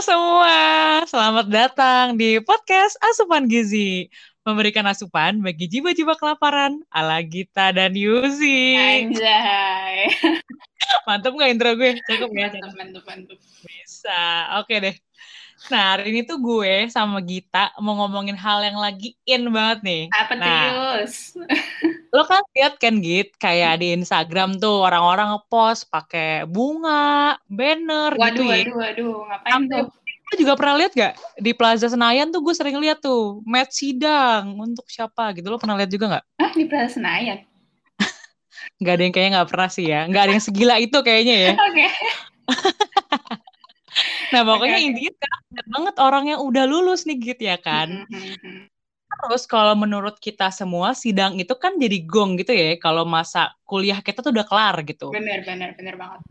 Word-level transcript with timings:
semua, 0.00 0.56
selamat 1.04 1.46
datang 1.52 2.16
di 2.16 2.40
podcast 2.40 2.96
Asupan 3.04 3.44
Gizi. 3.44 4.08
Memberikan 4.48 4.88
asupan 4.88 5.44
bagi 5.44 5.68
jiwa-jiwa 5.68 6.16
kelaparan 6.16 6.80
ala 6.88 7.20
Gita 7.20 7.68
dan 7.68 7.92
Yuzi. 7.92 8.80
Anjay. 8.80 10.08
Mantap 11.06 11.36
nggak 11.36 11.52
intro 11.52 11.76
gue? 11.76 12.00
Cukup 12.08 12.32
ya? 12.32 12.48
Mantap, 12.48 12.72
mantap, 12.80 13.04
mantap. 13.04 13.38
Bisa, 13.60 14.20
oke 14.64 14.72
deh. 14.80 14.96
Nah, 15.68 16.00
hari 16.00 16.16
ini 16.16 16.24
tuh 16.24 16.40
gue 16.40 16.88
sama 16.88 17.20
Gita 17.20 17.68
mau 17.84 17.92
ngomongin 18.00 18.32
hal 18.32 18.64
yang 18.64 18.80
lagi 18.80 19.12
in 19.28 19.52
banget 19.52 19.84
nih. 19.84 20.02
Apa 20.08 20.32
Nah. 20.32 21.04
Lo 22.16 22.26
kan 22.26 22.42
lihat 22.56 22.80
kan 22.82 22.98
Git, 22.98 23.38
kayak 23.38 23.84
di 23.84 23.94
Instagram 23.94 24.58
tuh 24.58 24.82
orang-orang 24.82 25.36
ngepost 25.36 25.86
pakai 25.92 26.42
bunga, 26.42 27.38
banner 27.46 28.18
gitu 28.18 28.42
Waduh, 28.42 28.46
ya. 28.50 28.56
waduh, 28.66 28.76
waduh. 28.82 29.16
Ngapain 29.30 29.62
tuh? 29.70 29.86
Lo 30.30 30.34
juga 30.34 30.52
pernah 30.58 30.74
lihat 30.78 30.92
gak 30.94 31.14
di 31.38 31.52
Plaza 31.54 31.86
Senayan 31.86 32.34
tuh 32.34 32.42
gue 32.42 32.54
sering 32.54 32.78
lihat 32.82 32.98
tuh 32.98 33.42
match 33.46 33.84
sidang 33.84 34.58
untuk 34.58 34.90
siapa 34.90 35.30
gitu. 35.38 35.54
Lo 35.54 35.58
pernah 35.60 35.78
lihat 35.78 35.90
juga 35.90 36.18
nggak? 36.18 36.24
Ah, 36.42 36.50
di 36.50 36.64
Plaza 36.66 36.98
Senayan. 36.98 37.46
Nggak 38.82 38.94
ada 38.96 39.02
yang 39.06 39.14
kayaknya 39.14 39.32
nggak 39.38 39.50
pernah 39.54 39.70
sih 39.70 39.86
ya. 39.86 40.00
Nggak 40.10 40.22
ada 40.26 40.32
yang 40.34 40.44
segila 40.44 40.74
itu 40.82 40.98
kayaknya 41.04 41.36
ya. 41.36 41.52
Oke. 41.68 41.86
Nah 44.30 44.42
pokoknya 44.46 44.78
oke. 44.78 44.86
intinya 44.86 45.12
sekarang 45.16 45.40
banyak 45.46 45.66
banget 45.66 45.94
orang 45.98 46.24
yang 46.30 46.40
udah 46.40 46.64
lulus 46.66 47.00
nih 47.08 47.16
Git 47.18 47.40
ya 47.42 47.56
kan. 47.58 48.06
Mm, 48.06 48.06
mm, 48.06 48.34
mm. 48.40 48.60
Terus 49.10 49.44
kalau 49.44 49.74
menurut 49.74 50.16
kita 50.22 50.48
semua 50.54 50.94
sidang 50.94 51.36
itu 51.36 51.52
kan 51.58 51.76
jadi 51.76 51.98
gong 52.06 52.38
gitu 52.40 52.54
ya. 52.54 52.78
Kalau 52.78 53.02
masa 53.04 53.52
kuliah 53.66 53.98
kita 54.00 54.22
tuh 54.22 54.32
udah 54.32 54.46
kelar 54.46 54.76
gitu. 54.86 55.10
Bener, 55.10 55.42
bener, 55.42 55.74
bener 55.74 55.94
banget. 55.98 56.22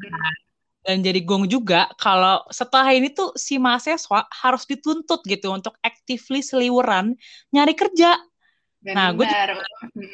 Dan 0.80 1.04
jadi 1.04 1.20
gong 1.22 1.46
juga 1.52 1.92
kalau 2.00 2.42
setelah 2.50 2.90
ini 2.96 3.12
tuh 3.12 3.36
si 3.36 3.60
mahasiswa 3.60 4.26
harus 4.32 4.64
dituntut 4.64 5.22
gitu 5.28 5.52
untuk 5.52 5.76
actively 5.84 6.40
seliweran 6.40 7.20
nyari 7.52 7.76
kerja. 7.76 8.16
Nah, 8.80 9.12
gue 9.12 9.28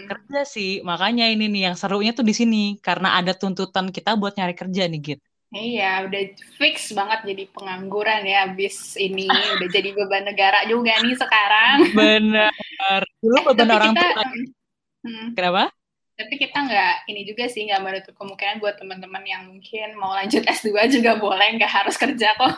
kerja 0.09 0.41
sih. 0.43 0.81
Makanya 0.81 1.29
ini 1.29 1.47
nih 1.47 1.71
yang 1.71 1.75
serunya 1.77 2.11
tuh 2.17 2.25
di 2.25 2.33
sini 2.33 2.81
karena 2.81 3.13
ada 3.21 3.37
tuntutan 3.37 3.93
kita 3.93 4.17
buat 4.17 4.33
nyari 4.35 4.57
kerja 4.57 4.89
nih, 4.89 4.99
Git. 5.05 5.19
Iya, 5.55 5.83
udah 6.05 6.21
fix 6.59 6.75
banget 6.97 7.19
jadi 7.29 7.43
pengangguran 7.55 8.21
ya 8.31 8.35
abis 8.47 8.75
ini. 8.99 9.23
Udah 9.55 9.67
jadi 9.75 9.89
beban 9.97 10.23
negara 10.29 10.59
juga 10.71 10.91
nih 11.03 11.15
sekarang. 11.15 11.77
Bener. 11.97 13.01
Dulu 13.21 13.37
beban 13.47 13.69
Tapi 13.69 13.75
orang 13.77 13.93
kita, 13.93 14.01
tua. 14.01 14.23
mm, 15.05 15.27
Kenapa? 15.35 15.71
tapi 16.19 16.33
kita 16.39 16.57
nggak 16.67 16.93
ini 17.11 17.21
juga 17.29 17.45
sih 17.51 17.67
nggak 17.67 17.81
menutup 17.83 18.13
kemungkinan 18.19 18.59
buat 18.63 18.75
teman-teman 18.79 19.23
yang 19.27 19.43
mungkin 19.51 19.87
mau 19.99 20.13
lanjut 20.15 20.43
S2 20.51 20.87
juga 20.91 21.17
boleh 21.19 21.47
nggak 21.59 21.71
harus 21.71 21.95
kerja 21.99 22.35
kok. 22.39 22.55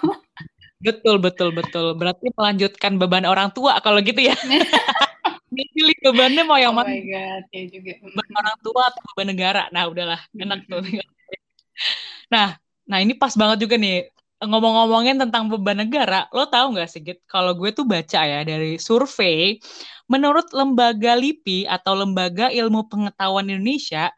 Betul, 0.86 1.16
betul, 1.26 1.50
betul. 1.58 1.86
Berarti 2.00 2.26
melanjutkan 2.38 2.92
beban 3.02 3.26
orang 3.26 3.50
tua 3.56 3.82
kalau 3.82 3.98
gitu 4.06 4.22
ya. 4.30 4.36
Pilih 5.76 5.98
bebannya 6.06 6.44
mau 6.48 6.60
yang 6.60 6.74
Oh 6.74 6.78
mana? 6.78 6.92
my 6.92 6.98
god, 7.12 7.44
ya 7.52 7.62
juga. 7.74 7.94
Beban 8.06 8.30
orang 8.40 8.58
tua 8.66 8.82
atau 8.90 9.02
beban 9.08 9.28
negara. 9.32 9.62
Nah, 9.74 9.84
udahlah. 9.92 10.20
Enak 10.42 10.60
tuh. 10.72 10.82
mm, 10.82 11.02
Nah, 12.32 12.48
nah 12.90 12.98
ini 13.04 13.14
pas 13.16 13.34
banget 13.36 13.68
juga 13.68 13.76
nih. 13.80 14.10
Ngomong-ngomongin 14.38 15.18
tentang 15.18 15.50
beban 15.50 15.82
negara, 15.82 16.30
lo 16.30 16.46
tahu 16.46 16.78
nggak 16.78 16.90
sih, 16.94 17.02
Git? 17.02 17.26
Kalau 17.26 17.58
gue 17.58 17.74
tuh 17.74 17.90
baca 17.90 18.22
ya 18.22 18.46
dari 18.46 18.78
survei, 18.78 19.58
menurut 20.06 20.54
lembaga 20.54 21.18
LIPI 21.18 21.66
atau 21.66 21.98
Lembaga 21.98 22.54
Ilmu 22.54 22.86
Pengetahuan 22.86 23.50
Indonesia, 23.50 24.14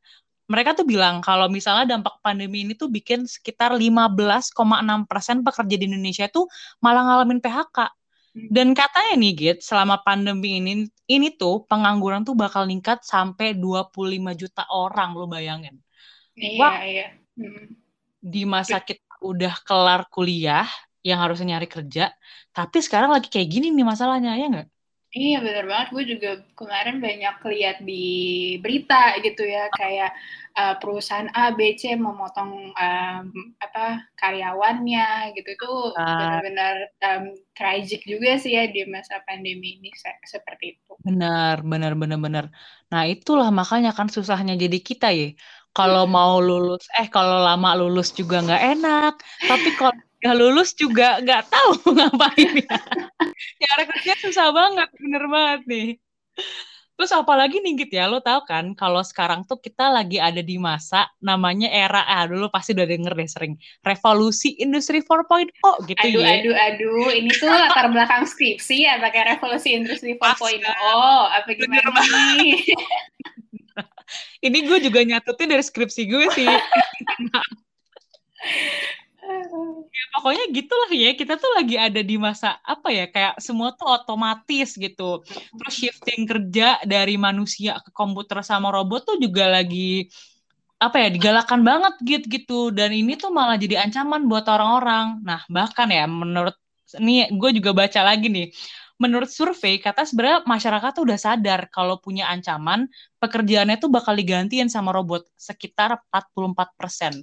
mereka 0.49 0.73
tuh 0.75 0.83
bilang 0.83 1.21
kalau 1.21 1.47
misalnya 1.47 1.95
dampak 1.95 2.19
pandemi 2.25 2.65
ini 2.65 2.73
tuh 2.73 2.89
bikin 2.89 3.29
sekitar 3.29 3.71
15,6 3.77 5.05
persen 5.05 5.45
pekerja 5.45 5.75
di 5.77 5.85
Indonesia 5.87 6.25
tuh 6.27 6.49
malah 6.83 7.05
ngalamin 7.05 7.39
PHK. 7.39 7.77
mm. 8.35 8.49
Dan 8.51 8.73
katanya 8.73 9.13
nih, 9.23 9.31
Git, 9.37 9.57
selama 9.63 10.01
pandemi 10.01 10.59
ini, 10.59 10.89
ini 11.07 11.27
tuh 11.37 11.63
pengangguran 11.69 12.25
tuh 12.25 12.33
bakal 12.33 12.65
meningkat 12.67 13.05
sampai 13.05 13.55
25 13.55 14.33
juta 14.35 14.65
orang, 14.67 15.15
lo 15.15 15.29
bayangin. 15.29 15.77
Iya, 16.35 16.59
Wah, 16.59 16.75
iya. 16.83 17.07
Mm. 17.37 17.88
Di 18.33 18.39
masa 18.55 18.77
kita 18.87 19.03
udah 19.29 19.53
kelar 19.67 20.01
kuliah 20.13 20.65
yang 21.07 21.19
harusnya 21.23 21.47
nyari 21.57 21.67
kerja, 21.75 22.01
tapi 22.55 22.77
sekarang 22.85 23.09
lagi 23.15 23.27
kayak 23.33 23.49
gini 23.53 23.67
nih 23.75 23.85
masalahnya, 23.91 24.29
ya 24.41 24.45
nggak? 24.51 24.67
Iya 25.17 25.35
bener 25.45 25.63
banget, 25.71 25.87
gue 25.95 26.03
juga 26.13 26.29
kemarin 26.59 26.95
banyak 27.05 27.35
lihat 27.53 27.77
di 27.89 27.93
berita 28.63 28.95
gitu 29.25 29.41
ya, 29.55 29.61
kayak 29.79 30.09
uh, 30.59 30.73
perusahaan 30.81 31.29
A, 31.41 31.43
B, 31.57 31.59
C 31.81 31.83
memotong 32.05 32.51
um, 32.85 33.25
apa 33.65 33.83
karyawannya 34.21 35.01
gitu 35.35 35.49
itu 35.57 35.67
Ah, 35.95 36.19
benar-benar 36.19 36.75
um, 37.07 37.23
tragic 37.57 37.99
juga 38.11 38.29
sih 38.41 38.51
ya 38.57 38.63
di 38.75 38.79
masa 38.95 39.15
pandemi 39.27 39.67
ini 39.81 39.89
se- 40.03 40.21
seperti 40.33 40.65
itu. 40.77 40.93
benar, 41.05 41.55
benar, 41.71 41.91
benar, 42.01 42.19
benar. 42.25 42.45
Nah, 42.91 43.03
itulah 43.13 43.47
makanya 43.59 43.89
kan 43.97 44.07
susahnya 44.15 44.53
jadi 44.63 44.77
kita 44.89 45.05
ya. 45.19 45.25
Kalau 45.77 46.09
mau 46.09 46.41
lulus, 46.41 46.83
eh 46.97 47.07
kalau 47.07 47.45
lama 47.45 47.77
lulus 47.77 48.09
juga 48.11 48.41
nggak 48.41 48.63
enak. 48.77 49.13
Tapi 49.45 49.69
kalau 49.77 49.95
udah 50.19 50.33
lulus 50.35 50.75
juga 50.75 51.23
nggak 51.23 51.47
tahu 51.47 51.71
ngapain 51.95 52.51
ya. 52.59 52.77
Nyari 53.59 53.83
kerja 53.95 54.13
susah 54.19 54.51
banget, 54.51 54.89
bener 54.99 55.23
banget 55.31 55.61
nih. 55.69 55.89
Terus 56.99 57.15
apalagi 57.15 57.63
nih 57.63 57.79
Git 57.79 57.95
ya, 57.95 58.11
lo 58.11 58.19
tau 58.19 58.43
kan 58.43 58.75
kalau 58.75 58.99
sekarang 58.99 59.47
tuh 59.47 59.55
kita 59.55 59.87
lagi 59.87 60.19
ada 60.19 60.43
di 60.43 60.59
masa 60.59 61.07
namanya 61.23 61.71
era, 61.71 62.03
ah 62.03 62.27
dulu 62.27 62.51
pasti 62.51 62.75
udah 62.75 62.83
denger 62.83 63.15
deh 63.15 63.23
sering, 63.23 63.53
revolusi 63.87 64.59
industri 64.59 64.99
4.0 64.99 65.47
gitu 65.87 65.95
Aduh, 65.95 66.19
ya. 66.19 66.43
aduh, 66.43 66.55
aduh, 66.59 67.07
ini 67.15 67.31
tuh 67.39 67.47
latar 67.47 67.87
belakang 67.87 68.27
skripsi 68.27 68.83
ya 68.83 68.99
pakai 68.99 69.31
revolusi 69.31 69.79
industri 69.79 70.19
4.0 70.19 70.19
Pasti, 70.19 70.59
apa 71.39 71.49
gimana 71.55 71.87
nih? 72.35 72.67
Ini 74.45 74.57
gue 74.65 74.77
juga 74.83 74.99
nyatutin 75.05 75.49
dari 75.49 75.63
skripsi 75.63 76.01
gue 76.07 76.25
sih. 76.33 76.49
Ya, 79.89 80.05
pokoknya 80.17 80.45
gitulah 80.49 80.89
ya, 80.89 81.11
kita 81.13 81.37
tuh 81.37 81.51
lagi 81.53 81.75
ada 81.77 82.01
di 82.01 82.15
masa 82.17 82.57
apa 82.65 82.89
ya, 82.89 83.05
kayak 83.05 83.37
semua 83.37 83.69
tuh 83.77 83.85
otomatis 83.85 84.73
gitu. 84.73 85.21
Terus 85.27 85.73
shifting 85.75 86.25
kerja 86.25 86.81
dari 86.81 87.13
manusia 87.13 87.77
ke 87.77 87.93
komputer 87.93 88.41
sama 88.41 88.73
robot 88.73 89.05
tuh 89.05 89.17
juga 89.21 89.45
lagi 89.49 90.09
apa 90.79 90.95
ya 90.95 91.07
digalakan 91.11 91.61
banget 91.67 91.93
gitu 92.07 92.25
gitu 92.31 92.59
dan 92.71 92.95
ini 92.95 93.19
tuh 93.19 93.35
malah 93.35 93.59
jadi 93.59 93.83
ancaman 93.83 94.25
buat 94.31 94.47
orang-orang. 94.47 95.19
Nah 95.27 95.43
bahkan 95.51 95.91
ya 95.91 96.07
menurut 96.07 96.55
ini 96.97 97.27
gue 97.35 97.49
juga 97.59 97.75
baca 97.75 98.01
lagi 98.01 98.31
nih. 98.31 98.47
Menurut 98.99 99.29
survei 99.31 99.79
kata 99.79 100.03
sebenarnya 100.03 100.43
masyarakat 100.43 100.91
tuh 100.91 101.03
udah 101.07 101.19
sadar 101.19 101.61
kalau 101.71 101.95
punya 102.03 102.27
ancaman 102.27 102.91
pekerjaannya 103.21 103.79
tuh 103.79 103.87
bakal 103.87 104.13
digantiin 104.19 104.67
sama 104.67 104.91
robot 104.91 105.23
sekitar 105.39 105.89
44%. 106.11 107.13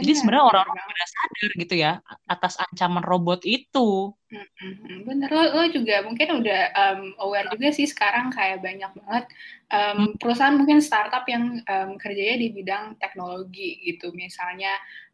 Jadi 0.00 0.12
Bener, 0.12 0.16
sebenarnya 0.16 0.44
bener 0.44 0.50
orang-orang 0.50 0.86
banget. 0.86 0.96
udah 0.96 1.08
sadar 1.12 1.50
gitu 1.60 1.74
ya 1.76 1.92
atas 2.24 2.54
ancaman 2.64 3.04
robot 3.04 3.40
itu. 3.44 4.16
Mm-mm, 4.30 5.10
Bener 5.10 5.26
lo, 5.26 5.42
lo 5.58 5.64
juga 5.74 6.06
mungkin 6.06 6.38
udah 6.38 6.60
um, 6.70 7.02
aware 7.18 7.50
juga 7.50 7.74
sih 7.74 7.82
sekarang 7.90 8.30
kayak 8.30 8.62
banyak 8.62 8.90
banget 9.02 9.24
Hmm, 9.94 10.06
um, 10.06 10.14
perusahaan 10.22 10.54
mungkin 10.54 10.78
startup 10.78 11.26
yang 11.26 11.58
um, 11.66 11.90
kerjanya 11.98 12.38
di 12.38 12.48
bidang 12.54 12.94
teknologi 13.02 13.82
gitu 13.82 14.14
misalnya 14.14 14.70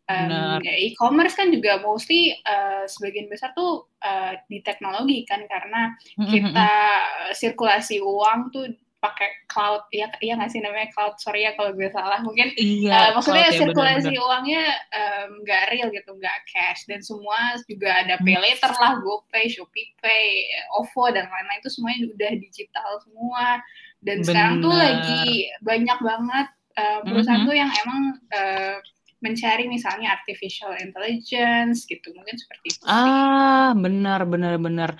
um, 0.07 0.29
bener. 0.29 0.59
ya 0.63 0.75
e-commerce 0.87 1.35
kan 1.35 1.51
juga 1.51 1.79
mostly 1.81 2.31
uh, 2.43 2.87
sebagian 2.87 3.27
besar 3.27 3.51
tuh 3.53 3.87
uh, 4.01 4.33
di 4.47 4.63
teknologi 4.63 5.23
kan 5.25 5.43
karena 5.47 5.95
Mm, 6.15 6.19
mm, 6.19 6.25
mm, 6.25 6.31
kita 6.33 6.71
mm. 6.71 7.33
sirkulasi 7.33 7.99
uang 8.01 8.51
tuh 8.51 8.67
pakai 8.97 9.29
cloud 9.47 9.87
ya 9.93 10.09
iya 10.19 10.35
nggak 10.35 10.51
sih 10.51 10.59
namanya 10.59 10.89
cloud 10.91 11.15
sorry 11.21 11.45
ya 11.45 11.53
kalau 11.55 11.71
gue 11.71 11.87
salah 11.93 12.19
mungkin 12.25 12.49
Iya, 12.57 13.13
Uh, 13.13 13.21
maksudnya 13.21 13.45
cloud 13.45 13.55
ya 13.55 13.61
sirkulasi 13.61 14.03
bener-bener. 14.09 14.25
uangnya 14.27 14.63
um, 14.91 15.31
nggak 15.45 15.63
real 15.71 15.89
gitu, 15.93 16.11
nggak 16.17 16.39
cash 16.49 16.81
dan 16.89 17.01
semua 17.05 17.39
juga 17.69 17.93
ada 17.93 18.17
pay 18.25 18.35
Hmm, 18.35 18.43
later 18.43 18.73
lah, 18.73 18.93
GoPay, 18.99 19.47
ShopeePay, 19.53 20.27
OVO 20.81 21.05
dan 21.13 21.29
lain-lain 21.29 21.61
itu 21.61 21.71
semuanya 21.71 22.03
udah 22.09 22.33
digital 22.41 22.91
semua. 23.05 23.47
Dan 24.01 24.25
sekarang 24.25 24.55
tuh 24.59 24.73
Bener. 24.73 24.81
lagi 24.81 25.23
banyak 25.61 25.99
banget 26.01 26.47
uh, 26.75 27.01
perusahaan 27.05 27.43
Mhm. 27.45 27.47
tuh 27.47 27.55
yang 27.55 27.71
emang 27.85 28.03
uh, 28.33 28.77
mencari 29.25 29.65
misalnya 29.67 30.13
artificial 30.13 30.77
intelligence 30.77 31.89
gitu, 31.89 32.13
mungkin 32.13 32.37
seperti 32.37 32.77
itu. 32.77 32.83
Ah, 32.85 33.73
benar, 33.73 34.29
benar, 34.29 34.61
benar. 34.61 34.91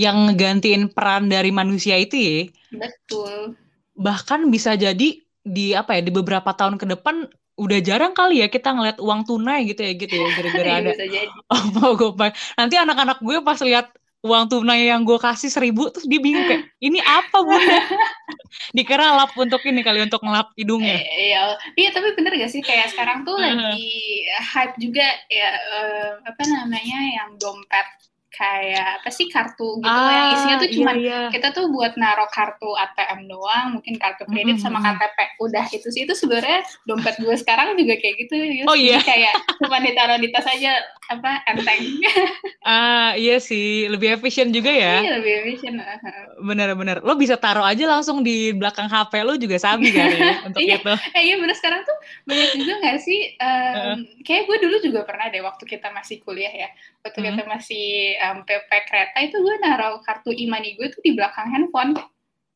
Yang 0.00 0.16
ngegantiin 0.32 0.82
peran 0.92 1.28
dari 1.28 1.52
manusia 1.52 2.00
itu 2.00 2.16
ya. 2.16 2.36
Betul. 2.72 3.56
Bahkan 3.96 4.48
bisa 4.48 4.74
jadi 4.76 5.20
di 5.46 5.66
apa 5.76 5.96
ya, 5.96 6.02
di 6.02 6.12
beberapa 6.12 6.50
tahun 6.56 6.80
ke 6.80 6.86
depan 6.96 7.28
udah 7.56 7.78
jarang 7.80 8.12
kali 8.12 8.44
ya 8.44 8.52
kita 8.52 8.68
ngeliat 8.68 9.00
uang 9.00 9.24
tunai 9.24 9.64
gitu 9.64 9.80
ya 9.80 9.92
gitu 9.96 10.12
ya 10.12 10.28
gara-gara 10.36 10.68
Ya 10.68 10.76
ada 10.76 10.92
oh 11.80 11.92
GoPay. 11.96 12.30
Nanti 12.60 12.74
anak-anak 12.76 13.18
gue 13.24 13.36
pas 13.40 13.58
lihat 13.64 13.96
uang 14.26 14.50
tunai 14.50 14.90
yang 14.90 15.06
gue 15.06 15.14
kasih 15.16 15.46
seribu 15.48 15.86
terus 15.94 16.10
dia 16.10 16.18
bingung 16.18 16.42
kayak 16.44 16.66
ini 16.82 16.98
apa 17.00 17.38
bunda 17.46 17.78
dikira 18.76 19.14
lap 19.14 19.30
untuk 19.38 19.62
ini 19.62 19.80
kali 19.86 20.02
untuk 20.02 20.20
ngelap 20.26 20.50
hidungnya. 20.58 20.98
Eh, 20.98 21.30
Iya, 21.30 21.42
iya 21.78 21.88
tapi 21.94 22.12
bener 22.18 22.34
gak 22.34 22.50
sih? 22.50 22.60
Kayak 22.60 22.90
sekarang 22.92 23.22
tuh 23.22 23.38
lagi 23.38 23.86
hype 24.26 24.74
juga 24.82 25.06
ya 25.30 25.50
eh, 25.54 26.10
apa 26.26 26.42
namanya 26.50 26.98
yang 27.22 27.30
dompet 27.38 27.86
kayak 28.36 29.00
apa 29.00 29.08
sih 29.08 29.32
kartu 29.32 29.80
gitu 29.80 29.88
ah, 29.88 30.12
yang 30.12 30.28
isinya 30.36 30.56
tuh 30.60 30.68
cuma 30.76 30.92
iya, 30.92 31.00
iya. 31.00 31.20
kita 31.32 31.56
tuh 31.56 31.72
buat 31.72 31.96
naruh 31.96 32.28
kartu 32.28 32.68
ATM 32.76 33.24
doang, 33.32 33.80
mungkin 33.80 33.96
kartu 33.96 34.28
kredit 34.28 34.60
mm 34.60 34.60
-hmm. 34.60 34.76
sama 34.76 34.78
KTP. 34.84 35.18
Udah 35.40 35.64
itu 35.72 35.88
sih 35.88 36.04
itu 36.04 36.12
sebenarnya 36.12 36.60
dompet 36.84 37.16
gue 37.16 37.32
sekarang 37.40 37.72
juga 37.80 37.96
kayak 37.96 38.14
gitu. 38.28 38.34
Oh 38.68 38.76
iya. 38.76 39.00
kayak 39.00 39.32
cuma 39.56 39.80
ditaruh 39.80 40.20
di 40.20 40.28
tas 40.28 40.44
aja 40.44 40.76
apa 41.08 41.40
enteng. 41.48 41.80
ah 42.68 43.16
iya 43.16 43.40
sih, 43.40 43.88
lebih 43.88 44.20
efisien 44.20 44.52
juga 44.52 44.68
ya. 44.68 45.00
Iya 45.00 45.10
lebih 45.18 45.32
efisien. 45.46 45.80
Bener-bener. 46.44 47.00
Lo 47.00 47.16
bisa 47.16 47.40
taruh 47.40 47.64
aja 47.64 47.88
langsung 47.88 48.20
di 48.20 48.52
belakang 48.52 48.92
HP 48.92 49.24
lo 49.24 49.40
juga 49.40 49.56
sabi 49.56 49.96
kan 49.96 50.12
ya 50.12 50.34
untuk 50.52 50.60
iya. 50.60 50.76
itu. 50.76 50.94
Eh, 51.16 51.22
iya 51.32 51.34
bener 51.40 51.56
sekarang 51.56 51.80
tuh 51.88 51.96
banyak 52.28 52.50
juga 52.60 52.72
nggak 52.84 52.98
sih? 53.00 53.20
Um, 53.40 53.48
uh. 53.80 53.96
Kayak 54.26 54.42
gue 54.50 54.56
dulu 54.68 54.76
juga 54.84 55.00
pernah 55.08 55.32
deh 55.32 55.40
waktu 55.40 55.64
kita 55.64 55.88
masih 55.94 56.20
kuliah 56.20 56.52
ya, 56.52 56.68
waktu 57.06 57.22
hmm. 57.22 57.28
kita 57.38 57.42
masih 57.46 57.86
um, 58.26 58.42
PP 58.42 58.70
kereta 58.90 59.18
itu 59.22 59.36
gue 59.38 59.54
naruh 59.62 60.02
kartu 60.02 60.34
imani 60.34 60.74
gue 60.74 60.90
tuh 60.90 61.00
di 61.06 61.14
belakang 61.14 61.46
handphone. 61.54 61.94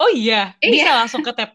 Oh 0.01 0.11
iya, 0.11 0.59
bisa 0.59 0.91
iya. 0.91 0.99
langsung 0.99 1.23
ke 1.23 1.31
tap. 1.31 1.55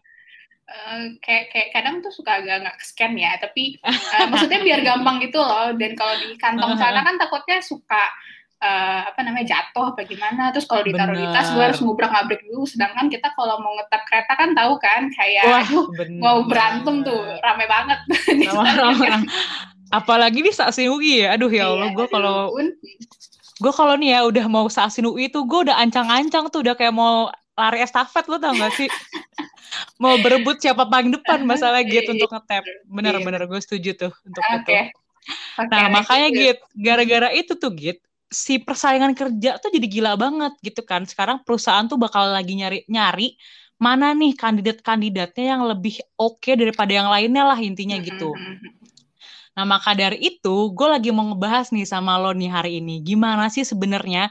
Uh, 0.66 1.12
kayak 1.24 1.52
kayak 1.52 1.68
kadang 1.76 2.00
tuh 2.00 2.10
suka 2.10 2.40
agak 2.40 2.64
nggak 2.64 2.78
scan 2.80 3.12
ya 3.14 3.36
tapi 3.36 3.76
uh, 3.84 4.26
maksudnya 4.32 4.64
biar 4.64 4.80
gampang 4.82 5.20
gitu 5.20 5.38
loh 5.38 5.76
dan 5.76 5.92
kalau 5.94 6.14
di 6.16 6.34
kantong 6.40 6.74
sana 6.80 7.04
kan 7.04 7.20
takutnya 7.20 7.60
suka 7.62 8.02
uh, 8.62 9.00
apa 9.12 9.20
namanya 9.22 9.56
jatuh 9.56 9.92
apa 9.92 10.02
gimana 10.08 10.50
terus 10.52 10.64
kalau 10.64 10.82
ditaruh 10.84 11.12
bener. 11.12 11.28
di 11.28 11.34
tas 11.34 11.48
gue 11.52 11.62
harus 11.62 11.80
ngubrak 11.82 12.10
ngabrik 12.12 12.40
dulu 12.48 12.64
sedangkan 12.64 13.06
kita 13.12 13.28
kalau 13.36 13.60
mau 13.60 13.72
ngetap 13.76 14.02
kereta 14.08 14.32
kan 14.34 14.50
tahu 14.56 14.72
kan 14.80 15.02
kayak 15.12 15.44
Wah, 15.44 15.66
mau 16.16 16.38
berantem 16.48 17.04
tuh 17.04 17.20
rame 17.40 17.66
banget 17.68 17.98
apalagi 19.90 20.42
di 20.42 20.50
stasiun 20.50 20.98
UI 20.98 21.26
ya. 21.26 21.36
Aduh 21.38 21.50
ya 21.50 21.70
Allah 21.70 21.90
iya, 21.90 21.96
gue 21.96 22.06
kalau 22.10 22.38
gue 23.56 23.72
kalau 23.72 23.94
nih 23.96 24.10
ya 24.16 24.20
udah 24.28 24.46
mau 24.50 24.66
stasiun 24.68 25.10
UI 25.10 25.32
tuh 25.32 25.46
gue 25.48 25.70
udah 25.70 25.76
ancang-ancang 25.80 26.50
tuh 26.50 26.60
udah 26.62 26.74
kayak 26.76 26.94
mau 26.94 27.30
lari 27.56 27.80
estafet 27.80 28.24
lo 28.28 28.36
tau 28.36 28.52
gak 28.52 28.72
sih? 28.76 28.88
Mau 30.00 30.16
berebut 30.20 30.60
siapa 30.60 30.88
paling 30.88 31.12
depan 31.12 31.44
masalah 31.44 31.80
gitu 31.84 32.12
untuk 32.16 32.28
ngetap. 32.28 32.64
Bener-bener 32.84 33.44
iya. 33.44 33.48
gue 33.48 33.60
setuju 33.60 33.90
tuh 33.96 34.12
untuk 34.24 34.44
okay. 34.44 34.92
itu. 34.92 34.92
okay, 35.58 35.68
nah 35.72 35.88
makanya 35.90 36.28
gitu 36.32 36.62
gara-gara 36.76 37.28
itu 37.32 37.52
tuh 37.56 37.72
git 37.74 37.98
si 38.28 38.60
persaingan 38.62 39.12
kerja 39.16 39.56
tuh 39.58 39.72
jadi 39.72 39.88
gila 39.88 40.12
banget 40.16 40.52
gitu 40.60 40.84
kan. 40.84 41.04
Sekarang 41.08 41.40
perusahaan 41.44 41.84
tuh 41.88 41.96
bakal 41.96 42.28
lagi 42.28 42.56
nyari 42.56 42.84
nyari 42.88 43.36
mana 43.76 44.16
nih 44.16 44.32
kandidat-kandidatnya 44.32 45.44
yang 45.56 45.62
lebih 45.68 46.00
oke 46.16 46.40
okay 46.40 46.56
daripada 46.56 46.96
yang 46.96 47.08
lainnya 47.12 47.44
lah 47.44 47.60
intinya 47.60 48.00
gitu 48.00 48.32
Nah, 49.56 49.64
maka 49.64 49.96
dari 49.96 50.20
itu, 50.20 50.70
gue 50.76 50.88
lagi 50.88 51.08
mau 51.08 51.32
ngebahas 51.32 51.72
nih 51.72 51.88
sama 51.88 52.20
lo 52.20 52.36
nih 52.36 52.52
hari 52.52 52.84
ini. 52.84 53.00
Gimana 53.00 53.48
sih 53.48 53.64
sebenarnya 53.64 54.28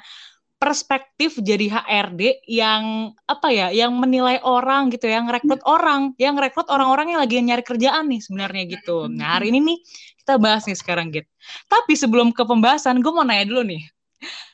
perspektif 0.56 1.36
jadi 1.42 1.68
HRD 1.68 2.46
yang 2.48 3.12
apa 3.28 3.50
ya, 3.50 3.68
yang 3.74 3.92
menilai 3.98 4.40
orang 4.46 4.94
gitu, 4.94 5.10
yang 5.10 5.28
rekrut 5.28 5.60
orang, 5.66 6.14
yang 6.22 6.38
rekrut 6.38 6.70
orang-orang 6.70 7.18
yang 7.18 7.20
lagi 7.26 7.42
nyari 7.42 7.64
kerjaan 7.66 8.06
nih 8.08 8.22
sebenarnya 8.22 8.64
gitu. 8.78 9.10
Nah, 9.10 9.42
hari 9.42 9.50
ini 9.50 9.60
nih 9.74 9.78
kita 10.22 10.38
bahas 10.38 10.64
nih 10.70 10.78
sekarang 10.78 11.10
gitu. 11.10 11.28
Tapi 11.68 11.94
sebelum 11.98 12.30
ke 12.30 12.46
pembahasan, 12.46 13.02
gue 13.02 13.12
mau 13.12 13.26
nanya 13.26 13.50
dulu 13.50 13.66
nih. 13.66 13.82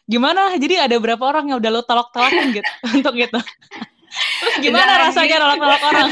Gimana? 0.09 0.55
Jadi 0.55 0.75
ada 0.79 0.95
berapa 0.97 1.21
orang 1.23 1.51
yang 1.51 1.57
udah 1.63 1.71
lo 1.71 1.81
tolak-tolakin 1.83 2.47
gitu 2.51 2.71
untuk 2.97 3.13
gitu? 3.15 3.39
Terus 4.11 4.55
gimana 4.59 4.83
jangan 4.83 5.03
rasanya 5.07 5.37
gitu. 5.37 5.43
nolak-nolak 5.43 5.81
orang? 5.87 6.09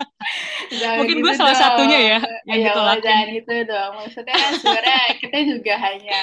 Mungkin 1.02 1.16
gitu 1.20 1.24
gue 1.28 1.32
salah 1.36 1.56
satunya 1.56 1.98
ya 1.98 2.18
yang 2.48 2.58
ya, 2.60 2.66
ditolakin. 2.72 3.04
Jangan 3.04 3.26
gitu 3.36 3.54
dong. 3.68 3.92
Maksudnya 4.00 4.34
kan 4.34 4.52
sebenarnya 4.56 5.00
kita 5.20 5.38
juga 5.44 5.74
hanya 5.76 6.18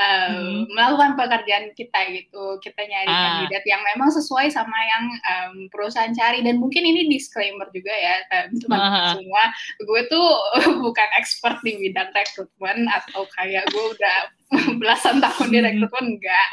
um, 0.00 0.32
hmm. 0.32 0.60
melakukan 0.72 1.10
pekerjaan 1.20 1.66
kita 1.76 2.00
gitu. 2.16 2.44
Kita 2.64 2.80
nyari 2.80 3.10
ah. 3.12 3.20
kandidat 3.20 3.64
yang 3.68 3.82
memang 3.84 4.08
sesuai 4.08 4.48
sama 4.48 4.78
yang 4.88 5.04
um, 5.28 5.54
perusahaan 5.68 6.14
cari. 6.16 6.40
Dan 6.40 6.56
mungkin 6.58 6.82
ini 6.88 7.12
disclaimer 7.12 7.68
juga 7.70 7.92
ya, 7.92 8.14
teman-teman 8.32 8.80
ah. 8.80 9.12
semua. 9.16 9.42
Gue 9.84 10.00
tuh 10.08 10.28
bukan 10.84 11.08
expert 11.20 11.60
di 11.60 11.76
bidang 11.76 12.10
rekrutmen 12.16 12.88
atau 12.88 13.28
kayak 13.36 13.68
gue 13.68 13.84
udah 13.92 14.16
belasan 14.80 15.20
tahun 15.20 15.48
di 15.52 15.58
hmm. 15.60 15.66
rekrutmen 15.68 16.16
enggak 16.16 16.48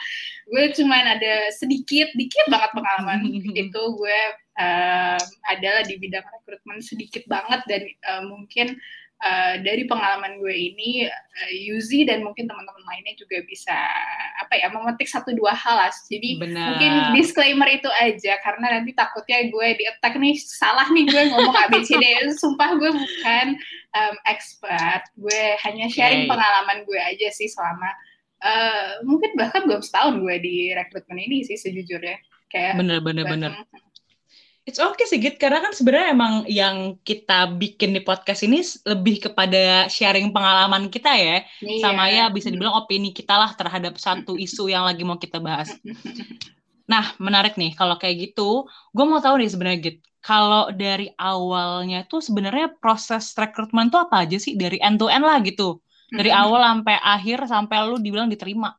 gue 0.47 0.63
cuman 0.79 1.19
ada 1.19 1.51
sedikit 1.51 2.07
dikit 2.15 2.47
banget 2.47 2.71
pengalaman 2.71 3.27
itu 3.67 3.81
gue 3.99 4.19
uh, 4.59 5.19
adalah 5.51 5.83
di 5.83 5.95
bidang 5.99 6.23
rekrutmen 6.23 6.79
sedikit 6.79 7.23
banget 7.27 7.61
dan 7.67 7.81
uh, 8.07 8.23
mungkin 8.23 8.79
uh, 9.23 9.59
dari 9.59 9.83
pengalaman 9.89 10.39
gue 10.39 10.55
ini 10.55 11.03
uh, 11.11 11.51
Yuzi 11.51 12.07
dan 12.07 12.23
mungkin 12.23 12.47
teman-teman 12.47 12.83
lainnya 12.87 13.19
juga 13.19 13.43
bisa 13.43 13.75
apa 14.39 14.55
ya 14.55 14.71
memetik 14.71 15.11
satu 15.11 15.35
dua 15.35 15.51
hal 15.51 15.75
lah 15.83 15.91
jadi 16.07 16.29
Benar. 16.39 16.65
mungkin 16.73 16.91
disclaimer 17.19 17.67
itu 17.67 17.89
aja 17.99 18.39
karena 18.39 18.79
nanti 18.79 18.95
takutnya 18.95 19.51
gue 19.51 19.67
di 19.75 19.83
attack 19.83 20.15
nih 20.15 20.39
salah 20.39 20.87
nih 20.95 21.05
gue 21.09 21.23
ngomong 21.33 21.55
ABCD 21.67 22.05
sumpah 22.41 22.77
gue 22.79 22.91
bukan 22.95 23.47
um, 23.99 24.15
expert 24.29 25.03
gue 25.19 25.43
hanya 25.67 25.91
sharing 25.91 26.23
okay. 26.25 26.31
pengalaman 26.31 26.87
gue 26.87 26.99
aja 27.01 27.27
sih 27.33 27.51
selama 27.51 27.91
uh, 28.43 29.01
mungkin 29.05 29.33
bahkan 29.39 29.65
belum 29.65 29.81
setahun 29.81 30.21
gue 30.21 30.35
di 30.41 30.55
rekrutmen 30.73 31.17
ini 31.17 31.45
sih 31.47 31.57
sejujurnya. 31.57 32.17
Kayak 32.47 32.79
bener 32.79 32.99
bener 33.03 33.25
bener. 33.27 33.51
It's 34.67 34.83
okay 34.83 35.07
sih 35.07 35.23
Git, 35.23 35.39
karena 35.39 35.63
kan 35.63 35.71
sebenarnya 35.71 36.07
emang 36.11 36.33
yang 36.51 36.99
kita 37.07 37.55
bikin 37.55 37.95
di 37.95 38.03
podcast 38.03 38.43
ini 38.43 38.59
lebih 38.83 39.31
kepada 39.31 39.87
sharing 39.87 40.35
pengalaman 40.35 40.91
kita 40.91 41.07
ya, 41.15 41.47
iya. 41.63 41.79
sama 41.79 42.11
ya 42.11 42.27
bisa 42.27 42.51
dibilang 42.51 42.75
opini 42.75 43.15
kita 43.15 43.31
lah 43.31 43.55
terhadap 43.55 43.95
satu 43.95 44.35
isu 44.35 44.67
yang 44.67 44.83
lagi 44.83 45.07
mau 45.07 45.15
kita 45.17 45.39
bahas. 45.39 45.71
Nah, 46.87 47.03
menarik 47.19 47.59
nih 47.59 47.75
kalau 47.75 47.99
kayak 47.99 48.31
gitu, 48.31 48.63
gue 48.95 49.03
mau 49.03 49.19
tahu 49.19 49.43
nih 49.43 49.51
sebenarnya 49.51 49.79
Git, 49.83 49.97
kalau 50.23 50.71
dari 50.71 51.11
awalnya 51.19 52.07
tuh 52.07 52.23
sebenarnya 52.23 52.79
proses 52.79 53.35
rekrutmen 53.35 53.91
tuh 53.91 54.07
apa 54.07 54.23
aja 54.23 54.39
sih? 54.39 54.55
Dari 54.55 54.79
end 54.79 54.95
to 54.95 55.11
end 55.11 55.27
lah 55.27 55.43
gitu 55.43 55.83
dari 56.07 56.31
awal 56.31 56.63
sampai 56.63 56.95
akhir 56.99 57.37
sampai 57.47 57.77
lu 57.87 57.99
dibilang 57.99 58.31
diterima. 58.31 58.71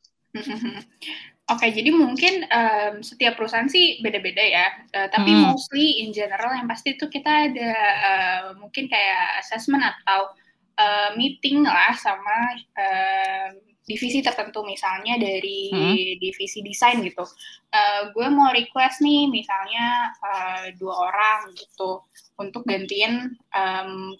Oke, 1.48 1.64
okay, 1.64 1.70
jadi 1.72 1.88
mungkin 1.96 2.44
um, 2.44 3.00
setiap 3.00 3.40
perusahaan 3.40 3.72
sih 3.72 4.04
beda-beda 4.04 4.44
ya, 4.44 4.68
uh, 4.92 5.08
tapi 5.08 5.32
hmm. 5.32 5.48
mostly 5.48 6.04
in 6.04 6.12
general 6.12 6.52
yang 6.52 6.68
pasti 6.68 6.92
itu 6.92 7.08
kita 7.08 7.48
ada 7.48 7.72
uh, 8.04 8.44
mungkin 8.60 8.84
kayak 8.84 9.40
assessment 9.40 9.80
atau 9.80 10.36
uh, 10.76 11.10
meeting 11.16 11.64
lah 11.64 11.96
sama 11.96 12.52
uh, 12.76 13.48
divisi 13.88 14.20
tertentu, 14.20 14.60
misalnya 14.68 15.16
dari 15.16 15.72
hmm. 15.72 16.20
divisi 16.20 16.60
desain 16.60 17.00
gitu. 17.00 17.24
Uh, 17.72 18.12
gue 18.12 18.28
mau 18.28 18.52
request 18.52 19.00
nih, 19.00 19.32
misalnya 19.32 20.12
uh, 20.20 20.68
dua 20.76 21.08
orang 21.08 21.56
gitu 21.56 22.04
untuk 22.36 22.68
gantiin 22.68 23.32
um, 23.56 24.12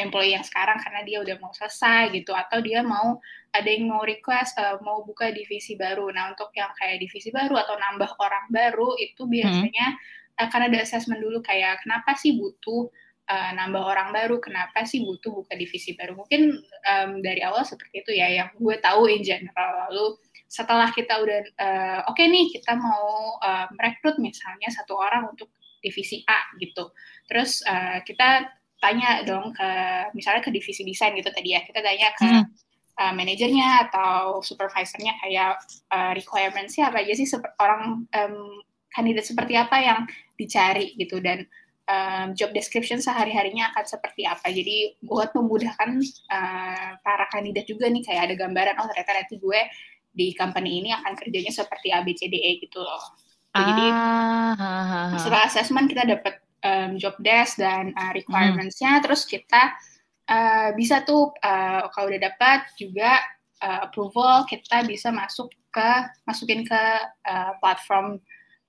employee 0.00 0.32
yang 0.32 0.44
sekarang 0.44 0.80
karena 0.80 1.04
dia 1.04 1.18
udah 1.20 1.36
mau 1.36 1.52
selesai 1.52 2.16
gitu 2.16 2.32
atau 2.32 2.64
dia 2.64 2.80
mau 2.80 3.20
ada 3.52 3.68
yang 3.68 3.92
mau 3.92 4.00
request 4.00 4.56
uh, 4.56 4.80
mau 4.80 5.04
buka 5.04 5.28
divisi 5.28 5.76
baru. 5.76 6.08
Nah, 6.08 6.32
untuk 6.32 6.48
yang 6.56 6.72
kayak 6.80 7.04
divisi 7.04 7.28
baru 7.28 7.60
atau 7.60 7.76
nambah 7.76 8.16
orang 8.16 8.48
baru 8.48 8.96
itu 8.96 9.28
hmm. 9.28 9.32
biasanya 9.32 9.86
hmm. 9.92 10.44
akan 10.48 10.60
ada 10.72 10.78
assessment 10.80 11.20
dulu 11.20 11.44
kayak 11.44 11.84
kenapa 11.84 12.16
sih 12.16 12.40
butuh 12.40 12.88
uh, 13.28 13.50
nambah 13.52 13.84
orang 13.84 14.08
baru, 14.16 14.40
kenapa 14.40 14.88
sih 14.88 15.04
butuh 15.04 15.44
buka 15.44 15.52
divisi 15.60 15.92
baru. 15.92 16.16
Mungkin 16.16 16.56
um, 16.88 17.10
dari 17.20 17.44
awal 17.44 17.68
seperti 17.68 18.00
itu 18.00 18.16
ya 18.16 18.32
yang 18.32 18.48
gue 18.56 18.76
tahu 18.80 19.12
in 19.12 19.20
general. 19.20 19.92
Lalu 19.92 20.16
setelah 20.48 20.88
kita 20.92 21.20
udah 21.20 21.40
uh, 21.60 22.00
oke 22.12 22.16
okay 22.16 22.28
nih 22.28 22.52
kita 22.52 22.76
mau 22.76 23.40
uh, 23.40 23.68
merekrut 23.72 24.20
misalnya 24.20 24.68
satu 24.68 24.96
orang 24.96 25.28
untuk 25.28 25.52
divisi 25.84 26.24
A 26.24 26.56
gitu. 26.56 26.92
Terus 27.28 27.60
uh, 27.68 28.00
kita 28.04 28.48
tanya 28.82 29.22
dong 29.22 29.54
ke 29.54 29.70
misalnya 30.10 30.42
ke 30.42 30.50
divisi 30.50 30.82
desain 30.82 31.14
gitu 31.14 31.30
tadi 31.30 31.54
ya. 31.54 31.62
Kita 31.62 31.78
tanya 31.78 32.10
ke 32.18 32.26
hmm. 32.26 32.44
uh, 32.98 33.12
manajernya 33.14 33.86
atau 33.86 34.42
supervisornya 34.42 35.14
kayak 35.22 35.62
uh, 35.94 36.10
requirementsnya 36.18 36.90
apa 36.90 37.06
aja 37.06 37.14
sih? 37.14 37.30
Orang 37.62 38.10
um, 38.10 38.36
kandidat 38.90 39.22
seperti 39.22 39.54
apa 39.54 39.78
yang 39.78 40.00
dicari 40.34 40.98
gitu 40.98 41.22
dan 41.22 41.46
um, 41.86 42.34
job 42.34 42.50
description 42.50 42.98
sehari 42.98 43.30
harinya 43.30 43.70
akan 43.70 43.86
seperti 43.86 44.26
apa. 44.26 44.50
Jadi 44.50 44.98
buat 45.00 45.30
memudahkan 45.32 45.90
uh, 46.28 46.90
para 47.00 47.30
kandidat 47.30 47.70
juga 47.70 47.86
nih 47.86 48.02
kayak 48.02 48.28
ada 48.28 48.34
gambaran 48.34 48.74
oh 48.82 48.90
ternyata 48.90 49.22
nanti 49.22 49.38
gue 49.38 49.60
di 50.12 50.36
company 50.36 50.84
ini 50.84 50.90
akan 50.92 51.16
kerjanya 51.16 51.48
seperti 51.48 51.88
A 51.88 52.04
B 52.04 52.12
C 52.12 52.28
D 52.28 52.36
E 52.36 52.60
gitu 52.60 52.82
loh. 52.84 53.00
Jadi 53.52 53.84
ah, 53.92 55.12
setelah 55.16 55.44
assessment 55.44 55.84
kita 55.88 56.04
dapat 56.04 56.40
um, 56.62 56.98
job 56.98 57.14
desk 57.20 57.58
dan 57.58 57.92
uh, 57.94 58.12
requirements-nya, 58.14 58.98
hmm. 58.98 59.02
terus 59.04 59.26
kita 59.26 59.74
uh, 60.30 60.70
bisa 60.78 61.02
tuh 61.02 61.34
uh, 61.42 61.90
kalau 61.92 62.10
udah 62.10 62.22
dapat 62.32 62.66
juga 62.78 63.20
uh, 63.62 63.86
approval, 63.86 64.46
kita 64.46 64.86
bisa 64.86 65.10
masuk 65.10 65.50
ke 65.72 65.90
masukin 66.28 66.62
ke 66.66 66.82
uh, 67.26 67.52
platform 67.58 68.20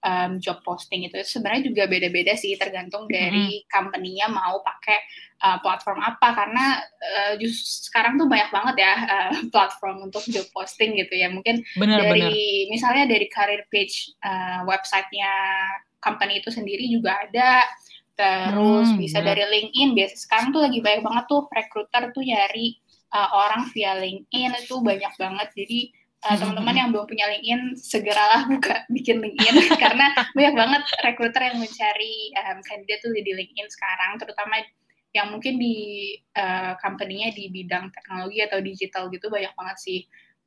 um, 0.04 0.38
job 0.38 0.60
posting 0.62 1.08
itu 1.08 1.16
sebenarnya 1.24 1.72
juga 1.72 1.84
beda-beda 1.88 2.36
sih 2.36 2.56
tergantung 2.60 3.08
dari 3.08 3.60
mm 3.60 3.64
-hmm. 3.64 3.72
company-nya 3.72 4.28
mau 4.30 4.60
pakai 4.62 5.00
uh, 5.44 5.58
platform 5.64 6.00
apa 6.04 6.28
karena 6.36 6.66
uh, 6.84 7.34
just 7.40 7.90
sekarang 7.90 8.20
tuh 8.20 8.28
banyak 8.28 8.52
banget 8.52 8.76
ya 8.84 8.94
uh, 9.08 9.32
platform 9.54 10.12
untuk 10.12 10.24
job 10.28 10.46
posting 10.52 11.00
gitu 11.00 11.16
ya 11.16 11.32
mungkin 11.32 11.64
bener, 11.80 12.04
dari 12.04 12.20
bener. 12.20 12.72
misalnya 12.72 13.04
dari 13.08 13.28
career 13.32 13.64
page 13.72 14.14
uh, 14.22 14.68
websitenya 14.68 15.34
company 16.04 16.44
itu 16.44 16.52
sendiri 16.52 16.84
juga 16.92 17.16
ada. 17.24 17.64
Terus 18.14 18.94
hmm, 18.94 19.00
bisa 19.00 19.24
bener. 19.24 19.42
dari 19.42 19.44
LinkedIn 19.50 19.90
biasa 19.98 20.16
sekarang 20.28 20.48
tuh 20.54 20.62
lagi 20.62 20.80
banyak 20.84 21.02
banget 21.02 21.26
tuh 21.26 21.42
recruiter 21.50 22.04
tuh 22.14 22.22
nyari 22.22 22.78
uh, 23.10 23.30
orang 23.34 23.72
via 23.72 23.98
LinkedIn 23.98 24.52
itu 24.60 24.76
banyak 24.84 25.14
banget. 25.18 25.48
Jadi 25.56 25.80
uh, 26.28 26.36
teman-teman 26.38 26.76
yang 26.76 26.90
belum 26.94 27.06
punya 27.10 27.26
LinkedIn 27.32 27.80
segeralah 27.80 28.46
buka 28.52 28.86
bikin 28.92 29.18
LinkedIn. 29.24 29.56
Karena 29.84 30.14
banyak 30.36 30.54
banget 30.54 30.84
rekruter 31.02 31.42
yang 31.42 31.58
mencari 31.58 32.36
um, 32.38 32.60
kandidat 32.62 33.00
tuh 33.02 33.16
di 33.16 33.32
LinkedIn 33.34 33.70
sekarang 33.72 34.22
terutama 34.22 34.62
yang 35.14 35.30
mungkin 35.30 35.62
di 35.62 36.10
uh, 36.34 36.74
company-nya 36.82 37.30
di 37.38 37.54
bidang 37.54 37.94
teknologi 37.94 38.42
atau 38.42 38.60
digital 38.66 39.14
gitu 39.14 39.30
banyak 39.30 39.54
banget 39.54 39.78
sih 39.78 40.00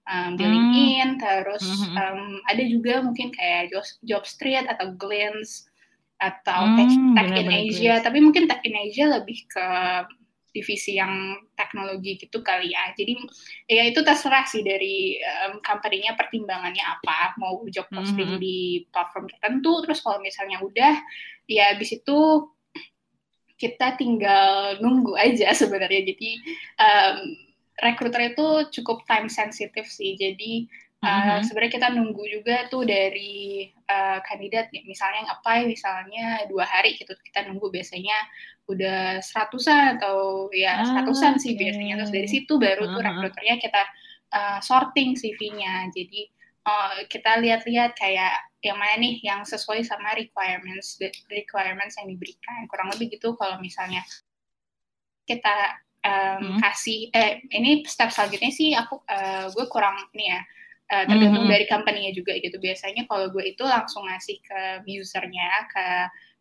um, 0.06 0.30
di 0.38 0.44
LinkedIn 0.46 1.08
terus 1.18 1.66
um, 1.94 2.40
ada 2.46 2.62
juga 2.64 3.02
mungkin 3.02 3.34
kayak 3.34 3.75
job, 3.75 3.84
job 4.06 4.25
street 4.25 4.66
atau 4.66 4.94
Glance 4.94 5.66
atau 6.16 6.64
hmm, 6.64 6.76
Tech, 6.80 6.90
tech 7.12 7.30
in 7.36 7.50
Asia 7.52 7.94
tapi 8.00 8.18
mungkin 8.25 8.48
Tech 8.48 8.64
in 8.64 8.76
Asia 8.78 9.06
lebih 9.12 9.44
ke 9.50 9.66
divisi 10.56 10.96
yang 10.96 11.36
teknologi 11.52 12.16
gitu 12.16 12.40
kali 12.40 12.72
ya. 12.72 12.88
Jadi 12.96 13.12
ya 13.68 13.84
itu 13.84 14.00
terserah 14.00 14.48
sih 14.48 14.64
dari 14.64 15.20
um, 15.20 15.60
company-nya 15.60 16.16
pertimbangannya 16.16 16.80
apa, 16.80 17.36
mau 17.36 17.60
job 17.68 17.84
posting 17.92 18.25
mm 18.25 18.36
-hmm. 18.40 18.40
di 18.40 18.88
platform 18.88 19.28
tertentu, 19.28 19.84
terus 19.84 20.00
kalau 20.00 20.16
misalnya 20.25 20.64
udah, 20.64 20.96
ya 21.44 21.76
habis 21.76 21.92
itu 21.92 22.48
kita 23.60 24.00
tinggal 24.00 24.80
nunggu 24.80 25.12
aja 25.20 25.52
sebenarnya. 25.60 26.08
Jadi 26.08 26.30
um, 26.80 27.16
recruiter 27.80 28.33
itu 28.33 28.73
cukup 28.80 29.04
time 29.04 29.28
sensitive 29.28 29.88
sih. 29.88 30.16
Jadi 30.16 30.68
Uh, 31.04 31.12
mm-hmm. 31.12 31.40
sebenarnya 31.45 31.73
kita 31.76 31.88
nunggu 31.92 32.25
juga 32.25 32.56
tuh 32.73 32.88
dari 32.88 33.68
uh, 33.85 34.18
kandidat 34.25 34.73
misalnya 34.73 35.28
yang 35.28 35.30
apply 35.37 35.59
misalnya 35.68 36.26
dua 36.49 36.64
hari 36.64 36.97
gitu 36.97 37.12
kita 37.21 37.45
nunggu. 37.45 37.68
Biasanya 37.68 38.16
udah 38.66 39.21
seratusan 39.21 40.00
atau 40.00 40.49
ya 40.56 40.80
ah, 40.80 40.85
seratusan 40.88 41.37
sih 41.37 41.52
biasanya. 41.52 42.00
Terus 42.00 42.12
dari 42.16 42.28
situ 42.33 42.56
baru 42.56 42.97
tuh 42.97 43.02
rekruternya 43.04 43.61
kita 43.61 43.83
uh, 44.33 44.59
sorting 44.64 45.12
CV-nya 45.21 45.92
jadi 45.92 46.21
uh, 46.64 47.04
kita 47.12 47.45
lihat-lihat 47.45 47.92
kayak 47.92 48.33
yang 48.64 48.80
mana 48.80 48.97
nih 48.97 49.21
yang 49.21 49.45
sesuai 49.45 49.85
sama 49.85 50.16
requirements 50.16 50.97
requirements 51.28 52.00
yang 52.00 52.09
diberikan. 52.09 52.64
Kurang 52.73 52.88
lebih 52.97 53.21
gitu 53.21 53.37
kalau 53.37 53.61
misalnya 53.61 54.00
kita 55.28 55.76
um, 56.06 56.38
hmm. 56.54 56.58
kasih 56.62 57.10
eh 57.10 57.42
ini 57.50 57.82
step 57.82 58.14
selanjutnya 58.14 58.50
sih 58.54 58.70
aku 58.78 59.02
uh, 59.10 59.50
gue 59.50 59.66
kurang 59.66 59.98
nih 60.14 60.38
ya 60.38 60.40
uh, 60.92 61.04
tergantung 61.06 61.42
mm 61.42 61.50
-hmm. 61.50 61.54
dari 61.58 61.66
company-nya 61.66 62.12
juga 62.14 62.32
gitu. 62.38 62.56
Biasanya 62.62 63.02
kalau 63.10 63.26
gue 63.34 63.44
itu 63.44 63.64
langsung 63.66 64.06
ngasih 64.06 64.38
ke 64.42 64.60
usernya, 64.86 65.50
ke 65.70 65.86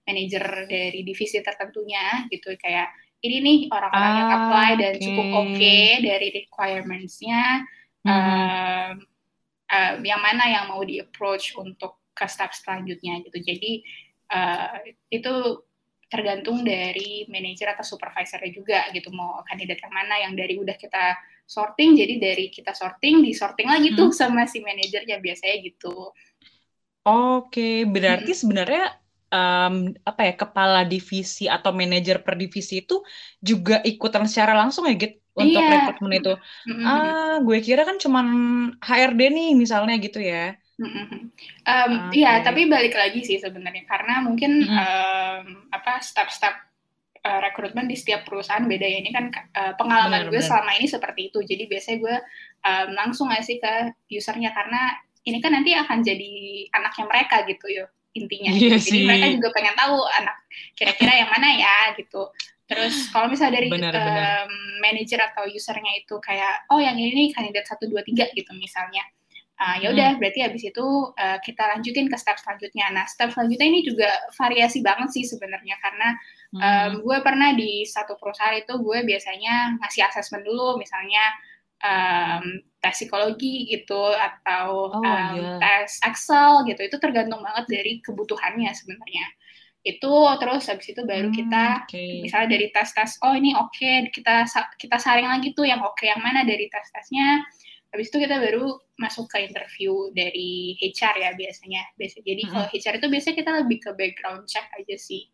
manajer 0.05 0.69
dari 0.69 1.01
divisi 1.01 1.41
tertentunya 1.41 2.29
gitu 2.29 2.53
kayak 2.62 2.93
ini 3.25 3.41
nih 3.41 3.57
orang-orang 3.74 4.13
ah, 4.13 4.17
yang 4.22 4.29
apply 4.38 4.69
dan 4.77 4.93
okay. 4.93 5.01
cukup 5.01 5.27
oke 5.34 5.50
okay 5.57 5.88
dari 6.05 6.27
requirements-nya. 6.45 7.43
Mm 8.05 8.12
-hmm. 8.13 8.22
uh, 8.22 8.89
uh, 9.74 9.93
yang 10.05 10.22
mana 10.22 10.45
yang 10.45 10.65
mau 10.69 10.81
di 10.86 11.01
approach 11.01 11.57
untuk 11.57 12.05
ke 12.13 12.25
step 12.29 12.53
selanjutnya 12.53 13.25
gitu. 13.25 13.38
Jadi 13.41 13.81
uh, 14.29 14.77
itu 15.10 15.34
tergantung 16.15 16.63
dari 16.63 17.27
manajer 17.27 17.75
atau 17.75 17.84
supervisornya 17.84 18.51
juga 18.55 18.79
gitu 18.95 19.12
mau 19.12 19.43
kandidat 19.43 19.84
yang 19.84 19.93
mana 19.93 20.15
yang 20.24 20.34
dari 20.34 20.55
udah 20.55 20.79
kita 20.79 21.19
sorting 21.43 22.00
jadi 22.00 22.15
dari 22.17 22.48
kita 22.48 22.72
sorting 22.72 23.19
di 23.19 23.36
sorting 23.36 23.67
lagi 23.67 23.91
tuh 23.93 24.10
hmm. 24.10 24.17
sama 24.17 24.48
si 24.48 24.63
manajernya 24.63 25.19
biasanya 25.19 25.55
gitu 25.67 26.15
oke 27.03 27.69
berarti 27.91 28.31
hmm. 28.31 28.39
sebenarnya 28.39 28.86
um, 29.29 29.75
apa 30.07 30.22
ya 30.31 30.34
kepala 30.39 30.81
divisi 30.88 31.51
atau 31.51 31.75
manajer 31.75 32.24
per 32.24 32.39
divisi 32.39 32.79
itu 32.79 33.03
juga 33.43 33.84
ikutan 33.84 34.24
secara 34.25 34.55
langsung 34.55 34.88
ya 34.88 34.95
gitu 34.95 35.19
untuk 35.36 35.60
iya. 35.60 35.84
rekrutmen 35.84 36.15
itu 36.15 36.34
hmm. 36.72 36.86
ah 36.88 37.36
gue 37.43 37.60
kira 37.60 37.84
kan 37.84 38.00
cuman 38.00 38.27
HRD 38.79 39.22
nih 39.36 39.51
misalnya 39.60 40.00
gitu 40.00 40.24
ya 40.24 40.55
Um, 40.75 42.12
okay. 42.12 42.20
Iya, 42.20 42.44
tapi 42.44 42.67
balik 42.67 43.00
lagi 43.00 43.24
sih 43.24 43.39
sebenarnya 43.39 43.88
karena 43.88 44.20
mungkin 44.20 44.63
mm 44.63 44.67
-hmm. 44.67 44.75
um, 44.75 45.46
apa 45.72 46.03
step-step 46.03 46.55
uh, 47.25 47.39
rekrutmen 47.41 47.88
di 47.88 47.96
setiap 47.96 48.27
perusahaan 48.27 48.63
beda 48.63 48.84
ya. 48.84 48.98
Ini 49.00 49.12
kan 49.15 49.25
uh, 49.32 49.74
pengalaman 49.79 50.27
bener, 50.27 50.32
gue 50.36 50.41
bener. 50.44 50.50
selama 50.51 50.72
ini 50.75 50.88
seperti 50.91 51.22
itu. 51.32 51.39
Jadi 51.41 51.63
biasanya 51.65 51.98
gue 52.03 52.15
um, 52.67 52.89
langsung 52.94 53.27
ngasih 53.32 53.58
ke 53.58 53.74
usernya 54.13 54.51
karena 54.51 55.00
ini 55.25 55.41
kan 55.41 55.51
nanti 55.58 55.74
akan 55.74 56.05
jadi 56.05 56.34
anaknya 56.70 57.05
mereka 57.10 57.36
gitu 57.50 57.65
ya 57.72 57.86
intinya. 58.15 58.51
Iya 58.55 58.79
Jadi 58.79 59.03
sih. 59.03 59.03
mereka 59.03 59.27
juga 59.36 59.50
pengen 59.51 59.75
tahu 59.75 59.98
anak 60.08 60.38
kira-kira 60.77 61.13
yang 61.20 61.29
mana 61.29 61.48
ya 61.51 61.77
gitu. 62.00 62.32
Terus 62.65 63.13
kalau 63.13 63.29
misalnya 63.29 63.62
dari 63.62 63.70
bener, 63.70 63.94
um, 63.94 64.53
manajer 64.82 65.20
atau 65.22 65.46
usernya 65.46 65.94
itu 66.01 66.15
kayak 66.17 66.65
oh 66.74 66.82
yang 66.82 66.98
ini 66.98 67.29
kandidat 67.29 67.67
satu 67.67 67.86
dua 67.86 68.01
tiga 68.01 68.25
gitu 68.32 68.50
misalnya. 68.55 69.03
Uh, 69.55 69.79
ya 69.79 69.88
udah 69.95 70.09
hmm. 70.12 70.19
berarti 70.19 70.39
habis 70.43 70.67
itu 70.67 70.83
uh, 71.15 71.39
kita 71.39 71.63
lanjutin 71.63 72.12
ke 72.12 72.17
step 72.19 72.35
selanjutnya. 72.43 72.91
Nah, 72.91 73.07
step 73.07 73.31
selanjutnya 73.31 73.67
ini 73.71 73.88
juga 73.88 74.12
variasi 74.35 74.83
banget 74.83 75.15
sih 75.15 75.24
sebenarnya 75.24 75.79
karena 75.79 76.09
um, 76.51 76.59
hmm. 76.59 76.91
gue 77.07 77.17
pernah 77.24 77.55
di 77.55 77.88
satu 77.88 78.19
perusahaan 78.19 78.51
itu 78.51 78.75
gue 78.75 79.00
biasanya 79.07 79.79
ngasih 79.79 80.12
asesmen 80.12 80.43
dulu 80.43 80.75
misalnya 80.75 81.24
um, 81.79 82.59
tes 82.83 83.00
psikologi 83.00 83.71
gitu 83.71 84.12
atau 84.12 84.91
oh, 84.91 85.00
um, 85.00 85.35
yeah. 85.39 85.55
tes 85.63 86.03
Excel 86.03 86.67
gitu. 86.67 86.91
Itu 86.91 87.00
tergantung 87.00 87.39
banget 87.39 87.71
dari 87.71 88.03
kebutuhannya 88.03 88.75
sebenarnya. 88.75 89.25
Itu 89.88 90.35
terus 90.35 90.67
habis 90.67 90.91
itu 90.91 91.00
baru 91.07 91.31
hmm, 91.31 91.38
kita 91.39 91.65
okay. 91.88 92.19
misalnya 92.25 92.59
dari 92.59 92.67
tes-tes 92.75 93.24
oh 93.24 93.38
ini 93.38 93.55
oke 93.55 93.71
okay, 93.71 94.09
kita 94.12 94.43
kita 94.75 94.97
saring 95.00 95.29
lagi 95.29 95.55
tuh 95.55 95.63
yang 95.63 95.79
oke 95.79 95.95
okay, 95.95 96.09
yang 96.09 96.19
mana 96.19 96.41
dari 96.41 96.67
tes-tesnya 96.67 97.45
Habis 97.95 98.11
itu 98.11 98.17
kita 98.27 98.43
baru 98.43 98.75
masuk 98.99 99.31
ke 99.31 99.47
interview 99.47 100.11
dari 100.11 100.75
HR 100.83 101.15
ya 101.15 101.31
biasanya. 101.31 101.83
Biasa. 101.95 102.19
Jadi 102.27 102.43
hmm. 102.43 102.51
kalau 102.51 102.67
HR 102.67 102.95
itu 102.99 103.07
biasanya 103.07 103.35
kita 103.39 103.51
lebih 103.63 103.77
ke 103.79 103.91
background 103.95 104.43
check 104.51 104.67
aja 104.75 104.95
sih. 104.99 105.31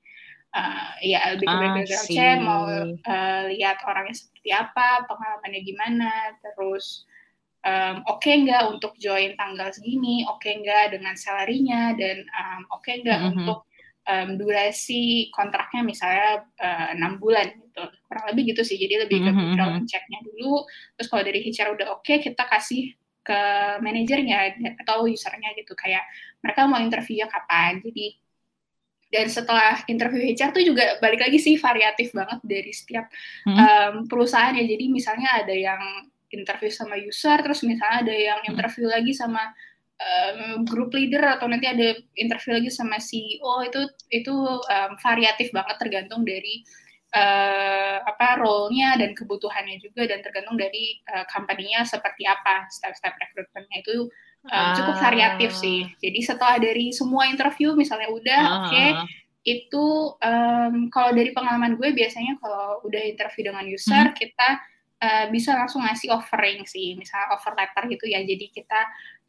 Uh, 0.52 0.94
ya 1.00 1.34
lebih 1.34 1.48
ke 1.48 1.56
ah, 1.58 1.62
background 1.64 2.10
check, 2.12 2.38
mau 2.44 2.68
uh, 2.68 3.42
lihat 3.50 3.82
orangnya 3.88 4.14
seperti 4.14 4.52
apa, 4.52 5.08
pengalamannya 5.08 5.64
gimana, 5.64 6.12
terus 6.44 7.08
um, 7.64 8.04
oke 8.04 8.20
okay 8.20 8.44
nggak 8.44 8.68
untuk 8.68 8.92
join 9.00 9.32
tanggal 9.40 9.72
segini, 9.72 10.28
oke 10.28 10.44
okay 10.44 10.60
nggak 10.60 10.92
dengan 10.92 11.16
salarinya, 11.16 11.96
dan 11.96 12.28
um, 12.36 12.68
oke 12.68 12.84
okay 12.84 13.00
nggak 13.00 13.16
mm 13.16 13.26
-hmm. 13.32 13.40
untuk 13.48 13.60
um, 14.08 14.30
durasi 14.38 15.30
kontraknya 15.34 15.82
misalnya 15.86 16.46
eh, 16.58 16.88
enam 16.98 17.18
uh, 17.18 17.20
bulan 17.22 17.48
gitu 17.54 17.84
kurang 18.10 18.26
lebih 18.34 18.44
gitu 18.54 18.62
sih 18.66 18.78
jadi 18.78 19.08
lebih 19.08 19.24
ke 19.24 19.32
background 19.32 19.74
mm-hmm. 19.80 19.90
checknya 19.90 20.20
dulu 20.26 20.66
terus 20.98 21.08
kalau 21.08 21.24
dari 21.24 21.40
HR 21.46 21.70
udah 21.78 21.88
oke 21.96 22.04
okay, 22.04 22.18
kita 22.20 22.44
kasih 22.50 22.96
ke 23.22 23.42
manajernya 23.86 24.58
atau 24.82 25.06
usernya 25.06 25.54
gitu 25.54 25.78
kayak 25.78 26.02
mereka 26.42 26.66
mau 26.66 26.82
interviewnya 26.82 27.30
kapan 27.30 27.80
jadi 27.86 28.18
dan 29.12 29.28
setelah 29.28 29.84
interview 29.92 30.24
HR 30.24 30.56
tuh 30.56 30.64
juga 30.64 30.98
balik 31.04 31.22
lagi 31.22 31.38
sih 31.38 31.60
variatif 31.60 32.16
banget 32.16 32.40
dari 32.42 32.72
setiap 32.74 33.06
hmm. 33.46 33.56
um, 33.56 33.94
perusahaan 34.10 34.56
ya 34.56 34.66
jadi 34.66 34.86
misalnya 34.90 35.30
ada 35.46 35.54
yang 35.54 35.82
interview 36.32 36.72
sama 36.72 36.96
user 36.96 37.38
terus 37.44 37.62
misalnya 37.62 38.08
ada 38.08 38.16
yang 38.16 38.40
mm-hmm. 38.42 38.52
interview 38.56 38.88
hmm. 38.88 38.96
lagi 38.98 39.14
sama 39.14 39.44
um, 40.02 40.66
group 40.66 40.92
leader 40.94 41.22
atau 41.38 41.46
nanti 41.46 41.70
ada 41.70 41.94
interview 42.18 42.58
lagi 42.58 42.70
sama 42.74 42.98
CEO 42.98 43.62
itu 43.66 43.82
itu 44.10 44.34
um, 44.34 44.92
variatif 45.00 45.54
banget 45.54 45.78
tergantung 45.78 46.26
dari 46.26 46.66
uh, 47.14 48.02
apa 48.04 48.42
role-nya 48.42 48.98
dan 48.98 49.14
kebutuhannya 49.14 49.78
juga 49.80 50.10
dan 50.10 50.26
tergantung 50.26 50.58
dari 50.58 51.00
uh, 51.12 51.26
company-nya 51.30 51.86
seperti 51.86 52.26
apa 52.26 52.68
step-step 52.72 53.14
rekrutmennya 53.14 53.78
itu 53.84 54.10
um, 54.50 54.72
cukup 54.76 54.96
variatif 54.98 55.52
sih. 55.54 55.88
Jadi 56.02 56.20
setelah 56.26 56.58
dari 56.58 56.90
semua 56.96 57.30
interview 57.30 57.78
misalnya 57.78 58.10
udah 58.10 58.42
uh. 58.42 58.54
oke 58.58 58.68
okay, 58.72 58.90
itu 59.42 59.86
um, 60.22 60.94
kalau 60.94 61.12
dari 61.18 61.34
pengalaman 61.34 61.74
gue 61.78 61.90
biasanya 61.98 62.38
kalau 62.38 62.78
udah 62.86 63.02
interview 63.02 63.50
dengan 63.50 63.66
user 63.66 64.14
hmm. 64.14 64.18
kita 64.18 64.50
uh, 65.02 65.26
bisa 65.34 65.58
langsung 65.58 65.82
ngasih 65.82 66.14
offering 66.14 66.64
sih, 66.70 66.94
misalnya 66.94 67.34
offer 67.34 67.58
letter 67.58 67.84
gitu 67.90 68.06
ya. 68.06 68.22
Jadi 68.22 68.54
kita 68.54 68.80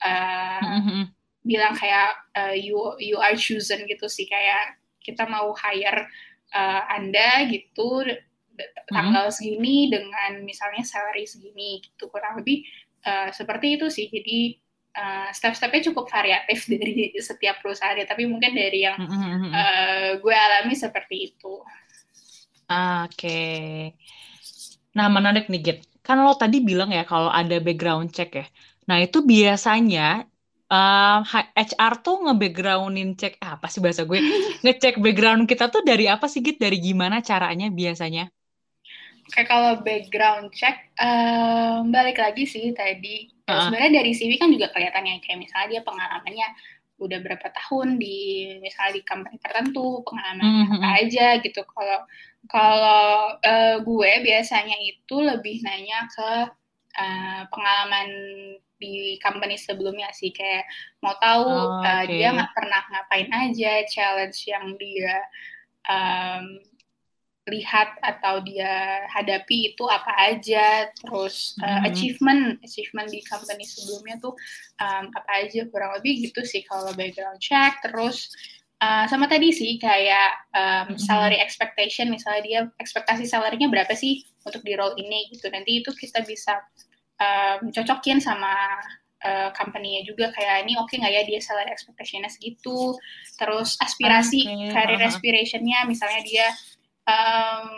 uh, 0.05 0.61
mm-hmm. 0.61 1.03
bilang 1.47 1.75
kayak 1.79 2.19
uh, 2.35 2.55
you 2.55 2.77
you 2.99 3.17
are 3.19 3.39
chosen 3.39 3.87
gitu 3.87 4.07
sih, 4.11 4.27
kayak 4.27 4.79
kita 5.03 5.27
mau 5.27 5.51
hire 5.55 6.07
uh, 6.55 6.83
anda 6.91 7.47
gitu 7.51 8.05
tanggal 8.93 9.31
mm-hmm. 9.31 9.37
segini 9.39 9.89
dengan 9.91 10.45
misalnya 10.45 10.85
salary 10.85 11.25
segini 11.25 11.83
gitu 11.83 12.13
kurang 12.13 12.39
lebih 12.39 12.67
uh, 13.07 13.31
seperti 13.33 13.81
itu 13.81 13.87
sih. 13.89 14.07
Jadi 14.13 14.63
uh, 14.97 15.29
step-stepnya 15.33 15.93
cukup 15.93 16.09
variatif 16.09 16.67
dari 16.73 17.17
setiap 17.19 17.61
perusahaan 17.61 17.97
ya, 17.97 18.07
tapi 18.07 18.29
mungkin 18.29 18.53
dari 18.53 18.85
yang 18.85 18.99
uh, 18.99 20.19
gue 20.21 20.35
alami 20.35 20.75
seperti 20.77 21.33
itu. 21.33 21.55
Oke. 22.73 23.09
Okay. 23.13 23.73
Nah, 24.97 25.09
menarik 25.09 25.49
nih, 25.49 25.61
Git. 25.61 25.79
Kan 26.03 26.27
lo 26.27 26.35
tadi 26.35 26.59
bilang 26.59 26.91
ya 26.91 27.07
kalau 27.07 27.31
ada 27.31 27.63
background 27.63 28.11
check 28.11 28.35
ya. 28.35 28.47
Nah, 28.89 28.99
itu 28.99 29.23
biasanya 29.23 30.27
uh, 30.73 31.21
HR 31.55 31.95
tuh 32.03 32.17
nge-backgroundin 32.27 33.15
cek 33.15 33.39
ah, 33.39 33.61
apa 33.61 33.69
sih 33.69 33.79
bahasa 33.79 34.03
gue? 34.09 34.19
Ngecek 34.65 34.99
background 34.99 35.47
kita 35.47 35.69
tuh 35.69 35.85
dari 35.85 36.09
apa 36.09 36.27
sih, 36.27 36.41
Git? 36.41 36.59
Dari 36.59 36.81
gimana 36.81 37.21
caranya 37.21 37.69
biasanya? 37.69 38.27
Kayak 39.33 39.49
kalau 39.49 39.73
background 39.81 40.51
check, 40.53 40.93
um, 40.99 41.89
balik 41.95 42.19
lagi 42.19 42.45
sih 42.45 42.75
tadi. 42.75 43.31
Uh 43.47 43.55
-uh. 43.55 43.61
Sebenarnya 43.69 44.03
dari 44.03 44.13
CV 44.13 44.37
kan 44.37 44.51
juga 44.51 44.69
kelihatan 44.75 45.09
ya, 45.09 45.17
kayak 45.23 45.39
misalnya 45.41 45.69
dia 45.79 45.83
pengalamannya 45.87 46.49
udah 47.03 47.19
berapa 47.19 47.49
tahun 47.51 47.99
di 47.99 48.19
misalnya 48.63 49.01
di 49.01 49.03
company 49.03 49.37
tertentu 49.43 50.07
pengalaman 50.07 50.47
mm 50.47 50.65
-hmm. 50.71 50.75
apa 50.79 50.89
aja 51.03 51.27
gitu 51.43 51.67
kalau 51.67 52.01
kalau 52.47 53.39
uh, 53.43 53.77
gue 53.83 54.13
biasanya 54.23 54.79
itu 54.79 55.17
lebih 55.19 55.67
nanya 55.67 56.07
ke 56.07 56.31
uh, 56.99 57.43
pengalaman 57.51 58.09
di 58.83 59.23
company 59.23 59.55
sebelumnya 59.55 60.11
sih 60.11 60.35
kayak 60.35 60.67
mau 60.99 61.15
tahu 61.23 61.47
oh, 61.47 61.79
okay. 61.79 61.87
uh, 61.87 62.05
dia 62.11 62.29
nggak 62.35 62.51
pernah 62.51 62.83
ngapain 62.91 63.31
aja 63.31 63.73
challenge 63.87 64.51
yang 64.51 64.75
dia 64.75 65.23
um, 65.87 66.59
lihat 67.51 67.99
atau 67.99 68.39
dia 68.47 69.03
hadapi 69.11 69.75
itu 69.75 69.85
apa 69.91 70.15
aja. 70.31 70.87
Terus 70.95 71.59
uh, 71.59 71.67
mm-hmm. 71.67 71.89
achievement 71.91 72.43
achievement 72.63 73.09
di 73.11 73.21
company 73.27 73.67
sebelumnya 73.67 74.23
tuh 74.23 74.35
um, 74.79 75.11
apa 75.11 75.31
aja 75.43 75.67
kurang 75.67 75.99
lebih 75.99 76.31
gitu 76.31 76.47
sih 76.47 76.63
kalau 76.63 76.95
background 76.95 77.43
check. 77.43 77.83
Terus 77.83 78.31
uh, 78.79 79.11
sama 79.11 79.27
tadi 79.27 79.51
sih 79.51 79.75
kayak 79.83 80.55
um, 80.55 80.95
salary 80.95 81.43
expectation. 81.43 82.15
Misalnya 82.15 82.43
dia 82.47 82.61
ekspektasi 82.79 83.27
salarinya 83.27 83.67
berapa 83.67 83.91
sih 83.99 84.23
untuk 84.47 84.63
di 84.63 84.79
role 84.79 84.95
ini 85.03 85.35
gitu. 85.35 85.51
Nanti 85.51 85.83
itu 85.83 85.91
kita 85.91 86.23
bisa 86.23 86.63
um, 87.19 87.69
cocokin 87.73 88.21
sama 88.23 88.53
uh, 89.25 89.51
company-nya 89.55 90.03
juga 90.07 90.31
kayak 90.35 90.67
ini 90.67 90.77
oke 90.79 90.91
okay 90.91 90.97
nggak 91.01 91.15
ya 91.15 91.23
dia 91.27 91.41
salary 91.41 91.71
expectation-nya 91.73 92.31
segitu 92.31 92.95
terus 93.39 93.79
aspirasi 93.81 94.47
okay. 94.47 94.71
career 94.71 95.03
aspiration-nya 95.03 95.87
misalnya 95.87 96.21
dia 96.23 96.47
um, 97.07 97.71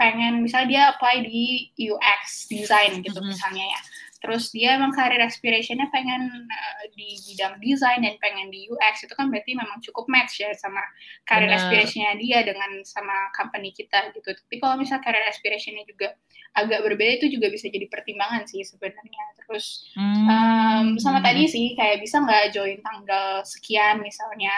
pengen 0.00 0.40
misalnya 0.40 0.68
dia 0.68 0.82
apply 0.96 1.28
di 1.28 1.68
UX 1.76 2.48
design 2.48 3.04
gitu 3.04 3.20
mm-hmm. 3.20 3.30
misalnya 3.36 3.64
ya 3.68 3.80
terus 4.20 4.52
dia 4.52 4.76
emang 4.76 4.92
karir 4.92 5.20
aspirationnya 5.24 5.88
pengen 5.88 6.44
uh, 6.44 6.84
di 6.92 7.16
bidang 7.32 7.56
desain 7.58 8.04
dan 8.04 8.14
pengen 8.20 8.52
di 8.52 8.68
UX 8.68 9.08
itu 9.08 9.14
kan 9.16 9.32
berarti 9.32 9.56
memang 9.56 9.80
cukup 9.80 10.06
match 10.12 10.44
ya 10.44 10.52
sama 10.56 10.84
karir 11.24 11.48
aspirationnya 11.48 12.20
dia 12.20 12.44
dengan 12.44 12.84
sama 12.84 13.32
company 13.32 13.72
kita 13.72 14.12
gitu 14.12 14.28
tapi 14.30 14.56
kalau 14.60 14.76
misalnya 14.76 15.02
karir 15.04 15.24
aspirationnya 15.24 15.84
juga 15.88 16.12
agak 16.52 16.82
berbeda 16.84 17.22
itu 17.22 17.40
juga 17.40 17.48
bisa 17.48 17.72
jadi 17.72 17.86
pertimbangan 17.88 18.44
sih 18.44 18.60
sebenarnya 18.60 19.24
terus 19.40 19.88
hmm. 19.96 20.26
um, 20.28 20.86
sama 21.00 21.24
tadi 21.24 21.48
sih 21.48 21.72
kayak 21.78 22.04
bisa 22.04 22.20
nggak 22.20 22.52
join 22.52 22.78
tanggal 22.84 23.40
sekian 23.46 24.02
misalnya 24.04 24.52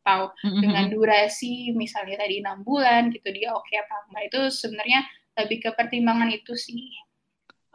atau 0.00 0.32
mm-hmm. 0.32 0.60
dengan 0.64 0.84
durasi 0.88 1.76
misalnya 1.76 2.24
tadi 2.24 2.40
enam 2.40 2.64
bulan 2.64 3.12
gitu 3.12 3.30
dia 3.36 3.52
oke 3.52 3.68
okay 3.68 3.84
apa 3.84 4.08
enggak 4.10 4.24
itu 4.32 4.40
sebenarnya 4.48 5.00
lebih 5.38 5.58
ke 5.62 5.70
pertimbangan 5.72 6.28
itu 6.32 6.52
sih. 6.58 6.90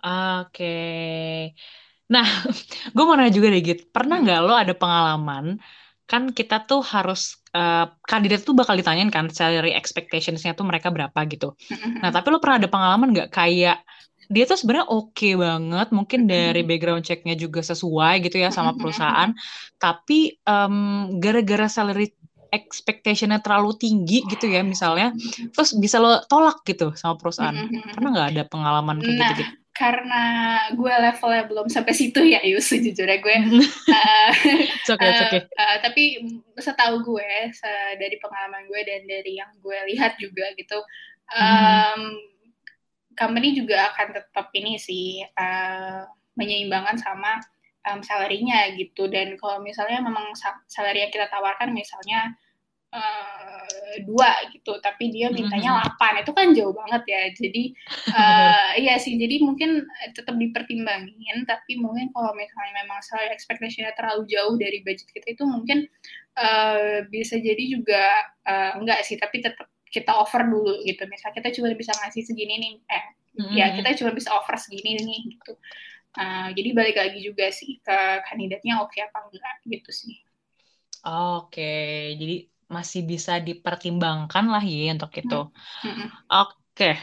Oke. 0.06 0.78
Nah, 2.14 2.26
gue 2.96 3.04
mau 3.04 3.18
nanya 3.18 3.34
juga 3.34 3.50
deh, 3.50 3.62
Git. 3.66 3.90
Pernah 3.90 4.22
nggak 4.22 4.40
lo 4.46 4.54
ada 4.54 4.74
pengalaman, 4.78 5.58
kan 6.06 6.30
kita 6.30 6.70
tuh 6.70 6.86
harus, 6.86 7.42
uh, 7.58 7.90
kandidat 8.06 8.46
tuh 8.46 8.54
bakal 8.54 8.78
ditanyain 8.78 9.10
kan, 9.10 9.26
salary 9.34 9.74
expectations-nya 9.74 10.54
tuh 10.54 10.70
mereka 10.70 10.94
berapa 10.94 11.18
gitu. 11.26 11.58
Nah, 12.06 12.14
tapi 12.14 12.30
lo 12.30 12.38
pernah 12.38 12.62
ada 12.62 12.70
pengalaman 12.70 13.10
nggak 13.18 13.34
kayak, 13.34 13.82
dia 14.30 14.46
tuh 14.46 14.58
sebenarnya 14.58 14.90
oke 14.90 15.18
okay 15.18 15.34
banget, 15.34 15.88
mungkin 15.90 16.30
dari 16.30 16.62
background 16.62 17.06
check-nya 17.06 17.34
juga 17.34 17.66
sesuai 17.66 18.22
gitu 18.26 18.38
ya 18.38 18.54
sama 18.54 18.78
perusahaan, 18.78 19.34
tapi 19.82 20.38
um, 20.46 21.18
gara-gara 21.18 21.65
salary 21.65 22.13
expectation-nya 22.54 23.41
terlalu 23.41 23.74
tinggi 23.78 24.22
gitu 24.30 24.46
ya 24.46 24.62
misalnya, 24.62 25.13
terus 25.54 25.74
bisa 25.78 25.98
lo 25.98 26.22
tolak 26.30 26.62
gitu 26.70 26.94
sama 26.94 27.18
perusahaan. 27.18 27.54
Pernah 27.94 28.10
nggak 28.13 28.30
ada 28.38 28.44
pengalaman 28.46 29.02
kayak 29.02 29.18
nah, 29.18 29.30
gitu-gitu? 29.34 29.64
Karena 29.76 30.24
gue 30.72 30.88
levelnya 30.88 31.44
belum 31.52 31.68
sampai 31.68 31.92
situ 31.92 32.24
ya 32.24 32.40
Yus 32.48 32.72
sejujurnya 32.72 33.20
gue 33.20 33.38
uh, 33.92 34.32
it's 34.72 34.88
okay, 34.88 35.12
it's 35.12 35.22
okay. 35.28 35.42
Uh, 35.52 35.60
uh, 35.60 35.78
tapi 35.84 36.04
setahu 36.56 37.04
gue 37.04 37.52
se 37.52 37.68
dari 38.00 38.16
pengalaman 38.24 38.72
gue 38.72 38.82
dan 38.88 39.04
dari 39.04 39.36
yang 39.36 39.52
gue 39.60 39.76
lihat 39.92 40.16
juga 40.16 40.48
gitu 40.56 40.80
um, 41.36 41.44
hmm. 41.44 42.16
company 43.20 43.52
juga 43.52 43.92
akan 43.92 44.16
tetap 44.16 44.48
ini 44.56 44.80
sih 44.80 45.20
uh, 45.36 46.08
menyeimbangkan 46.40 46.96
sama 46.96 47.44
um, 47.92 48.00
salary-nya 48.00 48.72
gitu 48.80 49.12
dan 49.12 49.36
kalau 49.36 49.60
misalnya 49.60 50.00
memang 50.00 50.32
salary 50.72 51.04
yang 51.04 51.12
kita 51.12 51.28
tawarkan 51.28 51.76
misalnya 51.76 52.32
uh, 52.95 53.45
dua 54.03 54.31
gitu 54.51 54.75
tapi 54.79 55.12
dia 55.12 55.31
mintanya 55.31 55.79
delapan. 55.79 56.23
Itu 56.23 56.31
kan 56.31 56.47
jauh 56.55 56.73
banget 56.75 57.03
ya. 57.08 57.21
Jadi 57.36 57.63
uh, 58.12 58.69
iya 58.84 58.95
sih. 58.99 59.15
Jadi 59.19 59.43
mungkin 59.43 59.84
tetap 60.15 60.36
dipertimbangin 60.36 61.43
tapi 61.47 61.79
mungkin 61.79 62.12
kalau 62.15 62.31
misalnya 62.36 62.84
memang 62.84 62.99
saya 63.03 63.31
expectationnya 63.31 63.91
terlalu 63.95 64.27
jauh 64.31 64.55
dari 64.55 64.81
budget 64.84 65.08
kita 65.12 65.36
itu 65.36 65.43
mungkin 65.43 65.88
uh, 66.39 67.03
bisa 67.12 67.39
jadi 67.39 67.63
juga 67.67 68.03
uh, 68.47 68.79
enggak 68.79 69.03
sih. 69.03 69.19
Tapi 69.19 69.43
tetap 69.43 69.67
kita 69.91 70.12
offer 70.12 70.43
dulu 70.43 70.84
gitu. 70.84 71.03
Misalnya 71.08 71.36
kita 71.39 71.49
cuma 71.55 71.71
bisa 71.75 71.91
ngasih 71.95 72.23
segini 72.23 72.55
nih 72.60 72.73
eh 72.91 73.05
mm-hmm. 73.39 73.55
ya 73.55 73.65
kita 73.75 73.89
cuma 74.03 74.12
bisa 74.15 74.31
offer 74.36 74.55
segini 74.60 74.99
nih 74.99 75.21
gitu. 75.36 75.53
Uh, 76.15 76.47
jadi 76.55 76.71
balik 76.71 76.95
lagi 76.95 77.19
juga 77.19 77.51
sih 77.51 77.75
ke 77.84 77.97
kandidatnya 78.23 78.79
oke 78.79 78.95
okay 78.95 79.03
apa 79.03 79.27
enggak 79.27 79.55
gitu 79.67 79.91
sih. 79.91 80.15
Oke, 81.05 82.17
jadi 82.17 82.49
masih 82.65 83.06
bisa 83.06 83.38
dipertimbangkan 83.41 84.45
lah 84.49 84.63
ya 84.63 84.93
untuk 84.97 85.13
itu. 85.15 85.39
Hmm. 85.86 86.08
Oke. 86.30 86.97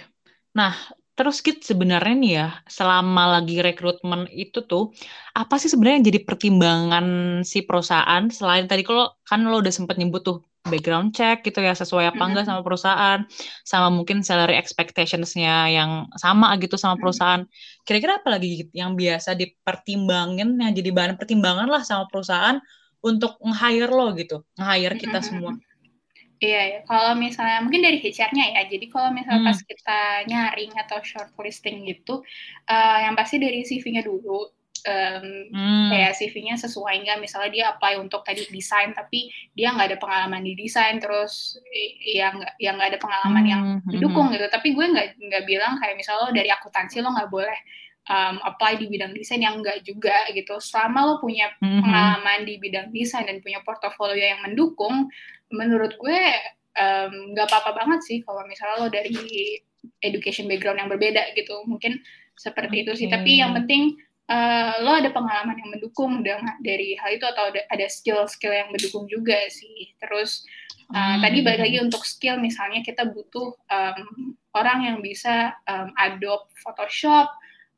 Nah, 0.53 0.75
terus 1.14 1.40
Kit 1.40 1.62
sebenarnya 1.62 2.14
nih 2.18 2.33
ya, 2.35 2.48
selama 2.66 3.38
lagi 3.38 3.62
rekrutmen 3.62 4.27
itu 4.33 4.64
tuh, 4.66 4.92
apa 5.33 5.55
sih 5.57 5.70
sebenarnya 5.70 5.96
yang 6.03 6.09
jadi 6.12 6.20
pertimbangan 6.27 7.07
si 7.46 7.62
perusahaan 7.64 8.25
selain 8.29 8.66
tadi 8.66 8.83
kalau 8.85 9.12
kan 9.25 9.46
lo 9.46 9.62
udah 9.62 9.72
sempet 9.72 9.96
nyebut 9.96 10.22
tuh 10.27 10.38
background 10.62 11.11
check 11.11 11.42
gitu 11.42 11.59
ya 11.59 11.75
sesuai 11.75 12.14
apa 12.14 12.22
enggak 12.22 12.46
sama 12.46 12.62
perusahaan 12.62 13.27
sama 13.66 13.90
mungkin 13.90 14.22
salary 14.22 14.55
expectations-nya 14.55 15.75
yang 15.75 16.07
sama 16.14 16.55
gitu 16.62 16.79
sama 16.79 16.94
perusahaan 16.94 17.42
kira-kira 17.83 18.22
apa 18.22 18.38
lagi 18.38 18.70
yang 18.70 18.94
biasa 18.94 19.35
dipertimbangin 19.35 20.55
yang 20.62 20.70
jadi 20.70 20.90
bahan 20.94 21.18
pertimbangan 21.18 21.66
lah 21.66 21.83
sama 21.83 22.07
perusahaan 22.07 22.62
untuk 23.03 23.37
nge-hire 23.43 23.91
lo 23.91 24.15
gitu, 24.15 24.47
nge-hire 24.57 24.97
kita 24.97 25.19
semua. 25.21 25.59
Iya, 26.43 26.62
ya. 26.67 26.79
kalau 26.91 27.15
misalnya 27.15 27.62
mungkin 27.62 27.87
dari 27.87 28.03
HR-nya 28.03 28.59
ya. 28.59 28.62
Jadi 28.67 28.91
kalau 28.91 29.15
misalnya 29.15 29.47
hmm. 29.47 29.49
pas 29.55 29.59
kita 29.62 30.01
nyaring 30.27 30.73
atau 30.75 30.99
shortlisting 30.99 31.87
gitu, 31.87 32.27
uh, 32.67 32.99
yang 32.99 33.15
pasti 33.15 33.38
dari 33.38 33.62
CV-nya 33.62 34.03
dulu. 34.03 34.51
Um, 34.83 35.47
hmm. 35.55 35.95
kayak 35.95 36.19
CV-nya 36.19 36.59
sesuai 36.59 37.07
nggak 37.07 37.23
misalnya 37.23 37.51
dia 37.55 37.65
apply 37.71 38.03
untuk 38.03 38.27
tadi 38.27 38.43
desain 38.51 38.91
tapi 38.91 39.31
dia 39.55 39.71
nggak 39.71 39.95
ada 39.95 39.99
pengalaman 40.03 40.43
di 40.43 40.59
desain 40.59 40.99
terus 40.99 41.55
ya 42.03 42.35
nggak 42.35 42.59
yang 42.59 42.75
nggak 42.75 42.91
ada 42.91 42.99
pengalaman 42.99 43.47
hmm. 43.47 43.53
yang 43.55 43.62
mendukung 43.87 44.27
hmm. 44.27 44.35
gitu 44.35 44.47
tapi 44.51 44.75
gue 44.75 44.83
nggak 44.83 45.23
nggak 45.23 45.45
bilang 45.47 45.79
kayak 45.79 45.95
misalnya 45.95 46.27
lo 46.27 46.35
dari 46.35 46.51
akuntansi 46.51 46.99
lo 46.99 47.15
nggak 47.15 47.31
boleh 47.31 47.59
um, 48.11 48.43
apply 48.43 48.79
di 48.81 48.91
bidang 48.91 49.15
desain 49.15 49.43
yang 49.43 49.62
enggak 49.62 49.85
juga 49.87 50.27
gitu. 50.35 50.59
Selama 50.59 51.07
lo 51.07 51.15
punya 51.23 51.53
mm-hmm. 51.61 51.83
pengalaman 51.83 52.41
di 52.49 52.55
bidang 52.59 52.88
desain 52.91 53.29
dan 53.29 53.38
punya 53.38 53.62
portofolio 53.62 54.19
yang 54.19 54.43
mendukung, 54.43 55.07
menurut 55.53 55.95
gue 56.01 56.21
nggak 57.05 57.47
um, 57.47 57.51
apa-apa 57.53 57.85
banget 57.85 58.01
sih 58.09 58.19
kalau 58.25 58.49
misalnya 58.49 58.77
lo 58.81 58.88
dari 58.88 59.12
education 60.01 60.49
background 60.49 60.81
yang 60.81 60.91
berbeda 60.91 61.37
gitu. 61.37 61.62
Mungkin 61.69 62.01
seperti 62.35 62.81
okay. 62.81 62.85
itu 62.88 62.93
sih. 62.97 63.09
Tapi 63.12 63.45
yang 63.45 63.53
penting 63.53 63.95
uh, 64.33 64.81
lo 64.81 64.97
ada 64.97 65.12
pengalaman 65.12 65.59
yang 65.59 65.71
mendukung 65.71 66.25
dengan 66.25 66.57
dari 66.65 66.97
hal 66.97 67.21
itu 67.21 67.27
atau 67.29 67.53
ada 67.53 67.87
skill-skill 67.87 68.55
yang 68.57 68.69
mendukung 68.73 69.05
juga 69.07 69.37
sih. 69.53 69.93
Terus 70.01 70.49
uh, 70.97 70.97
hmm. 70.97 71.21
tadi 71.21 71.38
balik 71.45 71.61
lagi 71.69 71.79
untuk 71.85 72.03
skill 72.09 72.41
misalnya 72.41 72.81
kita 72.81 73.05
butuh 73.05 73.53
um, 73.69 74.33
orang 74.57 74.88
yang 74.88 74.99
bisa 75.05 75.53
um, 75.69 75.93
adopt 76.01 76.53
Photoshop 76.61 77.29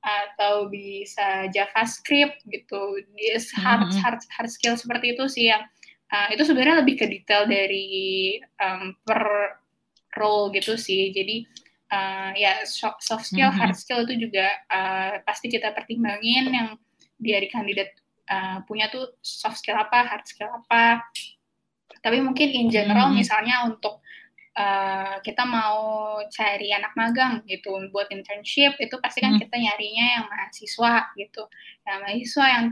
atau 0.04 0.68
bisa 0.68 1.48
JavaScript 1.48 2.44
gitu. 2.44 3.00
Dia 3.16 3.40
hard 3.56 3.88
mm-hmm. 3.88 4.00
hard 4.04 4.20
hard 4.28 4.50
skill 4.52 4.76
seperti 4.76 5.16
itu 5.16 5.24
sih 5.32 5.48
yang 5.48 5.64
uh, 6.12 6.28
itu 6.28 6.44
sebenarnya 6.44 6.84
lebih 6.84 7.00
ke 7.00 7.08
detail 7.08 7.48
dari 7.48 8.36
um, 8.60 8.92
per 9.08 9.24
role 10.20 10.52
gitu 10.52 10.76
sih. 10.76 11.08
Jadi 11.16 11.48
uh, 11.88 12.36
ya 12.36 12.68
soft 12.68 13.00
skill, 13.24 13.48
mm-hmm. 13.48 13.60
hard 13.64 13.76
skill 13.80 14.04
itu 14.04 14.28
juga 14.28 14.52
uh, 14.68 15.24
pasti 15.24 15.48
kita 15.48 15.72
pertimbangin 15.72 16.52
yang 16.52 16.68
dari 17.16 17.48
kandidat 17.48 17.96
uh, 18.28 18.60
punya 18.68 18.92
tuh 18.92 19.16
soft 19.24 19.56
skill 19.56 19.80
apa, 19.80 20.04
hard 20.04 20.28
skill 20.28 20.52
apa. 20.52 21.00
Tapi 22.04 22.20
mungkin 22.20 22.52
in 22.52 22.68
general 22.68 23.08
hmm. 23.08 23.16
misalnya 23.16 23.64
untuk 23.64 24.04
uh, 24.54 25.18
kita 25.20 25.42
mau 25.44 26.18
cari 26.30 26.70
anak 26.70 26.94
magang 26.94 27.42
gitu 27.46 27.74
buat 27.90 28.08
internship 28.10 28.78
itu 28.78 28.96
pasti 29.02 29.22
kan 29.22 29.34
hmm. 29.36 29.42
kita 29.42 29.56
nyarinya 29.58 30.06
yang 30.20 30.24
mahasiswa 30.30 30.94
gitu. 31.18 31.42
Nah, 31.86 31.94
mahasiswa 32.02 32.46
yang 32.46 32.64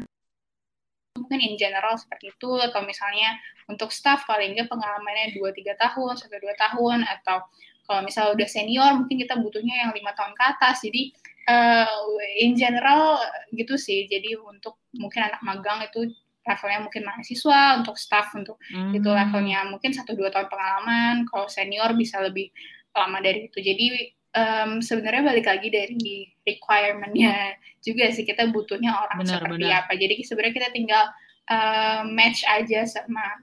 mungkin 1.13 1.39
in 1.45 1.55
general 1.61 1.95
seperti 2.01 2.33
itu 2.33 2.51
atau 2.57 2.81
misalnya 2.89 3.37
untuk 3.69 3.93
staff 3.93 4.25
paling 4.25 4.57
nggak 4.57 4.71
pengalamannya 4.73 5.37
2-3 5.37 5.77
tahun, 5.77 6.15
1-2 6.17 6.57
tahun 6.57 6.99
atau 7.05 7.45
kalau 7.87 8.01
misalnya 8.07 8.33
udah 8.39 8.49
senior 8.49 8.91
mungkin 8.95 9.21
kita 9.21 9.35
butuhnya 9.37 9.87
yang 9.87 9.91
lima 9.93 10.15
tahun 10.15 10.33
ke 10.39 10.43
atas 10.55 10.87
jadi 10.87 11.03
uh, 11.51 12.15
in 12.39 12.55
general 12.55 13.19
gitu 13.53 13.75
sih 13.75 14.07
jadi 14.07 14.39
untuk 14.39 14.79
mungkin 14.95 15.27
anak 15.27 15.43
magang 15.43 15.83
itu 15.83 16.15
levelnya 16.43 16.81
mungkin 16.83 17.03
mahasiswa 17.07 17.79
untuk 17.79 17.95
staff 17.95 18.35
untuk 18.35 18.59
hmm. 18.71 18.99
itu 18.99 19.09
levelnya 19.09 19.63
mungkin 19.71 19.95
satu 19.95 20.19
dua 20.19 20.29
tahun 20.35 20.51
pengalaman 20.51 21.25
kalau 21.31 21.47
senior 21.47 21.95
bisa 21.95 22.19
lebih 22.19 22.51
lama 22.93 23.23
dari 23.23 23.47
itu 23.47 23.59
jadi 23.63 23.87
um, 24.35 24.71
sebenarnya 24.83 25.23
balik 25.23 25.47
lagi 25.47 25.69
dari 25.71 26.27
requirementnya 26.43 27.57
juga 27.79 28.11
sih 28.11 28.27
kita 28.27 28.51
butuhnya 28.51 28.91
orang 28.91 29.23
benar, 29.23 29.39
seperti 29.39 29.65
benar. 29.65 29.81
apa 29.87 29.93
jadi 29.95 30.15
sebenarnya 30.27 30.55
kita 30.59 30.69
tinggal 30.75 31.05
uh, 31.51 32.03
match 32.11 32.43
aja 32.47 32.83
sama 32.85 33.43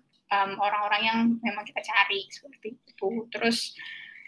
orang-orang 0.62 1.02
um, 1.02 1.08
yang 1.08 1.20
memang 1.42 1.66
kita 1.66 1.82
cari 1.82 2.30
seperti 2.30 2.78
itu 2.78 3.10
terus 3.34 3.74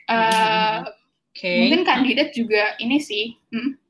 uh, 0.10 0.82
okay. 1.30 1.68
mungkin 1.68 1.86
kandidat 1.86 2.34
juga 2.34 2.74
ini 2.82 2.98
sih 2.98 3.38
hmm? 3.54 3.81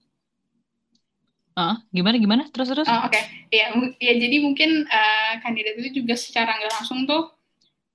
Uh, 1.51 1.75
gimana 1.91 2.15
gimana 2.15 2.43
terus 2.47 2.71
terus? 2.71 2.87
Oh, 2.87 3.07
Oke, 3.07 3.19
okay. 3.19 3.23
ya, 3.51 3.75
ya 3.99 4.13
jadi 4.15 4.39
mungkin 4.39 4.87
uh, 4.87 5.33
kandidat 5.43 5.75
itu 5.83 5.99
juga 6.03 6.15
secara 6.15 6.55
nggak 6.55 6.73
langsung 6.79 7.03
tuh 7.03 7.27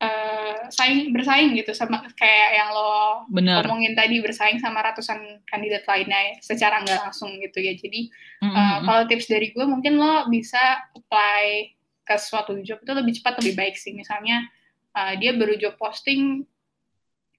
uh, 0.05 0.69
saing 0.69 1.09
bersaing 1.13 1.57
gitu 1.57 1.73
sama 1.73 2.05
kayak 2.21 2.51
yang 2.53 2.69
lo 2.77 3.25
Bener. 3.33 3.65
ngomongin 3.65 3.97
tadi 3.97 4.21
bersaing 4.21 4.61
sama 4.61 4.85
ratusan 4.85 5.41
kandidat 5.49 5.89
lainnya 5.89 6.21
ya, 6.21 6.35
secara 6.45 6.85
nggak 6.85 7.01
langsung 7.09 7.33
gitu 7.41 7.59
ya. 7.65 7.73
Jadi 7.73 8.13
mm 8.45 8.49
-hmm. 8.49 8.57
uh, 8.57 8.79
kalau 8.85 9.03
tips 9.09 9.27
dari 9.29 9.49
gue 9.57 9.65
mungkin 9.65 9.97
lo 9.97 10.29
bisa 10.29 10.61
apply 10.93 11.73
ke 12.07 12.15
suatu 12.21 12.55
job 12.61 12.79
itu 12.85 12.93
lebih 12.93 13.13
cepat 13.21 13.41
lebih 13.41 13.55
baik 13.57 13.75
sih. 13.81 13.97
Misalnya 13.97 14.45
uh, 14.93 15.17
dia 15.17 15.33
baru 15.33 15.57
job 15.57 15.81
posting 15.81 16.45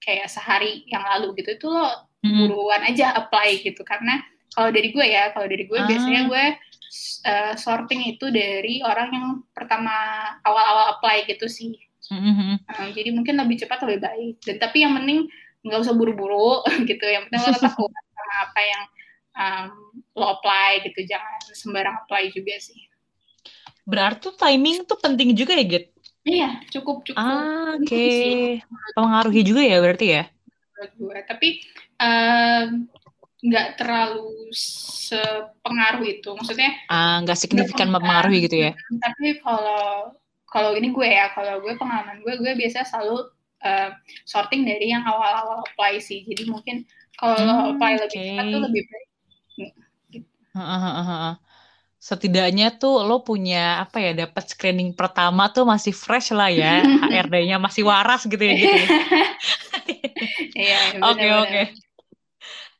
kayak 0.02 0.30
sehari 0.30 0.86
yang 0.90 1.02
lalu 1.02 1.38
gitu 1.42 1.58
itu 1.58 1.66
lo 1.66 2.10
buruan 2.22 2.82
aja 2.82 3.14
apply 3.14 3.62
gitu 3.62 3.86
karena 3.86 4.18
kalau 4.58 4.74
dari 4.74 4.90
gue 4.90 5.06
ya 5.06 5.30
kalau 5.30 5.46
dari 5.46 5.70
gue 5.70 5.78
ah. 5.78 5.86
biasanya 5.86 6.22
gue 6.26 6.44
uh, 7.30 7.54
sorting 7.54 8.10
itu 8.10 8.26
dari 8.34 8.82
orang 8.82 9.08
yang 9.14 9.26
pertama 9.54 9.94
awal-awal 10.42 10.98
apply 10.98 11.30
gitu 11.30 11.46
sih. 11.46 11.78
Mm-hmm. 12.10 12.52
uh, 12.66 12.88
jadi 12.90 13.14
mungkin 13.14 13.38
lebih 13.38 13.62
cepat 13.62 13.86
lebih 13.86 14.02
baik. 14.02 14.34
Dan 14.42 14.58
tapi 14.58 14.82
yang 14.82 14.98
penting 14.98 15.30
nggak 15.62 15.78
usah 15.78 15.94
buru-buru 15.94 16.66
gitu. 16.90 17.06
Yang 17.06 17.30
penting 17.30 17.40
lo 17.46 17.50
tetap 17.54 17.74
kuat 17.78 18.04
sama 18.10 18.34
apa 18.50 18.60
yang 18.66 18.82
um, 19.38 19.68
lo 20.18 20.26
apply 20.34 20.82
gitu. 20.82 21.06
Jangan 21.06 21.38
sembarang 21.54 21.94
apply 22.02 22.34
juga 22.34 22.58
sih. 22.58 22.82
Berarti 23.86 24.34
timing 24.34 24.90
tuh 24.90 24.98
penting 24.98 25.38
juga 25.38 25.54
ya 25.54 25.64
Git? 25.64 25.86
Iya 26.26 26.50
cukup 26.74 27.06
cukup. 27.06 27.22
Ah, 27.22 27.78
oke. 27.78 27.88
okay. 27.88 28.60
mempengaruhi 28.98 29.40
juga 29.46 29.62
ya 29.64 29.78
berarti 29.78 30.06
ya? 30.18 30.24
Gue. 30.98 31.18
Tapi 31.24 31.48
um, 31.96 32.84
nggak 33.38 33.78
terlalu 33.78 34.50
sepengaruh 34.52 36.04
itu. 36.06 36.30
Maksudnya 36.34 36.70
ah 36.90 37.22
nggak 37.22 37.38
signifikan 37.38 37.88
mempengaruhi 37.90 38.46
gitu 38.50 38.56
ya? 38.68 38.72
Tapi 38.74 39.38
kalau 39.42 40.14
kalau 40.48 40.72
ini 40.74 40.90
gue 40.90 41.06
ya 41.06 41.30
kalau 41.36 41.60
gue 41.60 41.72
pengalaman 41.76 42.24
gue 42.24 42.34
gue 42.40 42.52
biasa 42.56 42.88
selalu 42.88 43.28
uh, 43.62 43.90
sorting 44.24 44.64
dari 44.64 44.90
yang 44.90 45.04
awal-awal 45.06 45.62
apply 45.64 46.02
sih. 46.02 46.24
Jadi 46.26 46.48
mungkin 46.50 46.88
kalau 47.18 47.38
hmm, 47.38 47.70
apply 47.76 47.92
okay. 47.94 48.02
lebih 48.02 48.18
cepat 48.22 48.44
tuh 48.46 48.60
lebih 48.62 48.82
baik. 48.86 49.08
Gitu. 49.58 49.80
setidaknya 51.98 52.78
tuh 52.78 53.02
lo 53.02 53.26
punya 53.26 53.82
apa 53.82 53.98
ya 53.98 54.14
dapat 54.14 54.54
screening 54.54 54.94
pertama 54.94 55.50
tuh 55.50 55.66
masih 55.66 55.94
fresh 55.94 56.30
lah 56.34 56.50
ya. 56.50 56.82
HRD-nya 57.10 57.58
masih 57.58 57.86
waras 57.86 58.26
gitu 58.26 58.40
ya 58.42 58.54
gitu 58.54 58.74
ya. 58.74 58.88
Iya, 60.58 60.78
oke 61.10 61.26
oke. 61.46 61.62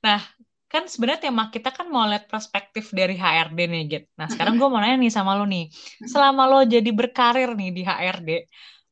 Nah 0.02 0.20
kan 0.68 0.84
sebenarnya 0.84 1.32
tema 1.32 1.48
kita 1.48 1.72
kan 1.72 1.88
mau 1.88 2.04
lihat 2.04 2.28
perspektif 2.28 2.92
dari 2.92 3.16
HRD 3.16 3.58
nih, 3.72 3.82
Git. 3.88 4.04
Nah, 4.20 4.28
sekarang 4.28 4.60
gue 4.60 4.68
mau 4.68 4.78
nanya 4.78 5.00
nih 5.00 5.12
sama 5.12 5.32
lo 5.32 5.48
nih. 5.48 5.72
Selama 6.04 6.44
lo 6.44 6.60
jadi 6.64 6.90
berkarir 6.92 7.56
nih 7.56 7.70
di 7.72 7.82
HRD, 7.88 8.30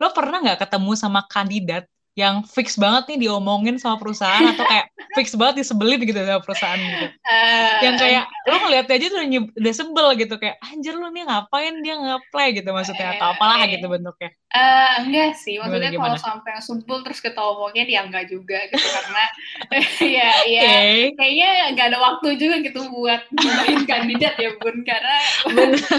lo 0.01 0.09
pernah 0.17 0.41
nggak 0.41 0.59
ketemu 0.65 0.93
sama 0.97 1.21
kandidat 1.29 1.85
yang 2.17 2.41
fix 2.49 2.81
banget 2.81 3.13
nih 3.13 3.29
diomongin 3.29 3.77
sama 3.77 4.01
perusahaan 4.01 4.41
atau 4.57 4.65
kayak 4.65 4.89
fix 5.21 5.37
banget 5.37 5.61
disebelin 5.61 6.01
gitu 6.01 6.17
sama 6.17 6.41
perusahaan 6.41 6.81
gitu. 6.81 7.07
Uh, 7.29 7.77
yang 7.85 7.95
kayak 8.01 8.25
lo 8.49 8.57
ngeliat 8.65 8.89
aja 8.89 9.07
tuh 9.13 9.21
udah 9.53 9.75
sebel 9.77 10.07
gitu 10.17 10.35
kayak 10.41 10.57
anjir 10.65 10.97
lo 10.97 11.13
nih 11.13 11.29
ngapain 11.29 11.77
dia 11.85 11.95
nge-play 12.01 12.57
gitu 12.57 12.73
maksudnya 12.73 13.21
atau 13.21 13.37
apalah 13.37 13.61
uh, 13.61 13.69
gitu 13.69 13.85
bentuknya. 13.93 14.33
Uh, 14.57 15.05
enggak 15.05 15.37
sih, 15.37 15.61
maksudnya 15.61 15.93
kalau 15.93 16.17
sampai 16.17 16.57
yang 16.57 16.65
sebel 16.65 16.99
terus 17.05 17.21
kita 17.21 17.37
omongnya 17.37 17.85
dia 17.85 18.01
enggak 18.01 18.25
juga 18.33 18.65
gitu 18.73 18.89
karena 18.89 19.25
ya 20.17 20.31
ya 20.49 20.63
okay. 20.65 21.01
kayaknya 21.21 21.51
nggak 21.77 21.87
ada 21.93 21.99
waktu 22.01 22.29
juga 22.41 22.57
gitu 22.65 22.81
buat 22.89 23.29
main 23.37 23.85
kandidat 23.91 24.41
ya 24.41 24.57
bun 24.57 24.81
karena 24.89 25.17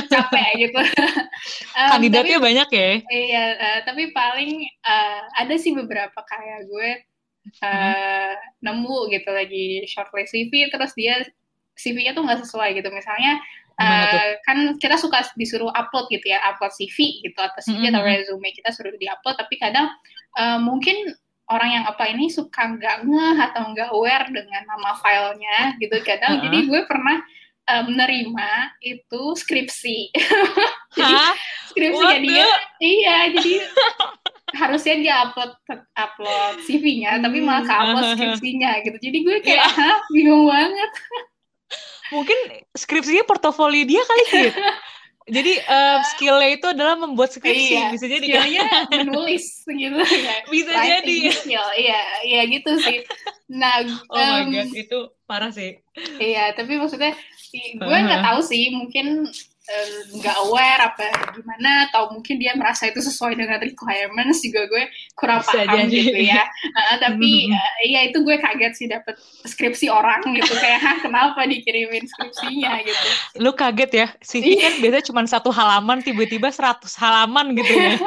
capek 0.09 0.49
gitu. 0.65 0.81
um, 1.77 1.89
Kandidatnya 1.93 2.37
tapi, 2.41 2.45
banyak 2.49 2.69
ya? 2.73 2.91
Iya, 3.05 3.45
uh, 3.53 3.79
tapi 3.85 4.09
paling 4.09 4.65
uh, 4.81 5.21
ada 5.37 5.53
sih 5.61 5.77
beberapa 5.77 6.06
beberapa 6.07 6.23
kayak 6.23 6.59
gue 6.71 6.89
uh, 7.59 7.67
hmm. 7.67 8.33
nemu 8.63 8.97
gitu 9.11 9.29
lagi 9.35 9.67
shortlist 9.91 10.31
CV 10.31 10.71
terus 10.71 10.95
dia 10.95 11.27
CV-nya 11.77 12.15
tuh 12.15 12.23
nggak 12.23 12.41
sesuai 12.47 12.79
gitu. 12.79 12.89
Misalnya 12.89 13.37
uh, 13.77 14.39
kan 14.47 14.79
kita 14.79 14.95
suka 14.95 15.27
disuruh 15.35 15.69
upload 15.75 16.07
gitu 16.09 16.31
ya 16.31 16.39
upload 16.47 16.71
CV 16.73 17.21
gitu 17.27 17.37
atau 17.37 17.59
CV 17.61 17.91
hmm. 17.91 17.91
atau 17.91 18.01
resume 18.01 18.49
kita 18.55 18.71
suruh 18.71 18.95
diupload 18.95 19.35
tapi 19.35 19.59
kadang 19.59 19.91
uh, 20.39 20.57
mungkin 20.57 20.95
orang 21.51 21.69
yang 21.79 21.85
apa 21.85 22.07
ini 22.07 22.31
suka 22.31 22.75
nggak 22.75 23.07
ngeh 23.07 23.37
atau 23.51 23.71
nggak 23.75 23.89
aware 23.91 24.25
dengan 24.31 24.63
nama 24.63 24.95
filenya? 24.95 25.75
gitu. 25.77 25.99
Kadang 26.07 26.31
uh 26.31 26.37
-huh. 26.39 26.43
jadi 26.47 26.57
gue 26.65 26.81
pernah 26.87 27.17
uh, 27.67 27.83
menerima 27.83 28.49
itu 28.79 29.21
skripsi. 29.35 29.99
Jadi 30.97 31.13
skripsinya 31.77 32.17
dia 32.25 32.47
iya 32.81 33.17
jadi 33.29 33.53
harusnya 34.55 34.95
dia 34.99 35.13
upload 35.27 35.51
upload 35.97 36.55
CV-nya 36.63 37.19
tapi 37.19 37.43
malah 37.43 37.67
ke 37.67 37.73
upload 37.73 38.03
hmm. 38.03 38.13
skripsinya 38.15 38.71
gitu. 38.85 38.97
Jadi 39.01 39.17
gue 39.23 39.37
kayak 39.43 39.63
yeah. 39.63 39.73
Hah, 39.75 39.97
bingung 40.13 40.47
banget. 40.47 40.91
Mungkin 42.07 42.37
skripsinya 42.71 43.27
portofolio 43.27 43.83
dia 43.83 43.99
kali 43.99 44.23
sih 44.31 44.47
jadi 45.27 45.53
uh, 45.67 45.99
skillnya 46.15 46.49
itu 46.55 46.65
adalah 46.71 46.95
membuat 46.95 47.35
skripsi 47.35 47.75
iya, 47.75 47.91
bisa 47.91 48.07
jadi 48.07 48.27
kan? 48.31 48.47
Menulis 49.03 49.59
gitu 49.67 49.99
ya. 49.99 50.35
Bisa 50.47 50.71
jadi. 50.71 51.17
skill 51.35 51.67
iya 51.75 52.01
iya 52.23 52.41
gitu 52.47 52.79
sih. 52.79 53.03
Nah 53.51 53.83
oh 54.07 54.15
um, 54.15 54.47
my 54.47 54.63
god 54.63 54.71
itu 54.71 54.99
parah 55.27 55.51
sih. 55.51 55.83
Iya 56.15 56.55
tapi 56.55 56.79
maksudnya 56.79 57.11
gue 57.51 57.97
nggak 58.07 58.23
tahu 58.23 58.39
sih 58.39 58.71
mungkin 58.71 59.27
nggak 60.23 60.37
uh, 60.39 60.43
aware 60.47 60.79
apa 60.79 61.11
gimana 61.35 61.91
atau 61.91 62.15
mungkin 62.15 62.39
dia 62.39 62.55
merasa 62.55 62.87
itu 62.87 63.03
sesuai 63.03 63.35
dengan 63.35 63.59
requirements 63.59 64.39
juga 64.39 64.63
gue 64.71 64.83
kurang 65.11 65.43
Bisa 65.43 65.67
paham 65.67 65.91
jadi. 65.91 65.91
gitu 65.91 66.19
ya 66.23 66.43
uh, 66.71 66.95
tapi 67.03 67.51
uh, 67.51 67.71
ya 67.83 67.99
itu 68.07 68.23
gue 68.23 68.35
kaget 68.39 68.73
sih 68.79 68.87
dapet 68.87 69.19
skripsi 69.43 69.91
orang 69.91 70.23
gitu 70.39 70.55
kayak 70.55 70.79
Hah, 70.79 70.97
kenapa 71.03 71.43
dikirimin 71.43 72.07
skripsinya 72.07 72.79
gitu 72.87 73.07
lu 73.43 73.51
kaget 73.51 73.91
ya 73.91 74.07
sih 74.23 74.39
kan 74.39 74.71
iya. 74.71 74.79
biasanya 74.79 75.05
cuma 75.11 75.21
satu 75.27 75.51
halaman 75.51 75.99
tiba-tiba 75.99 76.47
seratus 76.47 76.95
halaman 76.95 77.51
gitu 77.59 77.71
ya 77.75 77.99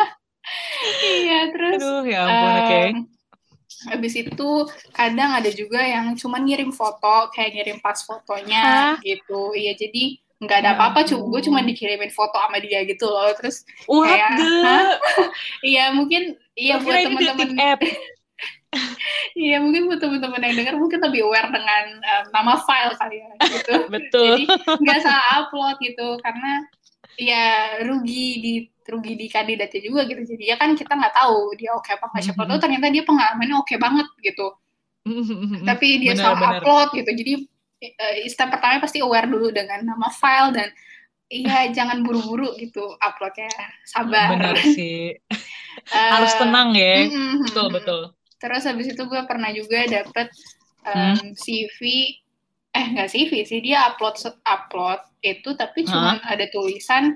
iya 1.20 1.40
terus 1.52 1.80
Aduh, 1.84 2.02
ya 2.08 2.20
ampun, 2.24 2.40
um, 2.40 2.56
oke 2.56 2.66
okay. 2.66 2.88
Habis 3.80 4.12
itu 4.12 4.50
kadang 4.92 5.40
ada 5.40 5.48
juga 5.48 5.80
yang 5.80 6.12
cuma 6.12 6.36
ngirim 6.36 6.68
foto, 6.68 7.32
kayak 7.32 7.56
ngirim 7.56 7.78
pas 7.80 7.96
fotonya 8.04 8.60
Hah? 8.60 8.94
gitu. 9.00 9.56
Iya, 9.56 9.72
jadi 9.72 10.20
nggak 10.40 10.58
ada 10.64 10.72
ya 10.72 10.76
apa-apa 10.76 11.04
cuma 11.04 11.28
gue 11.36 11.40
cuma 11.44 11.60
dikirimin 11.60 12.08
foto 12.08 12.40
sama 12.40 12.56
dia 12.64 12.80
gitu 12.88 13.04
loh 13.04 13.28
terus 13.36 13.60
What 13.84 14.08
kayak 14.08 14.32
iya 15.70 15.92
mungkin 15.92 16.40
iya 16.56 16.80
buat 16.80 16.96
teman-teman 16.96 17.76
Iya 19.34 19.58
mungkin 19.62 19.90
buat 19.90 19.98
teman-teman 19.98 20.46
yang 20.46 20.56
dengar 20.62 20.74
mungkin 20.78 21.02
lebih 21.02 21.26
aware 21.26 21.50
dengan 21.50 21.84
um, 21.98 22.24
nama 22.30 22.54
file 22.62 22.94
kali 22.98 23.16
ya 23.18 23.30
gitu. 23.50 23.74
Betul. 23.94 24.26
Jadi 24.30 24.44
nggak 24.78 24.98
salah 25.02 25.26
upload 25.42 25.76
gitu 25.82 26.18
karena 26.22 26.52
ya 27.18 27.44
rugi 27.86 28.28
di 28.38 28.54
rugi 28.86 29.18
di 29.18 29.26
kandidatnya 29.26 29.80
juga 29.82 30.06
gitu. 30.06 30.22
Jadi 30.22 30.44
ya 30.50 30.56
kan 30.58 30.74
kita 30.78 30.92
nggak 30.94 31.14
tahu 31.14 31.54
dia 31.58 31.74
oke 31.74 31.82
okay 31.82 31.98
apa 31.98 32.06
nggak 32.14 32.24
siapa 32.26 32.42
tahu 32.42 32.46
mm-hmm. 32.46 32.62
ternyata 32.62 32.86
dia 32.94 33.02
pengalamannya 33.06 33.56
oke 33.58 33.66
okay 33.66 33.78
banget 33.78 34.08
gitu. 34.22 34.46
Mm-hmm. 35.06 35.66
Tapi 35.66 35.88
dia 35.98 36.12
bener, 36.14 36.22
salah 36.22 36.38
bener. 36.38 36.52
upload 36.62 36.88
gitu. 36.94 37.10
Jadi 37.10 37.32
step 38.28 38.48
pertama 38.52 38.80
pasti 38.80 39.00
aware 39.00 39.26
dulu 39.26 39.48
dengan 39.50 39.80
nama 39.82 40.08
file 40.12 40.52
dan 40.52 40.68
iya 41.32 41.68
jangan 41.76 42.04
buru-buru 42.04 42.52
gitu 42.60 42.96
uploadnya. 43.00 43.48
Sabar. 43.88 44.36
Benar 44.36 44.56
sih. 44.60 45.16
Harus 46.12 46.36
tenang 46.36 46.76
ya. 46.76 47.08
mm, 47.08 47.10
mm, 47.10 47.34
betul 47.48 47.66
betul. 47.72 48.00
Terus 48.40 48.62
habis 48.64 48.88
itu 48.92 49.02
gue 49.04 49.22
pernah 49.28 49.50
juga 49.52 49.84
dapet 49.88 50.28
um, 50.84 51.16
Hmm. 51.16 51.32
CV 51.36 51.80
eh 52.70 52.86
nggak 52.94 53.10
CV 53.10 53.42
sih 53.44 53.58
dia 53.60 53.82
upload 53.90 54.14
upload 54.46 55.00
itu 55.20 55.52
tapi 55.58 55.82
cuma 55.84 56.22
ada 56.22 56.46
tulisan 56.48 57.12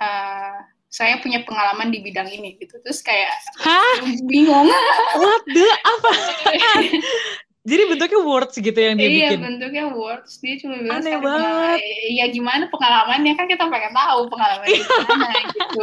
uh, 0.00 0.56
saya 0.88 1.20
punya 1.20 1.44
pengalaman 1.44 1.92
di 1.92 2.00
bidang 2.00 2.26
ini 2.26 2.56
gitu. 2.58 2.80
Terus 2.80 3.04
kayak 3.04 3.28
hah? 3.60 4.00
bingung. 4.26 4.66
What 5.20 5.42
the 5.52 5.66
apa 5.68 6.10
jadi 7.66 7.82
bentuknya 7.90 8.20
words 8.22 8.54
gitu 8.54 8.78
yang 8.78 8.94
dia 8.94 9.04
iya 9.04 9.28
bikin. 9.28 9.40
bentuknya 9.42 9.84
words. 9.90 10.38
Dia 10.38 10.54
cuma 10.56 10.78
bilang 10.78 11.02
Aneh 11.02 11.18
banget. 11.18 11.78
iya 12.06 12.24
gimana 12.28 12.64
pengalamannya? 12.70 13.32
Kan 13.34 13.46
kita 13.46 13.66
pengen 13.66 13.90
tahu 13.90 14.20
pengalamannya 14.30 14.80
gimana 14.80 15.28
gitu. 15.50 15.82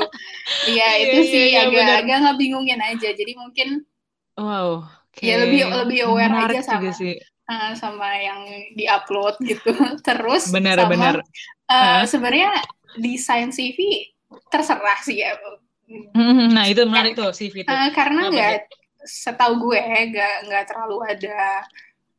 Iya 0.65 0.88
Iya, 0.88 0.88
itu 1.04 1.19
iya, 1.19 1.28
sih 1.28 1.43
iya, 1.46 1.60
agak 1.62 1.76
benar. 1.76 1.98
agak 2.00 2.17
ngebingungin 2.24 2.80
aja. 2.80 3.10
Jadi 3.12 3.34
mungkin 3.36 3.67
wow 4.34 4.82
oke. 4.88 5.22
Ya, 5.22 5.36
lebih- 5.38 5.67
lebih 5.67 6.00
aware 6.08 6.32
Menarik 6.32 6.58
aja 6.58 6.80
sama- 6.80 6.96
sih. 6.96 7.19
uh, 7.46 7.72
sama 7.76 8.08
yang 8.15 8.39
diupload 8.74 9.36
gitu. 9.43 9.76
Terus 10.08 10.48
benar 10.50 10.80
sama 10.80 10.89
benar. 10.89 11.15
uh, 11.19 11.24
Hah? 11.67 12.02
sebenarnya 12.08 12.50
desain 12.96 13.50
CV 13.50 14.08
terserah 14.48 15.04
sih 15.04 15.19
ya. 15.19 15.36
Hmm, 16.15 16.50
nah 16.50 16.65
itu 16.65 16.80
menarik 16.84 17.13
tuh 17.13 17.30
CV 17.30 17.62
itu 17.62 17.67
Uh, 17.67 17.91
karena 17.91 18.32
nggak 18.32 18.52
setahu 19.06 19.70
gue 19.70 19.80
nggak 20.13 20.36
nggak 20.48 20.63
terlalu 20.68 20.98
ada 21.08 21.63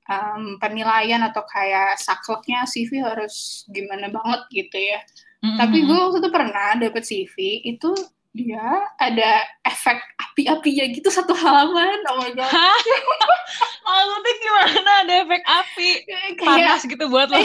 um, 0.09 0.61
penilaian 0.61 1.25
atau 1.27 1.43
kayak 1.49 1.97
sakleknya 1.97 2.69
CV 2.69 3.01
harus 3.01 3.65
gimana 3.73 4.13
banget 4.13 4.41
gitu 4.53 4.79
ya 4.79 5.01
Hmm, 5.45 5.61
Tapi 5.61 5.85
gue 5.85 5.93
waktu 5.93 6.25
itu 6.25 6.31
pernah 6.33 6.73
dapet 6.81 7.05
CV 7.05 7.37
itu 7.69 7.93
dia 8.33 8.65
ada 8.97 9.45
efek 9.61 10.01
api-apinya 10.17 10.89
gitu 10.89 11.13
satu 11.13 11.37
halaman. 11.37 12.01
Oh 12.09 12.17
my 12.17 12.33
god. 12.33 12.49
Maksudnya 13.85 14.33
gimana 14.41 14.91
ada 15.05 15.15
efek 15.21 15.43
api 15.45 15.89
Kayak 16.09 16.41
panas 16.41 16.83
gitu 16.89 17.05
buat 17.13 17.29
lo? 17.29 17.45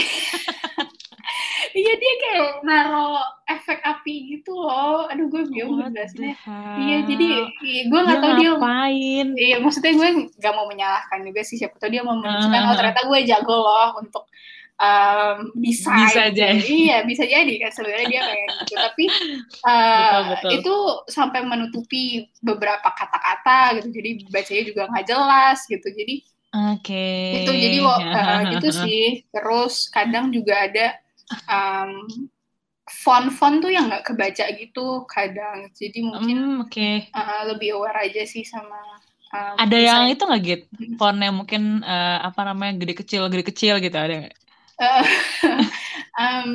iya 1.74 1.92
dia 1.98 2.14
kayak 2.22 2.50
naro 2.66 3.20
efek 3.46 3.78
api 3.82 4.38
gitu 4.38 4.54
loh. 4.54 5.06
Aduh 5.10 5.26
gue 5.30 5.42
bingung 5.50 5.80
jelasinnya. 5.90 6.34
hell? 6.40 6.76
Iya 6.78 6.96
jadi 7.06 7.28
iya, 7.66 7.82
gue 7.90 8.00
nggak 8.00 8.18
tahu 8.22 8.32
dia 8.38 8.50
ngapain? 8.54 9.26
Iya 9.34 9.56
maksudnya 9.62 9.92
gue 9.96 10.08
nggak 10.38 10.54
mau 10.54 10.66
menyalahkan 10.70 11.18
juga 11.26 11.40
sih 11.42 11.56
siapa 11.58 11.76
tahu 11.78 11.90
dia 11.90 12.02
mau 12.06 12.16
menunjukkan 12.18 12.60
Ah. 12.60 12.68
oh 12.70 12.74
ternyata 12.76 13.00
gue 13.06 13.18
jago 13.26 13.56
loh 13.56 13.88
untuk 13.98 14.24
um, 14.80 15.36
desain. 15.60 16.08
Bisa 16.08 16.24
jadi. 16.32 16.64
Iya 16.64 16.98
bisa 17.04 17.24
jadi 17.28 17.52
kan 17.60 17.70
sebenarnya 17.70 18.06
dia 18.08 18.20
kayak 18.24 18.46
gitu. 18.64 18.74
Tapi 18.80 19.04
uh, 19.68 19.70
Betul, 19.70 20.20
betul. 20.32 20.50
itu 20.56 20.74
sampai 21.12 21.40
menutupi 21.44 22.04
beberapa 22.40 22.88
kata-kata 22.88 23.78
gitu. 23.78 23.88
Jadi 23.92 24.10
bacanya 24.32 24.62
juga 24.64 24.82
nggak 24.88 25.06
jelas 25.06 25.58
gitu. 25.68 25.88
Jadi 25.92 26.16
Oke. 26.50 27.46
itu 27.46 27.52
jadi 27.54 27.78
uh, 27.84 28.40
gitu 28.58 28.68
sih. 28.74 29.22
Terus 29.30 29.86
kadang 29.92 30.32
juga 30.34 30.66
ada 30.66 30.96
um, 31.48 31.92
font-font 33.02 33.56
tuh 33.64 33.70
yang 33.76 33.86
nggak 33.90 34.04
kebaca 34.08 34.44
gitu 34.60 34.86
kadang. 35.14 35.58
Jadi 35.78 35.98
mungkin 36.10 36.38
Hmm, 36.38 36.60
oke. 36.60 36.86
uh, 37.14 37.42
lebih 37.50 37.70
aware 37.78 37.98
aja 38.10 38.22
sih 38.32 38.44
sama 38.52 38.80
um, 39.36 39.62
Ada 39.62 39.76
yang 39.86 40.02
itu 40.12 40.22
nggak 40.26 40.42
gitu? 40.48 40.64
Fontnya 40.98 41.28
mungkin 41.38 41.62
eh, 41.92 42.16
apa 42.28 42.40
namanya 42.48 42.72
gede 42.80 42.94
kecil 43.00 43.20
gede 43.32 43.44
kecil 43.50 43.74
gitu 43.84 43.96
ada 44.04 44.14
nggak? 44.20 44.34
Eh, 44.80 45.04
um, 46.20 46.50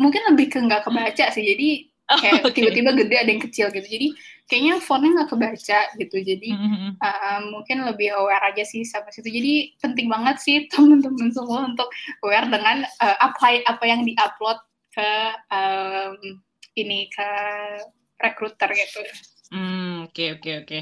mungkin 0.00 0.22
lebih 0.32 0.46
ke 0.52 0.58
nggak 0.64 0.88
kebaca 0.88 1.24
sih 1.34 1.44
jadi 1.44 1.68
kayak 2.14 2.40
Oh, 2.44 2.48
Oke. 2.48 2.52
tiba-tiba 2.56 2.90
gede 2.96 3.14
ada 3.18 3.30
yang 3.30 3.42
kecil 3.44 3.66
gitu 3.74 3.86
jadi 3.86 4.06
kayaknya 4.48 4.74
fontnya 4.80 5.10
nggak 5.20 5.30
kebaca 5.32 5.80
gitu 6.00 6.16
jadi 6.22 6.48
Hmm, 6.48 6.56
hmm, 6.56 6.74
hmm. 6.76 6.96
uh, 7.02 7.40
mungkin 7.52 7.84
lebih 7.84 8.14
aware 8.16 8.44
aja 8.52 8.62
sih 8.64 8.82
sama 8.86 9.10
situ 9.12 9.28
jadi 9.28 9.74
penting 9.82 10.06
banget 10.08 10.36
sih 10.40 10.56
teman-teman 10.72 11.28
semua 11.34 11.68
untuk 11.68 11.88
aware 12.24 12.48
dengan 12.48 12.86
uh, 13.02 13.16
apa 13.20 13.60
apa 13.68 13.84
yang 13.84 14.02
diupload 14.06 14.58
ke 14.96 15.08
um, 15.52 16.16
ini 16.76 17.08
ke 17.12 17.28
recruiter 18.22 18.70
gitu 18.72 19.00
Hmm, 19.50 20.02
oke 20.04 20.22
oke 20.34 20.50
oke. 20.60 20.76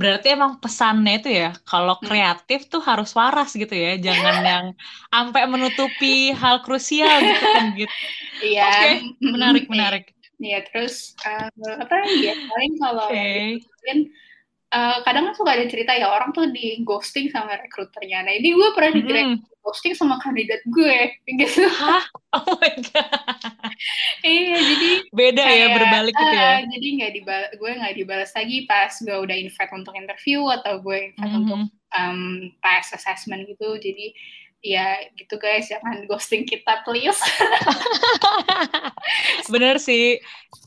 Berarti 0.00 0.26
emang 0.36 0.52
pesannya 0.62 1.10
itu 1.18 1.28
ya, 1.40 1.46
kalau 1.68 1.94
kreatif 2.06 2.60
tuh 2.72 2.82
harus 2.90 3.10
waras 3.20 3.48
gitu 3.62 3.74
ya, 3.84 3.90
jangan 4.06 4.36
yang 4.50 4.66
sampai 5.12 5.42
menutupi 5.52 6.06
hal 6.42 6.56
krusial 6.64 7.16
gitu 7.28 7.44
kan 7.54 7.64
gitu. 7.80 7.94
iya 8.44 8.64
Oke, 8.64 8.86
mm, 9.00 9.10
Menarik 9.34 9.64
menarik. 9.72 10.04
Iya, 10.44 10.60
terus 10.68 11.16
uh, 11.24 11.48
apa 11.80 11.94
lagi 12.04 12.20
ya 12.20 12.36
paling 12.36 12.72
kalau 12.76 13.08
Oke. 13.08 13.64
mungkin 13.64 13.98
uh, 14.70 14.96
kadang 15.02 15.32
kan 15.32 15.34
suka 15.34 15.50
ada 15.56 15.64
cerita 15.64 15.96
ya 15.96 16.12
orang 16.12 16.36
tuh 16.36 16.52
di 16.52 16.84
ghosting 16.84 17.32
sama 17.32 17.56
rekruternya. 17.56 18.28
Nah 18.28 18.36
ini 18.36 18.52
gue 18.52 18.68
pernah 18.76 18.92
di 18.92 19.00
Hmm. 19.08 19.40
ghosting 19.64 19.96
sama 19.96 20.20
kandidat 20.20 20.60
gue 20.68 21.16
gitu. 21.40 21.64
Hah? 21.64 22.04
Oh 22.36 22.60
my 22.60 22.74
god. 22.92 23.08
iya 24.20 24.58
jadi 24.60 24.88
Beda 25.08 25.40
ya 25.40 25.48
kayak, 25.48 25.70
berbalik 25.72 26.14
gitu 26.14 26.34
ya. 26.34 26.44
uh, 26.44 26.58
jadi 26.68 26.86
nggak 26.98 27.12
dibal 27.14 27.42
gue 27.56 27.70
nggak 27.80 27.94
dibalas 27.96 28.30
lagi 28.34 28.56
pas 28.68 28.92
gue 28.92 29.16
udah 29.16 29.36
invite 29.38 29.72
untuk 29.72 29.94
interview 29.96 30.40
atau 30.52 30.82
gue 30.84 30.96
invite 31.08 31.32
untuk 31.32 31.58
Mhm. 31.64 31.68
um, 31.94 32.20
tes 32.60 32.86
assessment 32.92 33.48
gitu. 33.48 33.80
Jadi 33.80 34.12
ya 34.64 34.96
gitu 35.12 35.36
guys 35.36 35.68
jangan 35.68 36.08
ghosting 36.08 36.48
kita 36.48 36.80
please. 36.82 37.20
Bener 39.52 39.76
sih. 39.76 40.18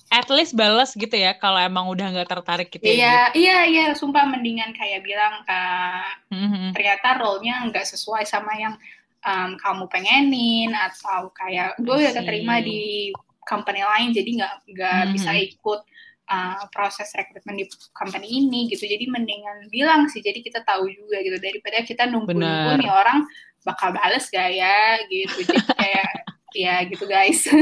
At 0.08 0.32
least 0.32 0.56
balas 0.56 0.96
gitu 0.96 1.12
ya 1.12 1.36
kalau 1.36 1.60
emang 1.60 1.92
udah 1.92 2.08
nggak 2.16 2.32
tertarik 2.32 2.72
gitu 2.72 2.88
ya. 2.88 2.96
Iya 2.96 3.18
iya 3.36 3.58
iya 3.68 3.86
sumpah 3.92 4.24
mendingan 4.24 4.72
kayak 4.72 5.04
bilang 5.04 5.44
uh, 5.44 6.08
Mhm. 6.32 6.72
ternyata 6.72 7.20
role-nya 7.20 7.60
nggak 7.68 7.84
sesuai 7.84 8.24
sama 8.24 8.56
yang 8.56 8.80
um, 9.28 9.60
kamu 9.60 9.84
pengenin 9.92 10.72
atau 10.72 11.28
kayak 11.36 11.76
gue 11.82 11.92
udah 11.92 12.14
I 12.14 12.16
keterima 12.16 12.56
di 12.64 13.12
company 13.44 13.84
lain 13.84 14.16
jadi 14.16 14.30
nggak 14.40 14.54
nggak 14.72 15.02
Mhm. 15.04 15.12
bisa 15.12 15.32
ikut 15.36 15.82
uh, 16.28 16.64
proses 16.72 17.12
rekrutmen 17.12 17.60
di 17.60 17.66
company 17.92 18.28
ini 18.28 18.72
gitu 18.72 18.88
jadi 18.88 19.04
mendingan 19.08 19.68
bilang 19.68 20.08
sih 20.08 20.20
jadi 20.20 20.40
kita 20.40 20.64
tahu 20.64 20.88
juga 20.88 21.20
gitu 21.20 21.36
daripada 21.36 21.84
kita 21.84 22.04
Benar. 22.04 22.12
nunggu-nunggu 22.16 22.72
nih 22.80 22.92
orang 22.92 23.20
bakal 23.66 23.94
bales 23.96 24.28
gak 24.30 24.50
ya 24.54 24.98
gitu 25.10 25.46
jadi 25.46 25.68
kayak 25.78 26.10
ya 26.68 26.76
gitu 26.90 27.06
guys 27.06 27.46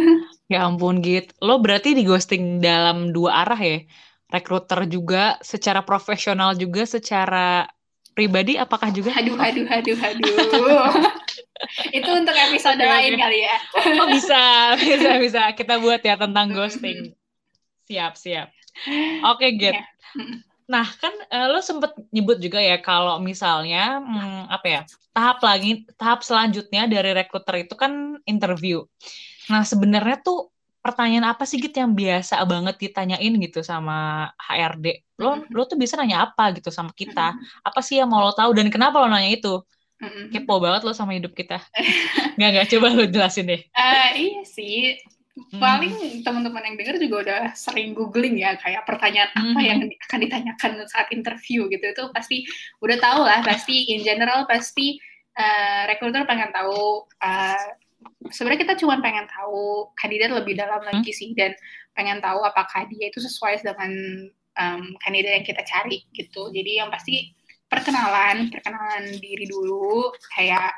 Ya 0.46 0.62
ampun 0.62 1.02
Git. 1.02 1.34
Lo 1.42 1.58
berarti 1.58 1.98
di 1.98 2.06
ghosting 2.06 2.62
dalam 2.62 3.10
dua 3.10 3.42
arah 3.42 3.58
ya? 3.58 3.82
Rekruter 4.30 4.86
juga, 4.86 5.42
secara 5.42 5.82
profesional 5.82 6.54
juga, 6.54 6.86
secara 6.86 7.66
pribadi 8.14 8.54
apakah 8.56 8.94
juga? 8.94 9.10
aduh 9.12 9.36
aduh 9.36 9.66
aduh 9.82 9.98
aduh 10.00 10.34
itu 11.92 12.10
untuk 12.14 12.36
episode 12.36 12.80
lain 12.80 13.18
kali 13.20 13.44
ya 13.44 13.58
Oh 14.00 14.08
bisa, 14.08 14.42
bisa, 14.80 15.18
bisa. 15.20 15.42
Kita 15.58 15.82
buat 15.82 16.00
ya 16.06 16.16
tentang 16.16 16.54
ghosting. 16.54 17.12
Siap, 17.90 18.14
siap. 18.16 18.54
Oke, 19.34 19.56
Git. 19.58 19.76
Iya. 19.76 19.84
Mm. 20.66 20.72
Nah, 20.74 20.88
kan 20.98 21.14
eh, 21.30 21.48
lo 21.50 21.62
sempet 21.62 21.94
nyebut 22.10 22.42
juga 22.42 22.58
ya 22.58 22.82
kalau 22.82 23.22
misalnya 23.22 24.02
hmm, 24.02 24.50
apa 24.50 24.68
ya 24.68 24.82
tahap 25.14 25.38
lagi 25.46 25.86
tahap 25.96 26.26
selanjutnya 26.26 26.90
dari 26.90 27.14
rekruter 27.14 27.70
itu 27.70 27.74
kan 27.78 28.18
interview. 28.26 28.82
Nah, 29.50 29.62
sebenarnya 29.62 30.20
tuh 30.26 30.50
pertanyaan 30.82 31.34
apa 31.34 31.50
sih 31.50 31.58
Git 31.58 31.78
yang 31.82 31.98
biasa 31.98 32.42
banget 32.46 32.76
ditanyain 32.78 33.34
gitu 33.42 33.66
sama 33.66 34.30
HRD? 34.38 34.86
Lo 35.22 35.42
lo 35.50 35.64
tuh 35.70 35.78
bisa 35.78 35.98
nanya 35.98 36.30
apa 36.30 36.54
gitu 36.58 36.70
sama 36.74 36.92
kita? 36.94 37.34
Apa 37.66 37.80
sih 37.82 38.02
yang 38.02 38.10
mau 38.10 38.22
lo 38.22 38.34
tahu 38.34 38.54
dan 38.58 38.70
kenapa 38.74 39.02
lo 39.02 39.10
nanya 39.10 39.32
itu? 39.34 39.62
Mm-mm. 40.02 40.28
Kepo 40.30 40.60
banget 40.60 40.84
lo 40.84 40.92
sama 40.92 41.16
hidup 41.16 41.32
kita. 41.32 41.64
Nggak, 42.36 42.50
nggak. 42.52 42.66
Coba 42.76 42.88
lo 42.92 43.04
jelasin 43.08 43.48
deh. 43.48 43.62
Eh, 43.64 44.10
iya 44.20 44.42
sih. 44.44 45.00
Hmm. 45.36 45.60
Paling 45.60 46.24
teman-teman 46.24 46.64
yang 46.64 46.76
dengar 46.80 46.96
juga 46.96 47.16
udah 47.28 47.42
sering 47.60 47.92
googling 47.92 48.40
ya 48.40 48.56
kayak 48.56 48.88
pertanyaan 48.88 49.28
apa 49.36 49.60
Mhm. 49.60 49.68
yang 49.68 49.80
akan 49.84 50.20
ditanyakan 50.24 50.72
saat 50.88 51.12
interview 51.12 51.68
gitu 51.68 51.84
itu 51.92 52.04
pasti 52.16 52.48
udah 52.80 52.96
tahu 52.96 53.22
lah 53.28 53.44
pasti 53.44 53.92
in 53.92 54.00
general 54.00 54.48
pasti 54.48 54.96
eh, 55.36 55.84
recruiter 55.92 56.24
pengen 56.24 56.56
tahu 56.56 57.04
eh, 57.20 57.68
sebenarnya 58.32 58.64
kita 58.64 58.74
cuma 58.80 59.04
pengen 59.04 59.28
tahu 59.28 59.92
kandidat 60.00 60.32
lebih 60.32 60.56
dalam 60.56 60.80
Hmm. 60.80 61.04
lagi 61.04 61.12
sih 61.12 61.36
dan 61.36 61.52
pengen 61.92 62.24
tahu 62.24 62.40
apakah 62.40 62.88
dia 62.88 63.12
itu 63.12 63.20
sesuai 63.20 63.60
dengan 63.60 63.92
em, 64.56 64.96
kandidat 65.04 65.36
yang 65.36 65.44
kita 65.44 65.68
cari 65.68 66.08
gitu 66.16 66.48
jadi 66.48 66.80
yang 66.80 66.88
pasti 66.88 67.36
perkenalan 67.68 68.48
perkenalan 68.48 69.20
diri 69.20 69.44
dulu 69.44 70.16
kayak 70.32 70.72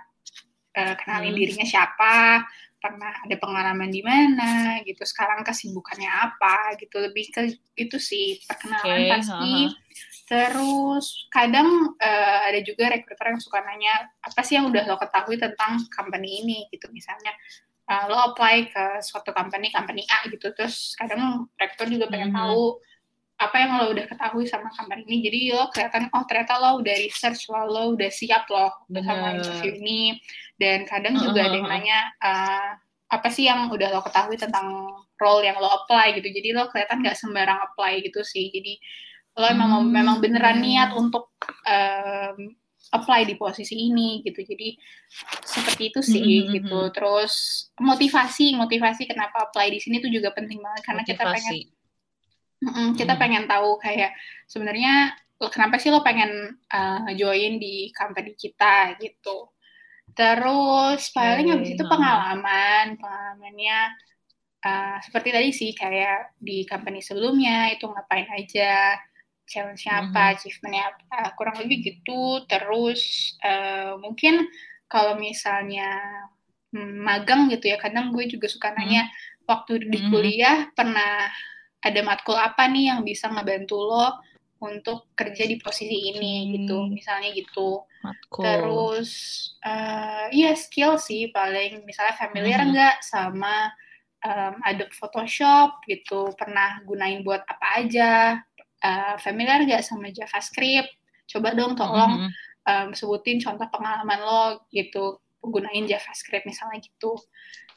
eh, 0.73 0.93
kenalin 0.97 1.33
Hmm. 1.33 1.41
dirinya 1.41 1.65
siapa 1.65 2.41
pernah 2.77 3.09
ada 3.25 3.35
pengalaman 3.41 3.89
di 3.89 4.05
mana 4.05 4.81
gitu 4.85 5.01
sekarang 5.01 5.41
kesibukannya 5.41 6.09
apa 6.09 6.77
gitu 6.77 7.01
lebih 7.01 7.33
ke 7.33 7.57
itu 7.73 7.97
sih 7.97 8.37
perkenalan 8.45 8.97
Oke, 9.01 9.09
pasti 9.17 9.53
ha-ha. 9.65 9.75
terus 10.29 11.05
kadang 11.33 11.97
eh, 11.97 12.39
ada 12.53 12.59
juga 12.61 12.93
rekruter 12.93 13.33
yang 13.33 13.41
suka 13.41 13.65
nanya 13.65 14.13
apa 14.21 14.41
sih 14.45 14.61
yang 14.61 14.69
udah 14.69 14.85
lo 14.85 14.95
ketahui 15.01 15.41
tentang 15.41 15.81
company 15.89 16.45
ini 16.45 16.59
gitu 16.69 16.85
misalnya 16.93 17.33
uh, 17.87 18.05
lo 18.11 18.17
apply 18.31 18.69
ke 18.69 18.85
suatu 19.01 19.31
company 19.31 19.71
company 19.71 20.03
A 20.11 20.27
gitu 20.29 20.51
terus 20.53 20.93
kadang 20.99 21.47
rektor 21.55 21.87
juga 21.87 22.11
pengen 22.11 22.29
mm 22.31 22.35
-hmm. 22.35 22.45
tahu 22.45 22.63
apa 23.37 23.55
yang 23.61 23.71
lo 23.77 23.93
udah 23.93 24.05
ketahui 24.09 24.49
sama 24.49 24.73
company 24.73 25.05
ini 25.05 25.17
jadi 25.29 25.39
lo 25.53 25.69
kelihatan 25.69 26.09
oh 26.09 26.25
ternyata 26.25 26.57
lo 26.57 26.81
udah 26.81 26.95
research 26.97 27.45
lo 27.53 27.69
lo 27.69 27.83
udah 27.93 28.09
siap 28.09 28.49
lo 28.49 28.73
sama 28.89 29.37
interview 29.37 29.77
ini 29.77 30.17
dan 30.57 30.89
kadang 30.89 31.21
juga 31.21 31.45
uh 31.45 31.45
-huh. 31.45 31.49
ada 31.53 31.57
yang 31.61 31.69
nanya 31.69 31.99
uh, 32.17 32.69
apa 33.13 33.29
sih 33.29 33.45
yang 33.45 33.69
udah 33.69 33.93
lo 33.93 34.01
ketahui 34.01 34.41
tentang 34.41 34.89
role 35.21 35.45
yang 35.45 35.61
lo 35.61 35.69
apply 35.69 36.17
gitu 36.17 36.33
jadi 36.33 36.57
lo 36.57 36.65
kelihatan 36.73 37.05
nggak 37.05 37.17
sembarang 37.17 37.61
apply 37.61 38.01
gitu 38.01 38.25
sih 38.25 38.49
jadi 38.49 38.73
lo 39.37 39.45
memang 39.53 39.69
hmm. 39.85 39.89
memang 39.93 40.15
beneran 40.17 40.57
niat 40.57 40.97
untuk 40.97 41.29
um, 41.69 42.57
apply 42.89 43.21
di 43.27 43.37
posisi 43.37 43.77
ini 43.77 44.25
gitu 44.25 44.41
jadi 44.41 44.73
seperti 45.45 45.93
itu 45.93 45.99
sih 46.01 46.23
mm 46.23 46.41
-hmm. 46.41 46.53
gitu 46.57 46.79
terus 46.95 47.33
motivasi 47.77 48.57
motivasi 48.57 49.05
kenapa 49.05 49.45
apply 49.45 49.69
di 49.69 49.77
sini 49.77 50.01
tuh 50.01 50.09
juga 50.09 50.33
penting 50.33 50.57
banget 50.57 50.81
karena 50.87 51.03
motivasi. 51.03 51.21
kita 51.21 51.33
pengen 51.37 51.76
mm, 52.63 52.97
kita 52.97 53.13
mm. 53.15 53.19
pengen 53.19 53.43
tahu 53.45 53.77
kayak 53.81 54.13
sebenarnya 54.49 55.13
kenapa 55.53 55.77
sih 55.77 55.93
lo 55.93 56.01
pengen 56.01 56.57
uh, 56.73 57.09
join 57.13 57.61
di 57.61 57.93
company 57.93 58.33
kita 58.33 58.97
gitu 58.97 59.51
terus 60.17 61.13
paling 61.13 61.53
habis 61.53 61.77
itu 61.77 61.83
pengalaman 61.85 62.97
pengalamannya 62.97 63.79
uh, 64.65 64.97
seperti 65.03 65.29
tadi 65.29 65.49
sih 65.53 65.71
kayak 65.77 66.33
di 66.41 66.65
company 66.65 67.05
sebelumnya 67.05 67.69
itu 67.75 67.85
ngapain 67.85 68.25
aja 68.33 68.97
challenge-nya 69.47 69.93
apa, 70.03 70.11
mm-hmm. 70.11 70.35
achievement-nya 70.37 70.83
apa, 70.91 71.19
kurang 71.39 71.57
lebih 71.63 71.77
gitu. 71.81 72.43
Terus 72.45 73.33
uh, 73.41 73.95
mungkin 73.97 74.43
kalau 74.91 75.15
misalnya 75.15 75.87
hmm, 76.75 76.99
magang 77.01 77.47
gitu 77.47 77.71
ya, 77.71 77.79
kadang 77.79 78.11
gue 78.11 78.27
juga 78.27 78.51
suka 78.51 78.75
nanya 78.75 79.07
mm-hmm. 79.07 79.47
waktu 79.47 79.87
di 79.87 79.87
mm-hmm. 79.87 80.11
kuliah 80.11 80.57
mm-hmm. 80.67 80.75
pernah 80.75 81.15
ada 81.87 82.01
matkul 82.03 82.35
apa 82.35 82.67
nih 82.67 82.91
yang 82.93 83.01
bisa 83.01 83.31
ngebantu 83.31 83.77
lo 83.79 84.07
untuk 84.57 85.13
kerja 85.13 85.45
di 85.45 85.61
posisi 85.61 86.09
ini 86.09 86.43
hmm. 86.43 86.47
gitu, 86.57 86.77
misalnya 86.89 87.29
gitu. 87.33 87.85
Matkul. 88.01 88.43
Terus 88.43 89.11
uh, 89.61 90.25
ya 90.33 90.57
skill 90.57 90.97
sih 90.97 91.29
paling 91.29 91.85
misalnya 91.85 92.17
familiar 92.17 92.65
nggak 92.65 93.05
sama 93.05 93.69
um, 94.25 94.53
Adobe 94.65 94.93
Photoshop 94.97 95.85
gitu, 95.85 96.33
pernah 96.33 96.81
gunain 96.83 97.21
buat 97.21 97.45
apa 97.45 97.85
aja, 97.85 98.41
uh, 98.81 99.15
familiar 99.21 99.61
gak 99.69 99.85
sama 99.85 100.09
JavaScript? 100.09 100.89
Coba 101.27 101.53
dong 101.53 101.75
tolong 101.77 102.25
mm 102.25 102.29
-hmm. 102.29 102.31
um, 102.65 102.89
sebutin 102.95 103.37
contoh 103.43 103.67
pengalaman 103.69 104.19
lo 104.23 104.43
gitu 104.73 105.21
gunain 105.43 105.85
JavaScript 105.85 106.49
misalnya 106.49 106.81
gitu. 106.81 107.13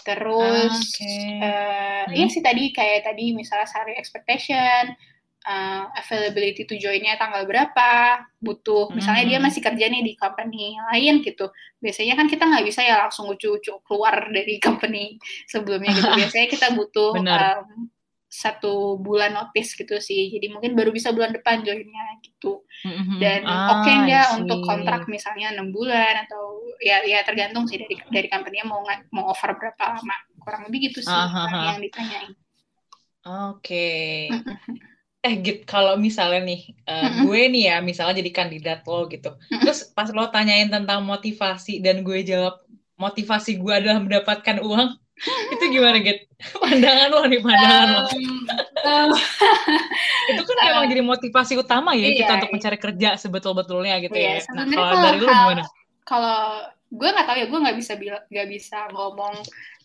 Terus 0.03 0.75
okay. 0.97 1.41
uh, 1.41 2.05
hmm. 2.09 2.17
iya 2.17 2.27
sih 2.33 2.43
tadi 2.43 2.73
kayak 2.73 3.07
tadi 3.07 3.37
misalnya 3.37 3.69
salary 3.69 3.97
expectation, 3.97 4.97
uh, 5.45 5.85
availability 5.97 6.65
to 6.69 6.77
joinnya 6.77 7.17
tanggal 7.17 7.45
berapa, 7.45 8.25
butuh 8.41 8.93
misalnya 8.93 9.37
dia 9.37 9.39
masih 9.41 9.61
kerja 9.65 9.87
nih 9.89 10.03
di 10.05 10.13
company 10.17 10.77
lain 10.93 11.25
gitu. 11.25 11.53
Biasanya 11.81 12.17
kan 12.17 12.27
kita 12.29 12.45
nggak 12.49 12.65
bisa 12.67 12.81
ya 12.85 13.01
langsung 13.01 13.29
ucu-ucu 13.29 13.81
keluar 13.85 14.29
dari 14.33 14.61
company 14.67 15.17
sebelumnya 15.49 15.93
gitu. 15.97 16.11
Biasanya 16.17 16.49
kita 16.49 16.67
butuh 16.77 17.17
um, 17.17 17.89
satu 18.31 18.95
bulan 19.03 19.35
notice 19.35 19.75
gitu 19.75 19.99
sih. 19.99 20.31
Jadi 20.31 20.55
mungkin 20.55 20.79
baru 20.79 20.95
bisa 20.95 21.11
bulan 21.11 21.35
depan 21.35 21.67
joinnya 21.67 22.23
gitu. 22.23 22.63
Mm-hmm. 22.87 23.19
Dan 23.19 23.41
ah, 23.43 23.59
oke 23.75 23.83
okay 23.83 23.95
nggak 24.07 24.27
untuk 24.39 24.59
kontrak 24.63 25.03
misalnya 25.11 25.51
enam 25.51 25.75
bulan 25.75 26.25
atau 26.25 26.63
ya 26.79 27.03
ya 27.03 27.27
tergantung 27.27 27.67
sih 27.67 27.83
dari 27.83 27.99
dari 28.07 28.29
company 28.31 28.63
mau 28.63 28.87
mau 29.11 29.35
offer 29.35 29.59
berapa 29.59 29.99
lama. 29.99 30.17
Kurang 30.39 30.71
lebih 30.71 30.95
gitu 30.95 31.03
sih 31.03 31.11
uh-huh. 31.11 31.75
yang 31.75 31.83
ditanyain. 31.83 32.33
Oke. 33.27 34.31
Okay. 34.31 34.31
eh 35.21 35.37
gitu 35.37 35.69
kalau 35.69 36.01
misalnya 36.01 36.41
nih 36.49 36.73
uh, 36.89 37.29
gue 37.29 37.41
nih 37.53 37.69
ya 37.69 37.77
misalnya 37.85 38.25
jadi 38.25 38.31
kandidat 38.33 38.81
lo 38.89 39.05
gitu. 39.11 39.37
Terus 39.53 39.91
pas 39.93 40.09
lo 40.15 40.31
tanyain 40.33 40.71
tentang 40.73 41.05
motivasi 41.05 41.85
dan 41.85 42.01
gue 42.01 42.25
jawab 42.25 42.63
motivasi 42.97 43.61
gue 43.61 43.73
adalah 43.75 44.01
mendapatkan 44.01 44.65
uang 44.65 44.97
itu 45.55 45.65
gimana 45.69 45.97
gitu 46.01 46.23
pandangan 46.63 47.09
lo 47.13 47.23
nih 47.29 47.41
pandangan 47.45 47.89
um, 47.89 47.95
lo 47.97 48.03
um, 48.81 49.11
itu 50.33 50.43
kan 50.45 50.57
memang 50.65 50.87
jadi 50.89 51.03
motivasi 51.05 51.53
utama 51.61 51.93
ya 51.93 52.09
iya, 52.09 52.17
kita 52.25 52.33
untuk 52.41 52.53
mencari 52.57 52.79
kerja 52.81 53.09
sebetul 53.21 53.53
betulnya 53.53 54.01
gitu 54.01 54.17
iya, 54.17 54.41
ya. 54.41 54.53
Nah 54.57 54.65
kalau 54.69 54.95
dari 55.05 55.19
lo 55.21 55.29
gimana? 55.29 55.63
kalau 56.09 56.41
gue 56.91 57.09
nggak 57.09 57.27
tahu 57.29 57.37
ya 57.39 57.47
gue 57.47 57.59
nggak 57.61 57.77
bisa 57.79 57.93
bilang 58.01 58.23
nggak 58.33 58.49
bisa 58.51 58.79
ngomong 58.91 59.35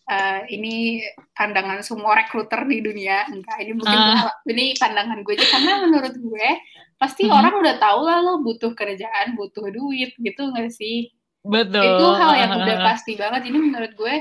uh, 0.09 0.41
ini 0.49 1.01
pandangan 1.33 1.81
semua 1.81 2.17
rekruter 2.17 2.65
di 2.65 2.79
dunia. 2.81 3.25
Enggak 3.29 3.57
ini 3.61 3.71
mungkin 3.77 3.97
uh. 3.97 4.31
ini 4.49 4.73
pandangan 4.77 5.21
gue 5.21 5.33
aja. 5.37 5.45
Karena 5.49 5.73
menurut 5.85 6.15
gue 6.15 6.47
pasti 6.95 7.27
hmm. 7.27 7.35
orang 7.35 7.53
udah 7.59 7.75
tahu 7.75 7.99
lah 8.07 8.17
lo 8.23 8.33
butuh 8.39 8.71
kerjaan 8.71 9.35
butuh 9.35 9.67
duit 9.73 10.15
gitu 10.17 10.41
nggak 10.49 10.71
sih? 10.71 11.11
Betul. 11.45 11.85
Itu 11.85 12.07
hal 12.17 12.33
yang 12.37 12.51
udah 12.57 12.77
pasti 12.81 13.13
banget. 13.17 13.49
Ini 13.49 13.57
menurut 13.57 13.91
gue 13.93 14.15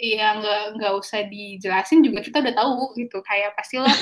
Iya 0.00 0.40
nggak 0.40 0.80
nggak 0.80 0.92
usah 0.96 1.28
dijelasin 1.28 2.00
juga 2.00 2.24
kita 2.24 2.40
udah 2.40 2.54
tahu 2.56 2.96
gitu 2.96 3.20
kayak 3.20 3.52
pasti 3.52 3.76
lo 3.76 3.84
uh, 3.84 3.92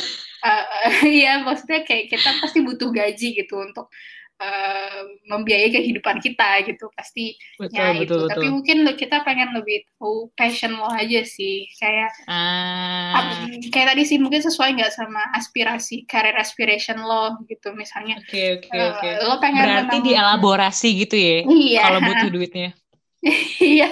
iya 1.02 1.42
maksudnya 1.42 1.82
kayak 1.82 2.06
kita 2.06 2.38
pasti 2.38 2.62
butuh 2.62 2.94
gaji 2.94 3.34
gitu 3.34 3.58
untuk 3.58 3.90
uh, 4.38 5.00
membiayai 5.26 5.74
kehidupan 5.74 6.22
kita 6.22 6.62
gitu 6.70 6.86
pasti 6.94 7.34
betul, 7.58 7.74
ya 7.74 7.98
betul, 7.98 8.02
itu 8.02 8.14
betul. 8.14 8.30
tapi 8.30 8.46
mungkin 8.46 8.76
lo 8.86 8.92
kita 8.94 9.26
pengen 9.26 9.50
lebih 9.58 9.84
tahu 9.98 10.30
passion 10.38 10.78
lo 10.78 10.86
aja 10.86 11.26
sih 11.26 11.66
kayak 11.82 12.10
ah. 12.30 13.42
kayak 13.74 13.94
tadi 13.94 14.02
sih 14.06 14.22
mungkin 14.22 14.38
sesuai 14.38 14.78
nggak 14.78 14.94
sama 14.94 15.22
aspirasi 15.34 16.06
career 16.06 16.38
aspiration 16.38 17.02
lo 17.02 17.42
gitu 17.50 17.74
misalnya 17.74 18.22
oke 18.22 18.30
okay, 18.30 18.46
oke 18.54 18.70
okay, 18.70 18.78
uh, 18.78 18.90
okay. 18.94 19.12
lo 19.26 19.34
pengen 19.42 19.66
berarti 19.66 19.98
dielaborasi 20.06 20.88
gitu 21.06 21.16
ya 21.18 21.38
iya. 21.50 21.82
kalau 21.90 22.00
butuh 22.06 22.28
duitnya 22.30 22.70
iya 23.74 23.90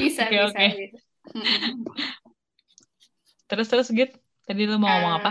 bisa 0.00 0.22
okay, 0.26 0.38
bisa, 0.38 0.50
okay. 0.52 0.68
bisa. 0.76 0.98
terus 3.46 3.66
terus 3.70 3.88
gitu 3.90 4.14
tadi 4.46 4.62
lu 4.66 4.78
mau 4.78 4.86
uh, 4.86 4.94
ngomong 4.94 5.14
apa 5.22 5.30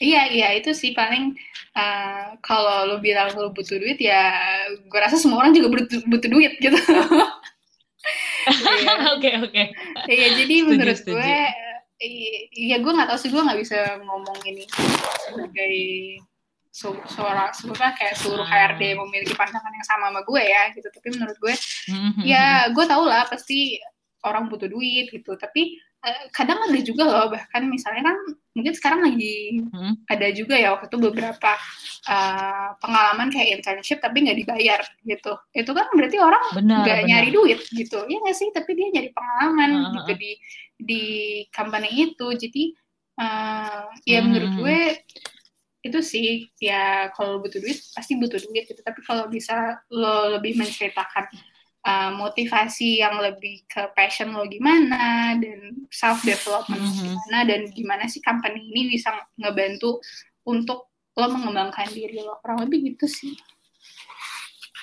iya 0.00 0.28
iya 0.28 0.48
itu 0.58 0.72
sih 0.76 0.92
paling 0.92 1.32
uh, 1.76 2.36
kalau 2.44 2.88
lu 2.88 2.96
bilang 3.00 3.32
lu 3.36 3.52
butuh 3.52 3.80
duit 3.80 3.96
ya 4.00 4.34
gue 4.74 4.98
rasa 5.00 5.16
semua 5.16 5.44
orang 5.44 5.56
juga 5.56 5.68
butuh, 5.72 6.00
butuh 6.08 6.28
duit 6.28 6.52
gitu 6.60 6.76
oke 9.16 9.30
oke 9.48 9.62
iya 10.12 10.28
jadi 10.36 10.54
setuju, 10.60 10.68
menurut 10.68 10.98
setuju. 11.00 11.16
gue 11.16 11.38
iya 12.52 12.76
gue 12.82 12.92
nggak 12.92 13.08
tahu 13.08 13.18
sih 13.18 13.30
gue 13.32 13.42
nggak 13.42 13.60
bisa 13.64 13.78
ngomong 14.04 14.38
ini 14.44 14.64
sebagai 15.24 15.76
suara 16.74 17.54
sebetulnya 17.54 17.94
kayak 17.94 18.18
seluruh 18.18 18.42
HRD 18.42 18.82
ah. 18.82 19.06
memiliki 19.06 19.34
pandangan 19.38 19.70
yang 19.70 19.86
sama 19.86 20.10
sama 20.10 20.20
gue 20.26 20.42
ya 20.42 20.62
gitu 20.74 20.88
tapi 20.90 21.08
menurut 21.14 21.38
gue 21.38 21.54
mm-hmm. 21.54 22.24
ya 22.26 22.66
gue 22.74 22.84
tau 22.90 23.06
lah 23.06 23.30
pasti 23.30 23.78
orang 24.26 24.50
butuh 24.50 24.66
duit 24.66 25.06
gitu 25.14 25.38
tapi 25.38 25.78
uh, 26.02 26.26
kadang 26.34 26.58
ada 26.66 26.80
juga 26.82 27.06
loh 27.06 27.26
bahkan 27.30 27.62
misalnya 27.70 28.10
kan 28.10 28.16
mungkin 28.54 28.74
sekarang 28.74 29.00
lagi 29.02 29.60
hmm. 29.66 30.06
ada 30.06 30.30
juga 30.30 30.54
ya 30.54 30.74
waktu 30.74 30.86
itu 30.86 30.98
beberapa 30.98 31.52
uh, 32.06 32.68
pengalaman 32.78 33.28
kayak 33.30 33.60
internship 33.60 33.98
tapi 33.98 34.22
nggak 34.22 34.38
dibayar 34.40 34.80
gitu 35.02 35.32
itu 35.52 35.70
kan 35.74 35.86
berarti 35.90 36.16
orang 36.22 36.44
nggak 36.62 37.00
nyari 37.06 37.30
duit 37.34 37.60
gitu 37.70 38.06
ya 38.06 38.16
nggak 38.22 38.36
sih 38.36 38.48
tapi 38.54 38.70
dia 38.78 38.88
nyari 38.94 39.10
pengalaman 39.10 39.70
uh 39.74 39.78
-huh. 39.82 39.92
gitu 40.00 40.12
di 40.16 40.32
di 40.74 41.04
company 41.50 42.14
itu 42.14 42.26
jadi 42.34 42.64
uh, 43.18 43.90
ya 44.06 44.18
hmm. 44.22 44.26
menurut 44.26 44.52
gue 44.62 44.78
itu 45.84 46.00
sih 46.00 46.48
ya 46.56 47.12
kalau 47.12 47.44
butuh 47.44 47.60
duit 47.60 47.76
pasti 47.92 48.16
butuh 48.16 48.40
duit 48.40 48.64
gitu 48.64 48.80
tapi 48.80 49.04
kalau 49.04 49.28
bisa 49.28 49.84
lo 49.92 50.32
lebih 50.32 50.56
menceritakan 50.56 51.28
uh, 51.84 52.10
motivasi 52.16 53.04
yang 53.04 53.20
lebih 53.20 53.68
ke 53.68 53.92
passion 53.92 54.32
lo 54.32 54.48
gimana 54.48 55.36
dan 55.36 55.84
self 55.92 56.24
development 56.24 56.80
mm 56.80 56.88
-hmm. 56.88 57.04
gimana 57.04 57.38
dan 57.44 57.60
gimana 57.68 58.04
sih 58.08 58.24
company 58.24 58.64
ini 58.64 58.96
bisa 58.96 59.12
ngebantu 59.36 60.00
untuk 60.48 60.88
lo 61.14 61.26
mengembangkan 61.28 61.92
diri 61.92 62.16
lo 62.24 62.40
kurang 62.40 62.64
lebih 62.64 62.96
gitu 62.96 63.04
sih 63.04 63.36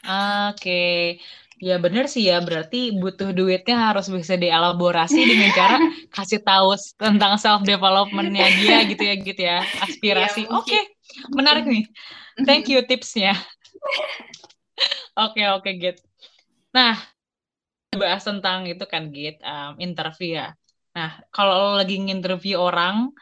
oke 0.05 0.61
okay. 0.61 1.17
Ya 1.61 1.77
benar 1.77 2.09
sih 2.09 2.25
ya, 2.25 2.41
berarti 2.41 2.89
butuh 2.89 3.37
duitnya 3.37 3.93
harus 3.93 4.09
bisa 4.09 4.33
dielaborasi 4.33 5.21
dengan 5.21 5.53
cara 5.53 5.77
kasih 6.15 6.41
tahu 6.41 6.73
tentang 6.97 7.37
self 7.37 7.61
developmentnya 7.61 8.49
dia 8.57 8.81
gitu 8.89 9.03
ya 9.05 9.15
gitu 9.21 9.41
ya, 9.45 9.57
aspirasi. 9.85 10.49
Ya, 10.49 10.57
Oke, 10.57 10.73
okay. 10.73 10.83
menarik 11.29 11.69
nih. 11.69 11.85
Thank 12.49 12.73
you 12.73 12.81
tipsnya. 12.81 13.37
Oke 15.21 15.45
oke 15.45 15.69
okay, 15.69 15.73
Git. 15.77 15.97
Nah, 16.73 16.97
bahas 17.93 18.25
tentang 18.25 18.65
itu 18.65 18.81
kan 18.89 19.13
Git, 19.13 19.37
um, 19.45 19.77
interview 19.77 20.41
ya. 20.41 20.57
Nah, 20.97 21.21
kalau 21.29 21.53
lo 21.53 21.71
lagi 21.77 22.01
nginterview 22.01 22.57
orang, 22.57 23.13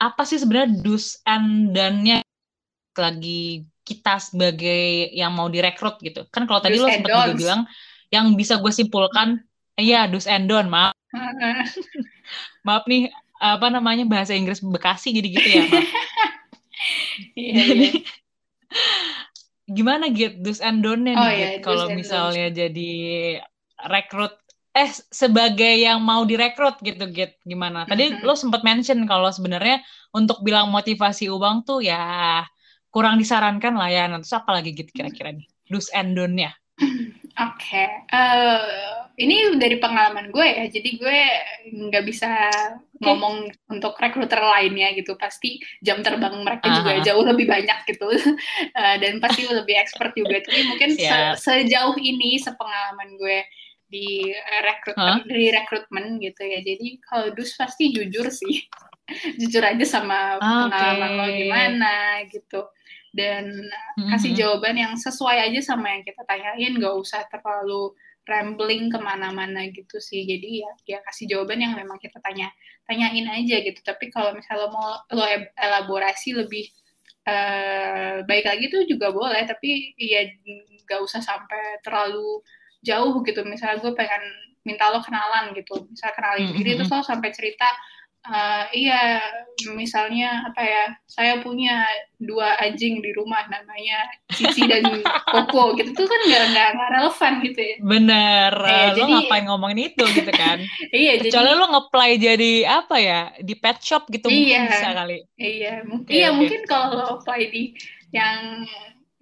apa 0.00 0.24
sih 0.24 0.40
sebenarnya 0.40 0.80
do's 0.80 1.20
and 1.28 1.76
dan-nya 1.76 2.24
lagi 2.96 3.68
kita 3.86 4.18
sebagai 4.18 5.14
yang 5.14 5.30
mau 5.30 5.46
direkrut 5.46 6.02
gitu 6.02 6.26
kan 6.34 6.44
kalau 6.50 6.58
tadi 6.58 6.82
lo 6.82 6.90
sempat 6.90 7.10
juga 7.14 7.38
bilang 7.38 7.60
yang 8.10 8.34
bisa 8.34 8.58
gue 8.58 8.72
simpulkan 8.74 9.38
iya 9.78 10.10
dus 10.10 10.26
and 10.26 10.50
don 10.50 10.66
maaf 10.66 10.92
Maaf 12.66 12.84
nih, 12.90 13.10
apa 13.38 13.66
namanya 13.70 14.04
bahasa 14.08 14.34
Inggris 14.34 14.58
Bekasi 14.58 15.14
jadi 15.14 15.28
gitu 15.30 15.48
ya, 15.48 15.64
Maaf. 15.70 15.88
Iya, 17.32 17.64
iya. 17.72 17.90
gimana 19.76 20.12
gitu 20.12 20.36
dus 20.44 20.60
and 20.60 20.84
don't-nya 20.84 21.16
oh, 21.16 21.26
nih 21.26 21.32
iya, 21.34 21.48
kalau 21.64 21.88
misalnya 21.90 22.52
jadi 22.52 22.92
rekrut 23.88 24.36
eh 24.76 24.92
sebagai 25.08 25.80
yang 25.80 26.04
mau 26.04 26.22
direkrut 26.28 26.76
gitu 26.84 27.08
Git 27.08 27.40
gimana 27.42 27.88
tadi 27.88 28.12
mm 28.12 28.20
-hmm. 28.20 28.26
lo 28.28 28.36
sempat 28.36 28.60
mention 28.62 29.08
kalau 29.08 29.32
sebenarnya 29.32 29.80
untuk 30.12 30.44
bilang 30.44 30.68
motivasi 30.68 31.32
uang 31.32 31.64
tuh 31.64 31.80
ya 31.80 32.44
kurang 32.96 33.20
disarankan 33.20 33.76
lah 33.76 33.92
ya 33.92 34.08
nanti 34.08 34.32
apa 34.32 34.56
lagi 34.56 34.72
gitu 34.72 34.88
kira-kira 34.88 35.36
nih 35.36 35.44
dus 35.68 35.92
and 35.92 36.16
don't-nya 36.16 36.56
Oke, 37.36 37.68
okay. 37.68 37.88
uh, 38.16 38.64
eh, 38.64 38.96
ini 39.20 39.60
dari 39.60 39.76
pengalaman 39.76 40.32
gue 40.32 40.44
ya, 40.44 40.64
jadi 40.72 40.88
gue 40.96 41.18
nggak 41.68 42.04
bisa 42.08 42.48
ngomong 42.96 43.52
untuk 43.68 43.92
rekruter 44.00 44.40
lainnya 44.40 44.96
gitu. 44.96 45.20
Pasti 45.20 45.60
jam 45.84 46.00
terbang 46.00 46.32
mereka 46.40 46.64
uh 46.64 46.72
-huh. 46.72 46.76
juga 46.80 46.92
jauh 47.04 47.24
lebih 47.28 47.44
banyak 47.44 47.76
gitu, 47.92 48.08
uh, 48.08 48.96
dan 49.04 49.20
pasti 49.20 49.44
lebih 49.44 49.76
expert 49.76 50.16
juga. 50.16 50.40
Tapi 50.48 50.60
mungkin 50.64 50.96
se 50.96 51.16
sejauh 51.36 52.00
ini, 52.00 52.40
sepengalaman 52.40 53.20
gue 53.20 53.44
di 53.84 54.32
rekrut 54.64 54.96
huh? 54.96 55.20
di 55.28 55.52
rekrutmen 55.52 56.16
gitu 56.24 56.40
ya. 56.40 56.64
Jadi 56.64 57.04
kalau 57.04 57.36
dus 57.36 57.52
pasti 57.52 57.92
jujur 57.92 58.32
sih, 58.32 58.64
jujur 59.44 59.60
aja 59.60 59.84
sama 59.84 60.40
okay. 60.40 60.72
pengalaman 60.72 61.10
lo 61.20 61.26
gimana 61.36 61.94
gitu 62.32 62.64
dan 63.16 63.48
mm-hmm. 63.48 64.12
kasih 64.12 64.36
jawaban 64.36 64.76
yang 64.76 64.92
sesuai 64.94 65.48
aja 65.48 65.60
sama 65.64 65.96
yang 65.96 66.04
kita 66.04 66.20
tanyain 66.28 66.76
gak 66.76 66.96
usah 67.00 67.24
terlalu 67.32 67.96
rambling 68.28 68.92
ke 68.92 68.98
mana-mana 69.00 69.64
gitu 69.72 69.96
sih. 69.96 70.28
Jadi 70.28 70.60
ya 70.60 70.70
ya 70.84 70.98
kasih 71.08 71.24
jawaban 71.32 71.64
yang 71.64 71.72
memang 71.72 71.96
kita 71.96 72.20
tanya 72.20 72.52
tanyain 72.84 73.24
aja 73.24 73.56
gitu. 73.64 73.80
Tapi 73.80 74.12
kalau 74.12 74.36
misalnya 74.36 74.68
lo 74.68 74.68
mau 74.76 74.88
lo 75.16 75.24
elaborasi 75.56 76.36
lebih 76.36 76.68
uh, 77.24 78.20
baik 78.28 78.44
lagi 78.44 78.68
tuh 78.68 78.84
juga 78.84 79.08
boleh. 79.14 79.48
Tapi 79.48 79.96
ya 79.96 80.28
gak 80.84 81.00
usah 81.00 81.24
sampai 81.24 81.80
terlalu 81.80 82.44
jauh 82.84 83.16
gitu. 83.24 83.40
Misalnya 83.48 83.80
gue 83.80 83.96
pengen 83.96 84.22
minta 84.66 84.92
lo 84.92 85.00
kenalan 85.00 85.56
gitu. 85.56 85.86
Misalnya 85.88 86.14
kenalin 86.18 86.52
mm-hmm. 86.52 86.58
diri 86.60 86.70
terus 86.76 86.92
lo 86.92 87.00
sampai 87.00 87.30
cerita 87.32 87.66
uh, 88.30 88.64
iya 88.74 89.22
misalnya 89.72 90.44
apa 90.52 90.62
ya 90.62 90.84
saya 91.08 91.40
punya 91.40 91.80
dua 92.20 92.60
anjing 92.60 93.00
di 93.00 93.10
rumah 93.16 93.48
namanya 93.48 94.04
Cici 94.28 94.68
dan 94.68 94.84
Koko 95.32 95.76
gitu. 95.80 95.96
Tuh 95.96 96.06
kan 96.06 96.20
nggak 96.28 96.44
nggak 96.52 96.90
relevan 96.92 97.32
gitu 97.40 97.60
ya. 97.60 97.76
Bener 97.80 98.52
eh, 98.52 98.86
lo 98.92 98.96
jadi, 99.00 99.12
ngapain 99.16 99.44
ngomongin 99.48 99.80
itu 99.92 100.04
gitu 100.12 100.32
kan? 100.32 100.60
Iya 100.92 101.12
kecuali 101.20 101.50
jadi, 101.50 101.60
lo 101.60 101.66
ngeplay 101.72 102.12
jadi 102.20 102.52
apa 102.68 102.96
ya 103.00 103.20
di 103.40 103.54
pet 103.56 103.78
shop 103.80 104.08
gitu 104.12 104.28
iya, 104.28 104.36
mungkin 104.36 104.60
bisa 104.68 104.88
kali. 104.92 105.18
Iya 105.36 105.74
mungkin 105.88 106.12
okay, 106.12 106.16
iya 106.20 106.28
okay. 106.28 106.36
mungkin 106.36 106.60
kalau 106.68 106.88
lo 106.92 107.04
apply 107.20 107.40
di 107.48 107.62
yang 108.14 108.64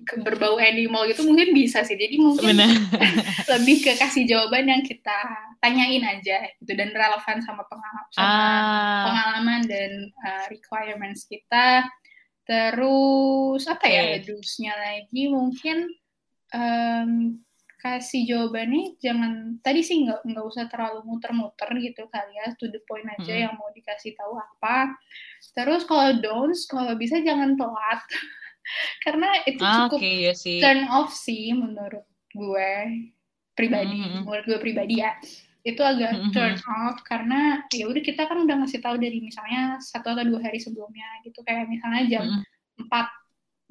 berbau 0.05 0.61
animal 0.61 1.09
gitu 1.09 1.25
mungkin 1.25 1.57
bisa 1.57 1.81
sih. 1.87 1.97
Jadi 1.97 2.21
mungkin 2.21 2.59
lebih 3.53 3.77
ke 3.81 3.93
kasih 3.97 4.29
jawaban 4.29 4.69
yang 4.69 4.83
kita 4.85 5.19
tanyain 5.65 6.05
aja 6.05 6.45
gitu 6.61 6.77
dan 6.77 6.93
relevan 6.93 7.41
sama 7.41 7.65
pengalaman 7.65 8.13
sama 8.13 8.29
ah. 8.29 9.05
pengalaman 9.09 9.61
dan 9.65 9.93
uh, 10.21 10.45
requirements 10.53 11.25
kita 11.25 11.89
terus 12.45 13.65
apa 13.65 13.89
okay. 13.89 13.97
ya 13.97 14.05
dusnya 14.21 14.77
lagi 14.77 15.33
mungkin 15.33 15.89
um, 16.53 17.41
kasih 17.81 18.25
jawabannya 18.25 18.97
jangan 19.01 19.61
tadi 19.61 19.85
sih 19.85 20.05
nggak 20.09 20.25
nggak 20.25 20.45
usah 20.45 20.69
terlalu 20.73 21.05
muter-muter 21.05 21.69
gitu 21.81 22.09
kali 22.09 22.33
ya 22.33 22.53
to 22.57 22.69
the 22.73 22.81
point 22.89 23.05
aja 23.13 23.29
hmm. 23.29 23.43
yang 23.45 23.55
mau 23.61 23.69
dikasih 23.77 24.17
tahu 24.17 24.41
apa 24.41 24.93
terus 25.53 25.85
kalau 25.85 26.17
don'ts 26.17 26.65
kalau 26.65 26.97
bisa 26.97 27.21
jangan 27.21 27.57
telat 27.57 28.01
karena 29.05 29.29
itu 29.45 29.61
ah, 29.61 29.89
cukup 29.89 30.01
okay, 30.01 30.29
yeah, 30.29 30.37
sih. 30.37 30.65
turn 30.65 30.89
off 30.89 31.13
sih 31.13 31.53
menurut 31.53 32.09
gue 32.33 32.73
pribadi 33.53 34.01
mm 34.01 34.09
-hmm. 34.09 34.21
menurut 34.25 34.45
gue 34.49 34.59
pribadi 34.65 35.05
ya 35.05 35.13
itu 35.65 35.81
agak 35.81 36.13
mm 36.13 36.21
-hmm. 36.29 36.33
turn 36.37 36.57
off 36.85 37.01
karena 37.09 37.65
ya 37.73 37.89
udah 37.89 38.03
kita 38.05 38.29
kan 38.29 38.37
udah 38.45 38.55
ngasih 38.61 38.85
tahu 38.85 39.01
dari 39.01 39.17
misalnya 39.25 39.81
satu 39.81 40.13
atau 40.13 40.25
dua 40.29 40.45
hari 40.45 40.61
sebelumnya 40.61 41.09
gitu. 41.25 41.41
Kayak 41.41 41.73
misalnya 41.73 42.05
jam 42.05 42.25
empat 42.77 43.09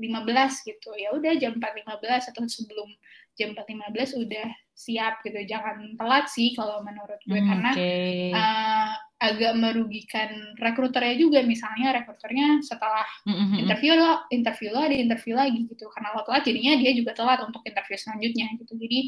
lima 0.02 0.26
belas 0.26 0.58
gitu. 0.66 0.90
Ya 0.98 1.14
udah 1.14 1.38
jam 1.38 1.62
empat 1.62 1.78
lima 1.78 2.02
belas 2.02 2.26
atau 2.26 2.42
sebelum 2.50 2.90
jam 3.38 3.54
empat 3.54 3.70
lima 3.70 3.88
belas 3.94 4.18
udah 4.18 4.50
siap 4.74 5.22
gitu. 5.22 5.38
Jangan 5.46 5.94
telat 5.94 6.26
sih 6.34 6.58
kalau 6.58 6.82
menurut 6.82 7.22
gue. 7.30 7.38
Mm, 7.38 7.46
karena 7.46 7.72
okay. 7.78 8.34
uh, 8.34 8.90
agak 9.22 9.54
merugikan 9.54 10.58
rekruternya 10.58 11.16
juga. 11.22 11.46
Misalnya 11.46 11.94
rekruternya 11.94 12.66
setelah 12.66 13.06
mm-hmm. 13.30 13.70
interview 13.70 13.94
lo 14.02 14.26
interview 14.34 14.70
lo 14.74 14.82
ada 14.82 14.98
interview 14.98 15.38
lagi 15.38 15.62
gitu. 15.70 15.86
Karena 15.94 16.10
lo 16.18 16.26
telat 16.26 16.42
jadinya 16.42 16.74
dia 16.82 16.92
juga 16.98 17.14
telat 17.14 17.46
untuk 17.46 17.62
interview 17.62 17.98
selanjutnya 18.02 18.50
gitu. 18.58 18.74
Jadi 18.82 19.00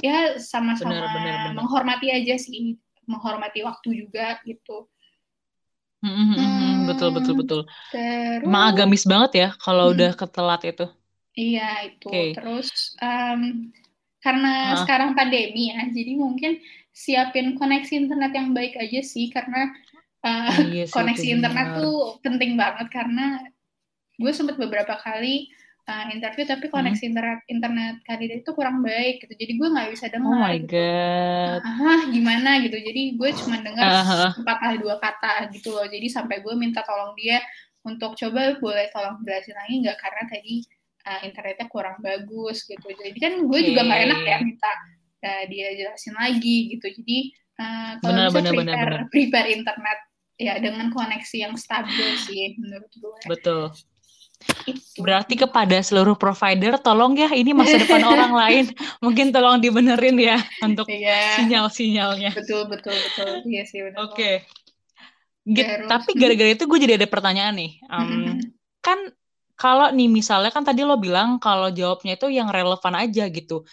ya 0.00 0.40
sama-sama 0.40 1.04
menghormati 1.52 2.08
aja 2.08 2.38
sih 2.40 2.78
menghormati 3.04 3.60
waktu 3.66 4.06
juga 4.06 4.38
gitu. 4.46 4.88
Hmm, 6.02 6.90
betul 6.90 7.14
betul 7.14 7.34
betul. 7.38 7.60
terus, 7.94 8.42
emang 8.42 8.74
agamis 8.74 9.06
banget 9.06 9.30
ya 9.38 9.48
kalau 9.60 9.90
hmm. 9.90 9.94
udah 9.94 10.10
ketelat 10.18 10.62
itu. 10.66 10.86
Iya 11.32 11.70
itu. 11.88 12.08
Okay. 12.10 12.34
terus 12.36 12.98
um, 13.00 13.70
karena 14.22 14.76
uh. 14.76 14.78
sekarang 14.82 15.14
pandemi 15.14 15.70
ya 15.70 15.88
jadi 15.88 16.12
mungkin 16.18 16.58
siapin 16.92 17.56
koneksi 17.56 18.06
internet 18.06 18.32
yang 18.36 18.52
baik 18.52 18.76
aja 18.76 19.00
sih 19.00 19.32
karena 19.32 19.72
uh, 20.22 20.52
iya, 20.68 20.84
koneksi 20.90 21.26
internet 21.40 21.80
tuh 21.80 22.20
penting 22.20 22.54
banget 22.54 22.92
karena 22.92 23.40
gue 24.20 24.32
sempat 24.34 24.60
beberapa 24.60 24.94
kali 25.00 25.48
uh, 25.88 26.04
interview 26.12 26.44
tapi 26.46 26.66
hmm. 26.68 26.74
koneksi 26.74 27.02
hmm. 27.02 27.10
internet 27.10 27.38
internet 27.50 27.94
kandidat 28.06 28.38
itu 28.44 28.50
kurang 28.54 28.84
baik 28.84 29.22
gitu 29.24 29.34
jadi 29.34 29.52
gue 29.58 29.68
nggak 29.72 29.88
bisa 29.90 30.06
dengar 30.12 30.30
oh 30.30 30.38
my 30.38 30.58
gitu. 30.58 30.70
god 30.74 31.60
ah 31.62 32.02
gimana 32.10 32.50
gitu 32.62 32.76
jadi 32.78 33.02
gue 33.18 33.30
cuma 33.42 33.56
dengar 33.62 33.88
uh-huh. 34.02 34.30
empat 34.42 34.56
kali 34.62 34.76
dua 34.78 34.96
kata 35.02 35.50
gitu 35.50 35.74
loh 35.74 35.86
jadi 35.88 36.06
sampai 36.06 36.42
gue 36.42 36.54
minta 36.54 36.86
tolong 36.86 37.14
dia 37.18 37.42
untuk 37.82 38.14
coba 38.14 38.58
boleh 38.62 38.86
tolong 38.94 39.18
jelasin 39.26 39.58
lagi 39.58 39.74
nggak 39.82 39.98
karena 39.98 40.22
tadi 40.30 40.54
uh, 41.06 41.20
internetnya 41.26 41.66
kurang 41.66 41.98
bagus 41.98 42.62
gitu 42.66 42.86
jadi 42.94 43.18
kan 43.18 43.32
gue 43.42 43.58
okay. 43.58 43.66
juga 43.74 43.80
nggak 43.82 44.00
enak 44.06 44.20
ya 44.22 44.38
minta 44.38 44.72
uh, 45.26 45.44
dia 45.50 45.66
jelasin 45.74 46.14
lagi 46.14 46.78
gitu 46.78 46.86
jadi 47.02 47.18
uh, 47.58 47.92
kalau 47.98 48.30
bisa 48.30 48.38
benar, 48.38 48.52
prepare, 48.54 48.86
benar. 48.86 49.10
prepare 49.10 49.48
internet 49.50 49.98
ya 50.40 50.54
dengan 50.58 50.90
koneksi 50.90 51.36
yang 51.38 51.54
stabil 51.54 52.18
sih 52.18 52.58
menurut 52.58 52.90
gue 52.94 53.14
betul. 53.26 53.70
Berarti 55.00 55.34
kepada 55.40 55.80
seluruh 55.80 56.14
provider, 56.14 56.76
tolong 56.78 57.16
ya 57.16 57.32
ini 57.32 57.56
masa 57.56 57.80
depan 57.80 58.04
orang 58.12 58.32
lain, 58.32 58.64
mungkin 59.00 59.32
tolong 59.32 59.58
dibenerin 59.58 60.16
ya 60.20 60.38
untuk 60.62 60.86
iya. 60.88 61.40
sinyal-sinyalnya. 61.40 62.36
Betul 62.36 62.68
betul 62.68 62.92
betul, 62.92 63.42
iya 63.48 63.62
sih 63.64 63.80
Oke. 63.82 63.96
Okay. 63.98 64.34
Tapi 65.90 66.10
gara-gara 66.14 66.50
itu 66.54 66.64
gue 66.70 66.78
jadi 66.78 66.94
ada 67.00 67.08
pertanyaan 67.10 67.54
nih. 67.58 67.72
Um, 67.90 68.38
kan 68.78 68.98
kalau 69.58 69.90
nih 69.90 70.06
misalnya 70.10 70.50
kan 70.54 70.62
tadi 70.62 70.86
lo 70.86 70.98
bilang 70.98 71.38
kalau 71.42 71.70
jawabnya 71.70 72.14
itu 72.14 72.30
yang 72.30 72.50
relevan 72.50 72.94
aja 72.94 73.26
gitu. 73.30 73.66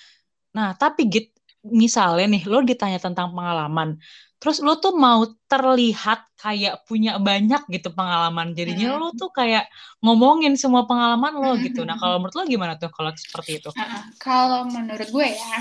Nah, 0.54 0.74
tapi 0.74 1.06
git 1.10 1.34
misalnya 1.66 2.26
nih 2.26 2.44
lo 2.48 2.64
ditanya 2.64 2.98
tentang 2.98 3.36
pengalaman 3.36 4.00
terus 4.40 4.64
lo 4.64 4.80
tuh 4.80 4.96
mau 4.96 5.28
terlihat 5.52 6.24
kayak 6.40 6.88
punya 6.88 7.20
banyak 7.20 7.68
gitu 7.68 7.92
pengalaman. 7.92 8.56
Jadinya 8.56 8.96
hmm. 8.96 9.00
lo 9.00 9.08
tuh 9.12 9.30
kayak 9.36 9.68
ngomongin 10.00 10.56
semua 10.56 10.88
pengalaman 10.88 11.36
lo 11.36 11.60
gitu. 11.60 11.84
Nah 11.84 12.00
kalau 12.00 12.24
menurut 12.24 12.36
lo 12.40 12.44
gimana 12.48 12.74
tuh 12.80 12.88
kalau 12.90 13.12
seperti 13.14 13.60
itu? 13.60 13.70
Uh, 13.76 14.04
kalau 14.16 14.64
menurut 14.64 15.12
gue 15.12 15.28
ya 15.28 15.58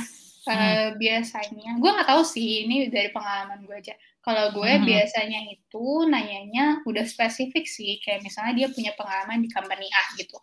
hmm. 0.47 0.55
uh, 0.55 0.89
biasanya 0.97 1.71
gue 1.77 1.91
nggak 1.91 2.09
tahu 2.09 2.23
sih 2.23 2.65
ini 2.65 2.89
dari 2.89 3.11
pengalaman 3.11 3.67
gue 3.67 3.77
aja 3.77 3.95
kalau 4.29 4.53
gue 4.53 4.69
hmm. 4.77 4.85
biasanya 4.85 5.41
itu 5.49 6.05
nanyanya 6.05 6.85
udah 6.85 7.01
spesifik 7.09 7.65
sih, 7.65 7.97
kayak 8.05 8.21
misalnya 8.21 8.53
dia 8.61 8.69
punya 8.69 8.93
pengalaman 8.93 9.41
di 9.41 9.49
company 9.49 9.89
A 9.89 10.05
gitu. 10.21 10.37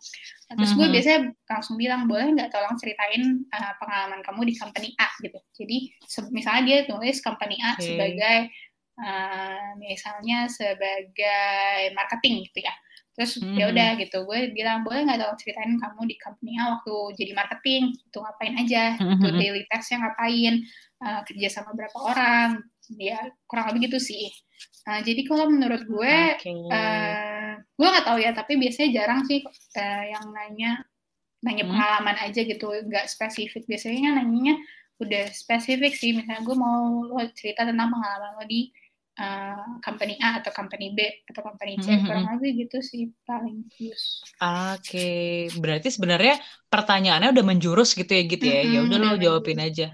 Nah, 0.50 0.58
terus 0.58 0.74
gue 0.74 0.90
hmm. 0.90 0.94
biasanya 0.98 1.20
langsung 1.46 1.78
bilang, 1.78 2.10
boleh 2.10 2.34
nggak 2.34 2.50
tolong 2.50 2.74
ceritain 2.82 3.46
uh, 3.46 3.72
pengalaman 3.78 4.26
kamu 4.26 4.50
di 4.50 4.54
company 4.58 4.90
A 4.98 5.06
gitu. 5.22 5.38
Jadi 5.54 5.94
misalnya 6.34 6.62
dia 6.66 6.78
tulis 6.90 7.22
company 7.22 7.62
A 7.62 7.78
okay. 7.78 7.94
sebagai 7.94 8.38
uh, 8.98 9.70
misalnya 9.78 10.50
sebagai 10.50 11.94
marketing 11.94 12.42
gitu 12.50 12.66
ya. 12.66 12.74
Terus 13.14 13.38
hmm. 13.38 13.54
ya 13.54 13.70
udah 13.70 13.90
gitu, 14.02 14.28
gue 14.28 14.50
bilang 14.52 14.82
boleh 14.82 15.06
nggak 15.06 15.16
tolong 15.22 15.38
ceritain 15.40 15.78
kamu 15.78 16.10
di 16.10 16.18
company 16.18 16.58
A 16.58 16.74
waktu 16.74 17.22
jadi 17.22 17.32
marketing, 17.38 17.94
itu 17.94 18.18
ngapain 18.18 18.54
aja, 18.60 18.98
hmm. 18.98 19.14
itu 19.14 19.26
daily 19.30 19.62
tasknya 19.70 20.04
ngapain, 20.04 20.54
uh, 21.06 21.20
kerja 21.22 21.48
sama 21.48 21.70
berapa 21.72 21.96
orang, 21.96 22.60
ya 22.94 23.18
kurang 23.50 23.74
lebih 23.74 23.90
gitu 23.90 23.98
sih 23.98 24.30
nah, 24.86 25.02
jadi 25.02 25.20
kalau 25.26 25.50
menurut 25.50 25.82
gue 25.82 26.16
okay. 26.38 26.54
uh, 26.54 26.72
eh, 26.72 27.52
gue 27.62 27.86
nggak 27.86 28.06
tahu 28.06 28.18
ya 28.22 28.30
tapi 28.32 28.52
biasanya 28.56 28.90
jarang 29.02 29.20
sih 29.26 29.42
uh, 29.76 30.04
yang 30.06 30.26
nanya 30.30 30.70
nanya 31.42 31.64
hmm. 31.66 31.72
pengalaman 31.74 32.16
aja 32.22 32.40
gitu 32.42 32.66
nggak 32.70 33.06
spesifik 33.10 33.68
biasanya 33.68 34.22
nanyanya 34.22 34.56
udah 34.96 35.28
spesifik 35.28 35.92
sih 35.92 36.16
misalnya 36.16 36.40
gue 36.40 36.56
mau 36.56 37.04
lo 37.04 37.20
cerita 37.36 37.68
tentang 37.68 37.92
pengalaman 37.92 38.40
lo 38.40 38.44
di 38.48 38.72
uh, 39.20 39.80
company 39.80 40.16
A 40.20 40.40
atau 40.40 40.52
company 40.52 40.92
B 40.92 41.24
atau 41.28 41.40
company 41.44 41.76
C 41.80 41.88
mm 41.88 41.96
-hmm. 41.96 42.06
kurang 42.06 42.26
lebih 42.36 42.66
gitu 42.66 42.78
sih 42.84 43.12
paling 43.24 43.68
use. 43.80 44.24
Oke, 44.40 44.80
okay. 44.80 45.28
berarti 45.56 45.88
sebenarnya 45.92 46.40
pertanyaannya 46.68 47.32
udah 47.32 47.44
menjurus 47.44 47.96
gitu 47.96 48.08
ya 48.12 48.22
gitu 48.24 48.44
ya. 48.44 48.60
Mm 48.62 48.64
-hmm, 48.64 48.72
ya 48.72 48.78
udah 48.84 48.98
lo 49.00 49.16
jawabin 49.20 49.60
aja. 49.60 49.86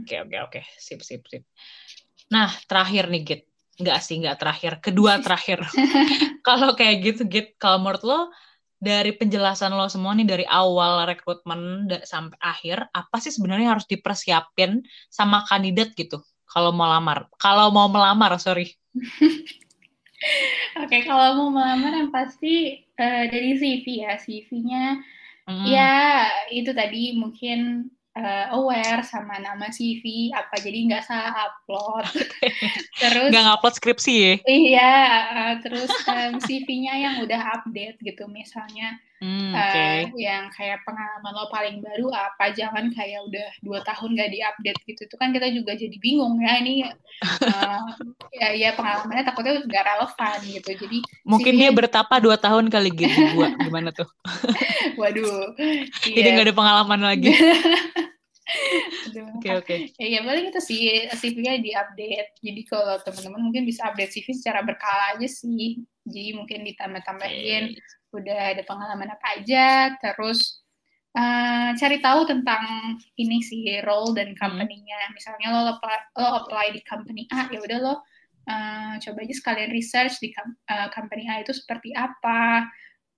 Oke 0.00 0.20
oke 0.20 0.36
oke, 0.48 0.60
sip 0.80 1.00
sip 1.04 1.24
sip. 1.28 1.44
Nah 2.32 2.48
terakhir 2.64 3.12
nih 3.12 3.22
Git, 3.22 3.42
nggak 3.76 3.98
sih 4.00 4.16
nggak 4.24 4.40
terakhir, 4.40 4.72
kedua 4.80 5.20
terakhir. 5.24 5.60
kalau 6.46 6.72
kayak 6.72 6.96
gitu 7.04 7.28
Git, 7.28 7.60
kalau 7.60 7.84
menurut 7.84 8.02
lo 8.02 8.20
dari 8.82 9.14
penjelasan 9.14 9.70
lo 9.76 9.86
semua 9.86 10.16
nih 10.16 10.26
dari 10.26 10.44
awal 10.48 11.06
rekrutmen 11.06 11.86
sampai 12.02 12.34
akhir 12.42 12.90
apa 12.90 13.16
sih 13.22 13.30
sebenarnya 13.30 13.78
harus 13.78 13.86
dipersiapin 13.86 14.82
sama 15.06 15.46
kandidat 15.46 15.94
gitu 15.94 16.18
kalau 16.50 16.74
mau 16.74 16.88
lamar? 16.88 17.30
Kalau 17.38 17.70
mau 17.70 17.86
melamar 17.86 18.34
sorry. 18.40 18.72
Oke 20.78 20.86
okay, 20.86 21.00
kalau 21.02 21.34
mau 21.34 21.50
melamar 21.50 21.98
yang 21.98 22.10
pasti 22.14 22.84
uh, 22.94 23.24
dari 23.26 23.58
CV 23.58 24.06
ya. 24.06 24.14
CV-nya 24.18 25.02
mm. 25.50 25.64
ya 25.66 25.94
itu 26.54 26.70
tadi 26.70 27.16
mungkin 27.18 27.90
uh, 28.16 28.46
aware 28.56 29.00
sama 29.04 29.40
nama 29.40 29.68
CV 29.72 30.32
apa 30.32 30.60
jadi 30.60 30.78
nggak 30.88 31.04
salah 31.04 31.32
upload 31.48 32.06
terus 33.02 33.28
nggak 33.32 33.56
upload 33.58 33.74
skripsi 33.76 34.14
ya? 34.14 34.34
Iya 34.44 34.94
uh, 35.32 35.54
terus 35.64 35.92
um, 36.08 36.36
CV-nya 36.40 36.94
yang 37.00 37.14
udah 37.24 37.40
update 37.60 37.98
gitu 38.04 38.28
misalnya 38.28 39.00
hmm, 39.24 39.52
okay. 39.56 39.71
Uh, 40.08 40.18
yang 40.18 40.50
kayak 40.50 40.82
pengalaman 40.82 41.32
lo 41.36 41.46
paling 41.52 41.76
baru 41.78 42.10
apa 42.10 42.50
jangan 42.56 42.90
kayak 42.90 43.22
udah 43.28 43.48
dua 43.62 43.78
tahun 43.86 44.18
gak 44.18 44.30
diupdate 44.32 44.80
gitu. 44.88 45.00
Itu 45.06 45.16
kan 45.20 45.30
kita 45.30 45.52
juga 45.54 45.78
jadi 45.78 45.96
bingung 46.02 46.42
ya 46.42 46.58
ini 46.58 46.88
uh, 47.46 47.84
ya, 48.34 48.48
ya 48.56 48.70
pengalamannya 48.74 49.24
takutnya 49.28 49.62
nggak 49.62 49.84
relevan 49.86 50.38
gitu. 50.48 50.70
Jadi 50.86 50.98
mungkin 51.22 51.54
CV 51.54 51.60
dia 51.60 51.70
bertapa 51.70 52.14
dua 52.18 52.36
tahun 52.40 52.72
kali 52.72 52.90
gitu 52.96 53.18
gua 53.36 53.54
gimana 53.60 53.94
tuh? 53.94 54.08
Waduh 55.00 55.54
jadi 56.02 56.28
nggak 56.34 56.46
ada 56.50 56.56
pengalaman 56.56 57.00
lagi. 57.02 57.30
Oke 59.38 59.48
oke. 59.48 59.76
Ya, 59.96 60.06
ya 60.18 60.20
paling 60.20 60.52
itu 60.52 60.60
sih 60.60 61.08
CV-nya 61.08 61.62
diupdate. 61.62 62.36
Jadi 62.42 62.60
kalau 62.68 63.00
teman-teman 63.00 63.40
mungkin 63.48 63.64
bisa 63.64 63.88
update 63.88 64.12
CV 64.12 64.36
secara 64.36 64.60
berkala 64.60 65.16
aja 65.16 65.24
sih. 65.24 65.80
Jadi 66.04 66.30
mungkin 66.36 66.60
ditambah-tambahin. 66.66 67.72
Okay. 67.72 68.01
Udah 68.12 68.56
ada 68.56 68.62
pengalaman 68.68 69.10
apa 69.10 69.40
aja, 69.40 69.96
terus 69.98 70.62
uh, 71.16 71.72
cari 71.74 71.98
tahu 71.98 72.28
tentang 72.28 72.62
ini 73.16 73.40
sih 73.40 73.80
role 73.82 74.12
dan 74.12 74.32
hmm. 74.32 74.38
company-nya. 74.38 75.10
Misalnya 75.16 75.48
lo 75.50 75.60
apply, 75.76 75.98
lo 76.20 76.28
apply 76.44 76.66
di 76.76 76.80
company 76.84 77.24
A, 77.32 77.48
ya 77.48 77.58
udah 77.58 77.78
lo 77.80 77.94
uh, 77.96 78.94
coba 79.00 79.18
aja 79.24 79.34
sekalian 79.34 79.70
research 79.72 80.20
di 80.20 80.30
uh, 80.36 80.88
company 80.92 81.26
A 81.26 81.40
itu 81.40 81.56
seperti 81.56 81.96
apa 81.96 82.68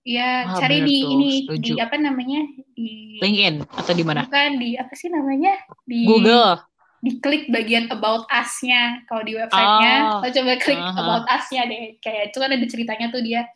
Ya, 0.04 0.44
ah, 0.44 0.60
cari 0.60 0.84
di 0.84 1.00
tuh, 1.00 1.16
ini 1.16 1.30
setuju. 1.48 1.72
di 1.72 1.80
apa 1.80 1.96
namanya? 1.96 2.44
Di 2.76 3.16
LinkedIn 3.24 3.64
atau 3.64 3.92
di 3.96 4.04
mana? 4.04 4.28
Bukan 4.28 4.60
di 4.60 4.76
apa 4.76 4.92
sih 4.92 5.08
namanya? 5.08 5.56
Di 5.88 6.04
Google. 6.04 6.60
Diklik 7.00 7.48
bagian 7.48 7.88
about 7.88 8.28
us-nya 8.28 9.00
kalau 9.08 9.24
di 9.24 9.32
websitenya. 9.32 10.20
Oh. 10.20 10.20
Lo 10.20 10.28
coba 10.28 10.52
klik 10.60 10.76
uh 10.76 10.92
-huh. 10.92 11.00
about 11.00 11.24
us-nya 11.32 11.64
deh. 11.64 11.96
Kayak 12.04 12.32
itu 12.32 12.36
kan 12.36 12.50
ada 12.52 12.66
ceritanya 12.68 13.06
tuh 13.08 13.24
dia 13.24 13.48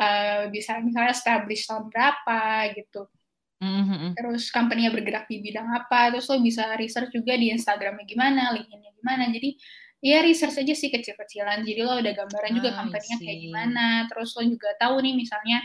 uh, 0.00 0.48
bisa 0.52 0.78
misalnya 0.80 1.12
establish 1.12 1.68
tahun 1.68 1.88
berapa 1.88 2.72
gitu. 2.76 3.08
Mm-hmm. 3.56 4.12
Terus 4.20 4.52
company-nya 4.52 4.92
bergerak 4.92 5.24
di 5.32 5.40
bidang 5.40 5.72
apa, 5.72 6.12
terus 6.12 6.28
lo 6.28 6.40
bisa 6.44 6.76
research 6.76 7.12
juga 7.16 7.32
di 7.40 7.48
Instagramnya 7.52 8.04
gimana, 8.04 8.52
LinkedIn-nya 8.52 8.92
gimana. 9.00 9.24
Jadi 9.32 9.56
ya 10.04 10.20
research 10.20 10.60
aja 10.60 10.74
sih 10.76 10.92
kecil-kecilan. 10.92 11.64
Jadi 11.64 11.80
lo 11.80 11.96
ada 11.96 12.12
gambaran 12.12 12.52
juga 12.52 12.76
ah, 12.76 12.84
company-nya 12.84 13.16
kayak 13.16 13.40
gimana. 13.48 13.86
Terus 14.12 14.36
lo 14.36 14.42
juga 14.44 14.68
tahu 14.76 15.00
nih 15.00 15.14
misalnya 15.16 15.58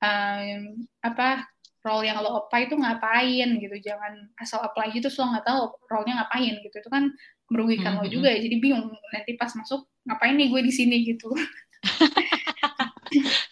um, 0.00 0.88
apa 1.04 1.44
role 1.86 2.02
yang 2.02 2.18
lo 2.18 2.42
apply 2.42 2.66
itu 2.66 2.74
ngapain 2.74 3.48
gitu 3.62 3.76
jangan 3.78 4.26
asal 4.42 4.58
apply 4.66 4.90
gitu 4.90 5.06
lo 5.06 5.30
nggak 5.30 5.46
tahu 5.46 5.70
role-nya 5.86 6.18
ngapain 6.18 6.54
gitu 6.66 6.76
itu 6.82 6.90
kan 6.90 7.14
merugikan 7.46 7.94
mm 7.94 8.02
-hmm. 8.02 8.10
lo 8.10 8.14
juga 8.18 8.28
ya 8.34 8.42
jadi 8.42 8.56
bingung 8.58 8.90
nanti 9.14 9.38
pas 9.38 9.54
masuk 9.54 9.86
ngapain 10.02 10.34
nih 10.34 10.50
gue 10.50 10.60
di 10.66 10.72
sini 10.74 10.96
gitu 11.06 11.30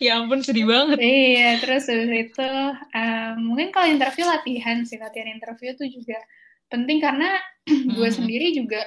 ya 0.04 0.20
ampun 0.20 0.40
sedih 0.40 0.66
banget 0.68 0.98
iya 1.00 1.60
terus 1.60 1.88
itu 1.90 2.50
um, 2.94 3.34
mungkin 3.52 3.70
kalau 3.70 3.88
interview 3.88 4.24
latihan 4.26 4.82
sih 4.82 4.98
latihan 4.98 5.30
interview 5.30 5.72
itu 5.74 6.00
juga 6.00 6.18
penting 6.68 6.98
karena 6.98 7.38
gue 7.68 7.74
mm 7.74 7.94
-hmm. 7.94 8.10
sendiri 8.10 8.46
juga 8.56 8.82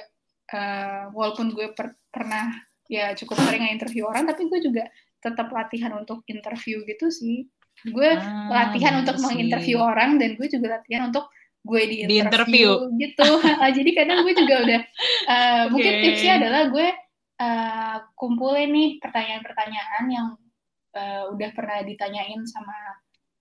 uh, 0.52 1.12
walaupun 1.12 1.52
gue 1.52 1.72
per 1.72 1.96
pernah 2.08 2.56
ya 2.88 3.12
cukup 3.12 3.36
sering 3.44 3.68
interview 3.68 4.08
orang 4.08 4.24
tapi 4.24 4.48
gue 4.48 4.60
juga 4.64 4.88
tetap 5.20 5.52
latihan 5.52 5.92
untuk 5.98 6.24
interview 6.24 6.82
gitu 6.88 7.12
sih 7.12 7.44
gue 7.86 8.10
ah, 8.10 8.50
latihan 8.50 9.04
untuk 9.04 9.22
menginterview 9.22 9.78
orang 9.78 10.18
dan 10.18 10.34
gue 10.34 10.48
juga 10.50 10.80
latihan 10.80 11.12
untuk 11.12 11.30
gue 11.62 11.82
di 11.84 11.96
interview, 12.02 12.10
di 12.10 12.16
interview. 12.24 12.68
gitu 12.98 13.30
jadi 13.76 13.90
kadang 13.92 14.18
gue 14.24 14.34
juga 14.34 14.54
udah 14.64 14.80
uh, 14.82 15.30
eh, 15.34 15.36
okay. 15.36 15.70
mungkin 15.70 15.94
tipsnya 16.02 16.32
adalah 16.42 16.62
gue 16.72 16.88
uh, 17.38 17.96
kumpulin 18.18 18.70
nih 18.72 18.90
pertanyaan-pertanyaan 19.04 20.04
yang 20.10 20.28
uh, 20.94 21.32
udah 21.34 21.50
pernah 21.52 21.84
ditanyain 21.84 22.44
sama 22.48 22.74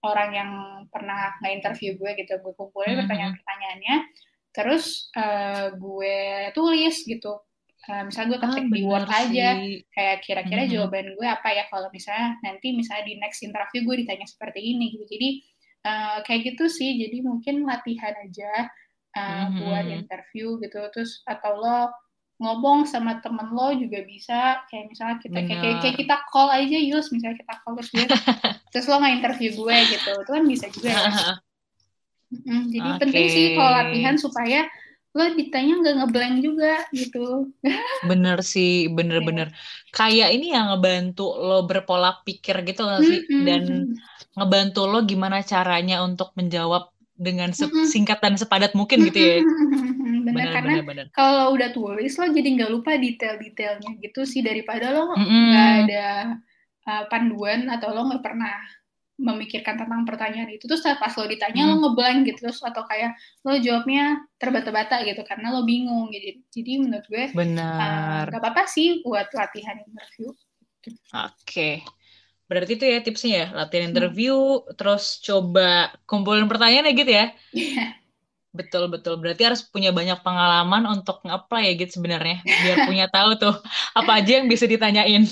orang 0.06 0.30
yang 0.34 0.52
pernah 0.94 1.36
nggak 1.42 1.54
interview 1.54 1.98
gue 1.98 2.12
gitu. 2.24 2.38
Gue 2.42 2.54
kumpulin 2.54 2.88
mm 2.88 2.94
-hmm. 2.94 3.02
pertanyaan-pertanyaannya. 3.06 3.96
Terus 4.54 5.14
uh, 5.14 5.74
gue 5.76 6.18
tulis 6.54 6.96
gitu. 7.06 7.34
Uh, 7.88 8.04
misalnya 8.10 8.36
gue 8.36 8.40
ketik 8.44 8.68
ah, 8.68 8.74
di 8.74 8.82
Word 8.84 9.08
aja 9.08 9.48
kayak 9.96 10.18
kira-kira 10.26 10.62
mm 10.66 10.68
-hmm. 10.68 10.76
jawaban 10.76 11.08
gue 11.16 11.28
apa 11.28 11.50
ya 11.56 11.64
kalau 11.72 11.88
misalnya 11.94 12.36
nanti 12.44 12.76
misalnya 12.76 13.06
di 13.08 13.16
next 13.16 13.40
interview 13.46 13.86
gue 13.86 13.96
ditanya 14.06 14.28
seperti 14.28 14.60
ini 14.60 14.98
gitu. 14.98 15.06
Jadi 15.08 15.30
uh, 15.88 16.18
kayak 16.26 16.42
gitu 16.54 16.66
sih. 16.68 17.00
Jadi 17.00 17.18
mungkin 17.24 17.64
latihan 17.64 18.14
aja 18.18 18.70
uh, 19.18 19.22
mm 19.22 19.46
-hmm. 19.50 19.60
buat 19.66 19.86
interview 19.88 20.48
gitu. 20.62 20.80
Terus 20.94 21.22
atau 21.26 21.58
lo 21.58 21.80
ngomong 22.38 22.86
sama 22.86 23.18
temen 23.20 23.50
lo 23.50 23.74
juga 23.74 24.06
bisa. 24.06 24.62
Kayak 24.70 24.86
misalnya 24.94 25.18
kita 25.22 25.40
kayak, 25.42 25.60
kayak, 25.62 25.78
kayak 25.82 25.96
kita 25.98 26.16
call 26.30 26.50
aja 26.54 26.78
Yus 26.78 27.10
misalnya 27.10 27.38
kita 27.42 27.54
call 27.62 27.74
terus 27.82 27.92
dia 27.94 28.06
terus 28.72 28.86
lo 28.86 28.96
nggak 29.02 29.16
interview 29.22 29.50
gue 29.54 29.78
gitu. 29.94 30.12
Itu 30.22 30.32
kan 30.32 30.44
bisa 30.46 30.66
juga 30.70 30.90
ya. 30.94 31.12
mm 32.28 32.64
jadi 32.76 32.90
okay. 32.92 33.00
penting 33.08 33.26
sih 33.32 33.46
kalau 33.56 33.72
latihan 33.72 34.16
supaya 34.20 34.68
lo 35.16 35.24
ditanya 35.34 35.74
nggak 35.80 35.96
ngeblank 36.04 36.36
juga 36.44 36.74
gitu. 36.92 37.26
Bener 38.06 38.38
sih 38.44 38.92
bener-bener 38.92 39.50
yeah. 39.50 39.96
kayak 39.96 40.30
ini 40.36 40.54
yang 40.54 40.70
ngebantu 40.76 41.26
lo 41.40 41.64
berpola 41.66 42.22
pikir 42.22 42.68
gitu 42.68 42.86
gak 42.86 43.02
sih? 43.02 43.24
Mm 43.26 43.32
-hmm. 43.32 43.46
dan 43.48 43.64
ngebantu 44.38 44.82
lo 44.86 45.00
gimana 45.08 45.42
caranya 45.42 46.04
untuk 46.06 46.36
menjawab 46.38 46.92
dengan 47.18 47.50
singkat 47.90 48.22
dan 48.22 48.38
sepadat 48.38 48.78
mungkin 48.78 49.10
gitu 49.10 49.18
ya 49.18 49.38
bener, 50.34 50.50
bener 50.50 50.56
karena 50.56 50.74
kalau 51.16 51.56
udah 51.56 51.70
tulis 51.72 52.14
lo 52.18 52.26
jadi 52.32 52.50
nggak 52.58 52.72
lupa 52.72 52.98
detail-detailnya 52.98 53.92
gitu 54.02 54.28
sih 54.28 54.42
daripada 54.44 54.92
lo 54.92 55.14
nggak 55.14 55.24
mm 55.24 55.28
-hmm. 55.28 55.82
ada 55.86 56.06
uh, 56.88 57.04
panduan 57.12 57.68
atau 57.68 57.92
lo 57.92 58.08
nggak 58.08 58.24
pernah 58.24 58.56
memikirkan 59.18 59.82
tentang 59.82 60.06
pertanyaan 60.06 60.54
itu 60.54 60.70
terus 60.70 60.86
pas 60.86 61.10
lo 61.18 61.26
ditanya 61.26 61.66
hmm. 61.66 61.70
lo 61.74 61.76
ngeblank 61.90 62.30
gitu 62.30 62.40
terus 62.48 62.62
atau 62.62 62.86
kayak 62.86 63.18
lo 63.42 63.58
jawabnya 63.58 64.22
terbata-bata 64.38 65.02
gitu 65.10 65.26
karena 65.26 65.58
lo 65.58 65.66
bingung 65.66 66.14
gitu 66.14 66.38
jadi 66.54 66.72
menurut 66.86 67.06
gue 67.10 67.26
benar 67.34 68.30
uh, 68.30 68.38
gak 68.38 68.42
apa-apa 68.46 68.70
sih 68.70 69.02
buat 69.02 69.26
latihan 69.34 69.82
interview 69.82 70.30
oke 70.30 71.34
okay. 71.42 71.82
berarti 72.46 72.78
itu 72.78 72.86
ya 72.86 73.00
tipsnya 73.02 73.34
ya 73.34 73.48
latihan 73.58 73.90
hmm. 73.90 73.92
interview 73.98 74.38
hmm. 74.38 74.78
terus 74.78 75.18
coba 75.26 75.98
kumpulin 76.06 76.46
pertanyaan 76.46 76.86
ya 76.86 76.94
gitu 76.94 77.12
ya 77.12 77.26
yeah. 77.58 77.98
Betul 78.58 78.90
betul 78.90 79.22
berarti 79.22 79.46
harus 79.46 79.62
punya 79.62 79.94
banyak 79.94 80.18
pengalaman 80.26 80.90
untuk 80.90 81.22
nge-apply 81.22 81.62
ya 81.70 81.74
gitu 81.78 82.02
sebenarnya 82.02 82.42
biar 82.42 82.78
punya 82.90 83.06
tahu 83.14 83.38
tuh 83.38 83.56
apa 83.94 84.12
aja 84.18 84.42
yang 84.42 84.50
bisa 84.50 84.66
ditanyain 84.66 85.30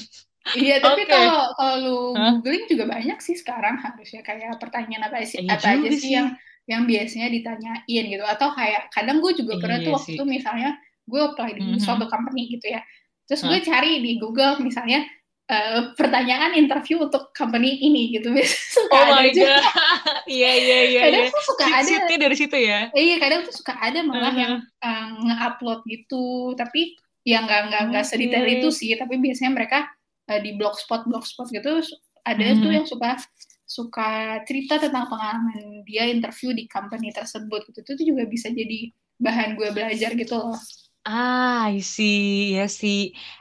Iya, 0.53 0.77
tapi 0.77 1.09
kalau 1.09 1.41
okay. 1.41 1.53
kalau 1.57 1.75
lu 1.81 1.97
huh? 2.13 2.37
googling 2.45 2.69
juga 2.69 2.85
banyak 2.85 3.17
sih 3.17 3.33
sekarang 3.33 3.81
harusnya 3.81 4.21
kayak 4.21 4.61
pertanyaan 4.61 5.09
apa 5.09 5.25
sih 5.25 5.41
iya 5.41 5.57
apa 5.57 5.73
aja 5.73 5.89
sih, 5.89 6.13
yang 6.13 6.37
yang 6.69 6.85
biasanya 6.85 7.33
ditanyain 7.33 8.03
gitu 8.13 8.21
atau 8.21 8.53
kayak 8.53 8.93
kadang 8.93 9.25
gue 9.25 9.33
juga 9.33 9.57
pernah 9.57 9.81
iya 9.81 9.85
tuh 9.89 9.93
waktu 9.97 10.21
sih. 10.21 10.29
misalnya 10.29 10.77
gue 11.09 11.17
apply 11.17 11.49
di 11.57 11.61
mm 11.65 11.69
-hmm. 11.73 11.81
suatu 11.81 12.05
company 12.05 12.45
gitu 12.53 12.77
ya. 12.77 12.81
Terus 13.25 13.41
huh? 13.41 13.49
gue 13.49 13.59
cari 13.65 14.05
di 14.05 14.21
Google 14.21 14.61
misalnya 14.61 15.01
uh, 15.49 15.93
pertanyaan 15.93 16.57
interview 16.57 17.01
untuk 17.01 17.31
company 17.33 17.77
ini 17.81 18.17
gitu 18.17 18.33
suka 18.75 18.93
oh 18.93 19.03
ada 19.05 19.15
my 19.21 19.29
god 19.31 19.63
iya 20.35 20.51
iya 20.55 20.79
iya 20.89 21.01
kadang 21.09 21.25
iya. 21.27 21.33
tuh 21.33 21.43
suka 21.45 21.63
ada 21.65 21.95
dari 22.17 22.35
situ 22.37 22.57
ya 22.57 22.79
iya 22.93 23.15
kadang 23.21 23.39
tuh 23.45 23.53
suka 23.53 23.73
ada 23.77 23.99
malah 24.05 24.29
uh 24.29 24.33
-huh. 24.33 24.41
yang 24.41 24.53
uh, 24.83 25.07
nge-upload 25.25 25.79
gitu 25.89 26.53
tapi 26.57 26.95
yang 27.25 27.49
nggak 27.49 27.73
nggak 27.73 27.83
nggak 27.89 28.05
okay. 28.05 28.11
sedetail 28.13 28.45
itu 28.45 28.67
sih 28.69 28.93
tapi 28.93 29.17
biasanya 29.17 29.51
mereka 29.57 29.89
uh, 30.29 30.39
di 30.41 30.53
blogspot 30.57 31.09
blogspot 31.09 31.49
gitu 31.49 31.81
ada 32.25 32.41
hmm. 32.41 32.61
tuh 32.61 32.71
yang 32.73 32.85
suka 32.85 33.17
suka 33.65 34.41
cerita 34.45 34.77
tentang 34.77 35.09
pengalaman 35.09 35.81
dia 35.89 36.05
interview 36.05 36.53
di 36.53 36.69
company 36.69 37.09
tersebut 37.09 37.65
gitu 37.73 37.81
itu 37.81 38.13
juga 38.13 38.29
bisa 38.29 38.53
jadi 38.53 38.93
bahan 39.17 39.55
gue 39.55 39.69
belajar 39.71 40.11
gitu 40.13 40.35
loh. 40.37 40.59
Ah, 41.07 41.61
sih, 41.95 42.15
ya 42.55 42.61
sih. 42.79 42.95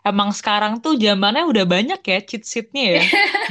Emang 0.06 0.30
sekarang 0.38 0.72
tuh 0.82 0.92
zamannya 1.04 1.42
udah 1.50 1.64
banyak 1.72 1.98
ya 2.10 2.14
cheat 2.28 2.42
sheet-nya 2.50 2.82
ya. 2.96 3.00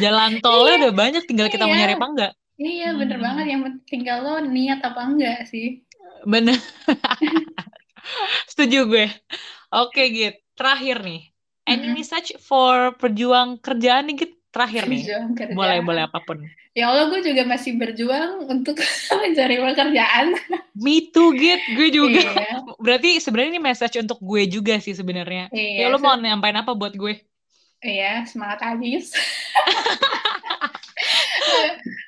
Jalan 0.01 0.31
tolnya 0.43 0.71
Iya, 0.71 0.79
udah 0.79 0.91
banyak, 1.01 1.21
tinggal 1.29 1.47
kita 1.53 1.63
mau 1.67 1.75
iya. 1.75 1.79
nyari 1.79 1.93
apa 1.97 2.05
enggak. 2.11 2.31
Iya, 2.63 2.85
bener 2.99 3.17
Hmm. 3.17 3.25
banget. 3.25 3.45
Yang 3.53 3.61
tinggal 3.91 4.17
lo 4.25 4.31
niat 4.55 4.79
apa 4.87 5.01
enggak 5.09 5.35
sih. 5.51 5.65
Bener. 6.25 6.59
Setuju 8.49 8.77
gue. 8.91 9.05
Oke, 9.73 10.01
Git. 10.15 10.35
Terakhir 10.57 10.97
nih. 11.07 11.19
Any 11.69 11.87
Mm-mm. 11.87 11.97
message 11.97 12.29
for 12.47 12.95
perjuang 13.01 13.49
kerjaan 13.65 14.03
nih, 14.07 14.15
Git? 14.21 14.31
Terakhir 14.53 14.83
nih. 14.93 15.03
Berjuang 15.03 15.33
kerja. 15.37 15.55
Boleh, 15.57 15.77
boleh 15.87 16.01
apa 16.07 16.19
pun. 16.27 16.39
Ya 16.73 16.89
Allah, 16.89 17.05
gue 17.13 17.21
juga 17.21 17.43
masih 17.45 17.77
berjuang 17.77 18.49
untuk 18.49 18.75
mencari 19.21 19.55
pekerjaan. 19.61 20.27
Me 20.83 20.95
too, 21.13 21.33
Git. 21.39 21.61
Gue 21.75 21.89
juga. 21.97 22.23
Iya, 22.25 22.62
Berarti 22.83 23.09
sebenarnya 23.23 23.51
ini 23.55 23.61
message 23.69 23.95
untuk 24.03 24.19
gue 24.29 24.41
juga 24.55 24.73
sih 24.83 24.93
sebenarnya. 24.99 25.43
Ya 25.79 25.85
iya, 25.85 25.87
lo 25.91 25.97
mau 26.03 26.13
nyampain 26.19 26.57
apa 26.61 26.71
buat 26.79 26.93
gue? 27.01 27.13
iya, 27.83 28.23
semangat 28.29 28.59
habis. 28.63 29.11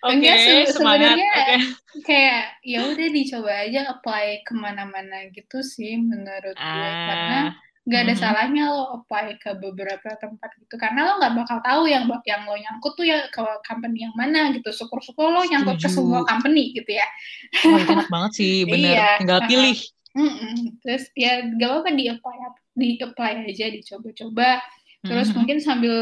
Oke, 0.05 0.13
Enggak, 0.13 0.37
se- 0.37 0.69
semangat. 0.75 1.17
sebenarnya 1.17 1.31
Oke. 1.41 1.57
kayak 2.05 2.41
ya 2.61 2.79
udah 2.91 3.07
dicoba 3.09 3.51
aja 3.65 3.79
apply 3.93 4.25
ke 4.45 4.53
mana-mana 4.53 5.17
gitu 5.33 5.63
sih 5.63 5.95
menurut 5.97 6.57
gue 6.57 6.91
karena 7.07 7.39
Ah, 7.49 7.55
nggak 7.85 8.01
ada 8.05 8.13
mhm. 8.13 8.21
salahnya 8.21 8.63
lo 8.73 8.83
apply 9.01 9.37
ke 9.37 9.51
beberapa 9.61 10.09
tempat 10.17 10.49
gitu 10.57 10.75
karena 10.81 11.05
lo 11.05 11.11
nggak 11.21 11.33
bakal 11.37 11.57
tahu 11.61 11.81
yang 11.85 12.03
yang 12.25 12.41
lo 12.49 12.57
nyangkut 12.57 12.93
tuh 12.97 13.05
ya 13.05 13.29
ke 13.29 13.41
company 13.61 14.05
yang 14.09 14.13
mana 14.17 14.49
gitu 14.57 14.69
syukur-syukur 14.73 15.29
lo 15.29 15.41
nyangkut 15.45 15.77
ke 15.77 15.89
Setuju. 15.89 15.95
semua 16.01 16.21
company 16.25 16.73
gitu 16.73 16.91
ya 16.97 17.05
Wah, 17.65 17.81
enak 17.81 18.07
banget 18.13 18.31
sih, 18.39 18.53
bener. 18.67 18.93
Iya, 19.01 19.07
Tinggal 19.17 19.39
pilih. 19.49 19.77
Mm-mm. 20.15 20.79
terus 20.79 21.11
ya 21.11 21.43
gak 21.45 21.69
apa-apa 21.69 21.89
di 21.91 22.07
apply 22.07 22.37
di 22.71 22.87
apply 22.97 23.33
aja 23.45 23.67
dicoba-coba 23.67 24.63
terus 25.01 25.27
Mhm. 25.29 25.35
mungkin 25.35 25.57
sambil 25.59 25.95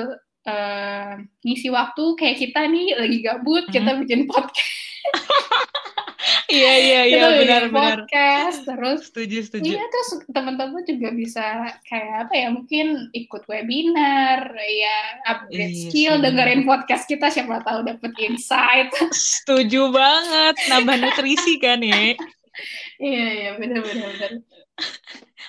eh, 0.44 1.14
ngisi 1.42 1.68
waktu 1.68 2.04
kayak 2.14 2.38
kita 2.38 2.62
nih 2.66 2.94
lagi 2.94 3.18
gabut 3.20 3.64
kita 3.68 3.92
Mhm. 3.92 4.00
bikin 4.02 4.22
podcast 4.26 4.72
Iya, 6.46 6.74
iya, 6.78 7.02
iya, 7.02 7.18
kita 7.18 7.28
bikin 7.28 7.42
benar-benar. 7.42 7.98
podcast 7.98 8.58
terus 8.64 9.00
Setuju, 9.10 9.38
setuju. 9.42 9.70
Iya 9.70 9.84
terus 9.84 10.10
teman-teman 10.30 10.84
juga 10.84 11.10
bisa 11.12 11.46
kayak 11.84 12.28
apa 12.28 12.34
ya 12.36 12.48
mungkin 12.48 12.86
ikut 13.12 13.44
webinar 13.44 14.40
ya 14.54 14.98
upgrade 15.26 15.74
Iya 15.74 15.84
skill 15.84 16.14
sih. 16.14 16.22
dengerin 16.22 16.62
podcast 16.64 17.04
kita 17.06 17.28
siapa 17.28 17.58
tahu 17.60 17.80
dapet 17.84 18.12
insight 18.22 18.94
Setuju 19.10 19.90
banget. 19.90 20.56
Nambah 20.70 20.96
nutrisi 21.00 21.58
kan 21.58 21.82
ya. 21.82 22.14
iya 23.00 23.26
iya 23.34 23.50
benar 23.58 23.82
benar 23.82 24.10
benar 24.14 24.32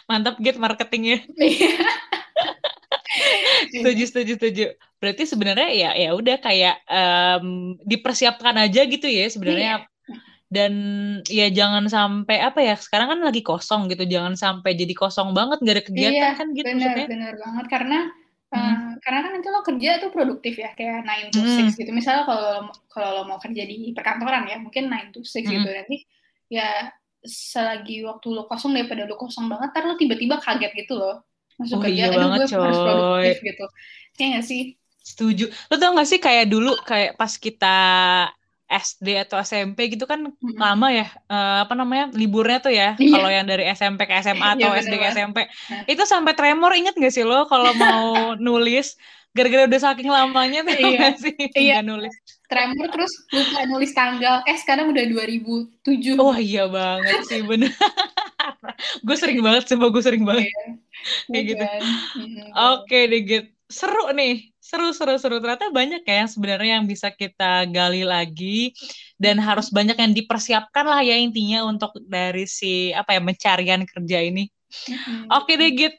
Mantap 0.05 0.37
Git 0.39 0.61
marketingnya. 0.61 1.25
Iya. 1.35 1.71
Setuju, 3.71 4.03
setuju, 4.11 4.33
setuju. 4.37 4.65
Berarti 4.99 5.23
sebenarnya 5.25 5.69
ya 5.71 5.91
ya 5.95 6.11
udah 6.13 6.37
kayak 6.43 6.77
em, 6.85 7.47
dipersiapkan 7.83 8.55
aja 8.59 8.85
gitu 8.85 9.07
ya 9.07 9.27
sebenarnya. 9.31 9.87
Dan 10.51 10.73
ya 11.27 11.49
jangan 11.51 11.87
sampai 11.89 12.39
apa 12.39 12.61
ya 12.63 12.75
sekarang 12.77 13.17
kan 13.17 13.21
lagi 13.23 13.41
kosong 13.41 13.87
gitu. 13.89 14.05
Jangan 14.05 14.35
sampai 14.35 14.75
jadi 14.75 14.93
kosong 14.93 15.33
banget 15.33 15.63
nggak 15.63 15.75
ada 15.79 15.85
kegiatan 15.87 16.15
iya 16.15 16.29
kan 16.37 16.47
gitu 16.53 16.67
benar 16.69 16.79
maksudnya. 16.91 17.07
benar 17.11 17.35
banget 17.39 17.67
karena 17.71 17.99
Hmm. 18.55 18.71
eh, 18.71 19.03
karena 19.03 19.19
kan 19.27 19.31
nanti 19.35 19.49
lo 19.51 19.61
kerja 19.67 19.91
tuh 19.99 20.11
produktif 20.15 20.55
ya 20.55 20.71
kayak 20.79 21.03
9 21.03 21.35
to 21.35 21.43
Hmm. 21.43 21.67
6 21.67 21.75
gitu 21.75 21.91
misalnya 21.91 22.23
kalau 22.23 22.71
kalau 22.87 23.11
lo 23.11 23.23
mau 23.27 23.39
kerja 23.43 23.67
di 23.67 23.91
perkantoran 23.91 24.47
ya 24.47 24.63
mungkin 24.63 24.87
9 24.87 25.11
to 25.11 25.27
6 25.27 25.43
gitu 25.43 25.67
Hmm. 25.67 25.75
nanti 25.83 26.07
ya 26.47 26.87
selagi 27.25 28.05
waktu 28.09 28.27
lo 28.37 28.43
kosong 28.51 28.73
daripada 28.77 29.03
lo 29.09 29.17
kosong 29.17 29.47
banget 29.53 29.69
ntar 29.73 29.85
lo 29.89 29.95
tiba-tiba 29.97 30.37
kaget 30.45 30.73
gitu 30.81 30.93
loh 31.01 31.15
masuk 31.61 31.79
Oh 31.79 31.83
kerja 31.85 32.05
iya 32.05 32.13
aduh 32.13 32.19
banget 32.21 32.39
gue 32.53 32.65
harus 32.65 32.81
coy. 32.81 32.85
produktif 32.85 33.37
gitu 33.49 33.65
ya 34.21 34.25
nggak 34.37 34.45
sih 34.47 34.63
Setuju. 35.05 35.45
Lo 35.69 35.75
tau 35.77 35.93
gak 35.93 36.09
sih 36.09 36.17
kayak 36.17 36.49
dulu 36.49 36.81
kayak 36.81 37.21
pas 37.21 37.33
kita 37.37 37.67
SD 38.65 39.09
atau 39.21 39.37
SMP 39.45 39.93
gitu 39.93 40.09
kan 40.09 40.21
Mm-mm. 40.25 40.57
lama 40.57 40.89
ya 40.89 41.05
eh, 41.29 41.57
apa 41.69 41.75
namanya 41.77 42.05
liburnya 42.17 42.59
tuh 42.65 42.73
ya 42.73 42.97
Iya. 42.97 43.13
kalau 43.13 43.29
yang 43.29 43.45
dari 43.51 43.63
SMP 43.69 44.01
ke 44.09 44.15
SMA 44.25 44.57
Iya, 44.57 44.67
atau 44.67 44.69
SD 44.81 44.95
ke. 44.97 45.07
SMP 45.13 45.39
Nah. 45.71 45.83
itu 45.93 46.03
sampai 46.09 46.33
tremor 46.39 46.73
inget 46.73 46.95
gak 46.97 47.13
sih 47.13 47.25
lo 47.29 47.45
kalau 47.53 47.71
mau 47.77 48.33
nulis 48.47 48.97
gara-gara 49.37 49.69
udah 49.69 49.81
saking 49.85 50.09
lamanya 50.09 50.59
tuh 50.65 50.75
Iya. 50.81 50.97
gak 51.05 51.15
sih 51.21 51.35
Iya. 51.55 51.75
nulis 51.85 52.15
tremor 52.55 52.87
terus 52.95 53.13
lupa 53.35 53.67
nulis 53.67 53.91
tanggal 53.91 54.47
eh 54.47 54.55
sekarang 54.63 54.95
udah 54.95 55.05
2007 55.11 56.23
oh 56.23 56.39
iya 56.39 56.71
banget 56.71 57.27
sih 57.27 57.43
bener 57.43 57.75
gue 59.07 59.17
sering 59.19 59.43
banget 59.43 59.67
sumpah 59.67 59.91
gue 59.91 60.03
sering 60.03 60.23
banget 60.23 60.47
kayak 61.29 61.45
gitu? 61.55 61.65
Mm-mm. 62.19 62.49
Oke 62.77 62.99
deh, 63.11 63.23
Git. 63.25 63.47
Seru 63.69 64.13
nih. 64.13 64.53
Seru, 64.61 64.93
seru, 64.97 65.17
seru. 65.21 65.37
Ternyata 65.41 65.69
banyak 65.73 66.03
ya 66.05 66.25
yang 66.25 66.31
sebenarnya 66.31 66.73
yang 66.81 66.87
bisa 66.89 67.13
kita 67.13 67.69
gali 67.69 68.05
lagi. 68.05 68.73
Dan 69.17 69.41
harus 69.41 69.71
banyak 69.71 69.97
yang 69.97 70.13
dipersiapkan 70.13 70.85
lah 70.85 71.01
ya 71.05 71.17
intinya 71.17 71.65
untuk 71.69 71.95
dari 72.05 72.45
si, 72.49 72.91
apa 72.93 73.17
ya, 73.17 73.21
pencarian 73.23 73.83
kerja 73.85 74.19
ini. 74.21 74.49
Mm-mm. 74.91 75.31
Oke 75.33 75.57
deh, 75.57 75.71
Git. 75.73 75.95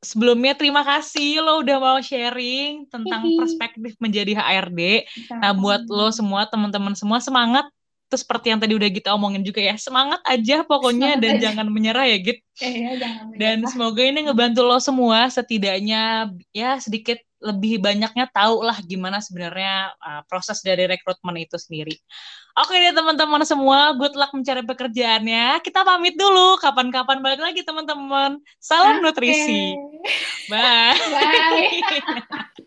Sebelumnya 0.00 0.54
terima 0.54 0.86
kasih 0.86 1.42
lo 1.42 1.58
udah 1.58 1.76
mau 1.76 1.98
sharing 1.98 2.86
tentang 2.86 3.18
Hihi. 3.20 3.34
perspektif 3.34 3.92
menjadi 3.98 4.30
HRD. 4.32 4.80
Nah, 5.34 5.50
buat 5.52 5.82
lo 5.84 6.08
semua, 6.10 6.46
teman-teman 6.46 6.94
semua, 6.94 7.18
semangat. 7.18 7.66
Terus 8.06 8.22
seperti 8.22 8.48
yang 8.48 8.56
tadi 8.56 8.72
udah 8.72 8.88
kita 8.88 9.12
omongin 9.12 9.44
juga 9.44 9.60
ya, 9.60 9.76
semangat 9.76 10.22
aja 10.24 10.64
pokoknya 10.64 11.12
Semangat 11.12 11.20
dan 11.20 11.32
aja. 11.34 11.42
jangan 11.44 11.66
menyerah 11.68 12.06
ya, 12.06 12.16
Git. 12.16 12.38
eh 12.58 12.74
ya 12.78 12.90
jangan 12.96 13.24
Dan 13.36 13.56
menyerah. 13.60 13.68
semoga 13.68 14.00
ini 14.00 14.18
ngebantu 14.24 14.60
lo 14.64 14.78
semua 14.80 15.28
setidaknya 15.28 16.32
ya 16.50 16.80
sedikit 16.80 17.18
lebih 17.38 17.78
banyaknya 17.78 18.26
tahu 18.34 18.66
lah 18.66 18.78
gimana 18.82 19.22
sebenarnya 19.22 19.94
uh, 20.02 20.22
proses 20.26 20.58
dari 20.62 20.90
rekrutmen 20.90 21.38
itu 21.38 21.54
sendiri. 21.54 21.94
Oke 22.58 22.74
deh 22.74 22.90
teman-teman 22.90 23.46
semua, 23.46 23.94
good 23.94 24.18
luck 24.18 24.34
mencari 24.34 24.66
pekerjaannya. 24.66 25.62
Kita 25.62 25.86
pamit 25.86 26.18
dulu, 26.18 26.58
kapan-kapan 26.58 27.22
balik 27.22 27.38
lagi 27.38 27.62
teman-teman. 27.62 28.42
Salam 28.58 28.98
Oke. 28.98 29.14
nutrisi. 29.14 29.78
Bye. 30.50 30.98
bye 30.98 32.64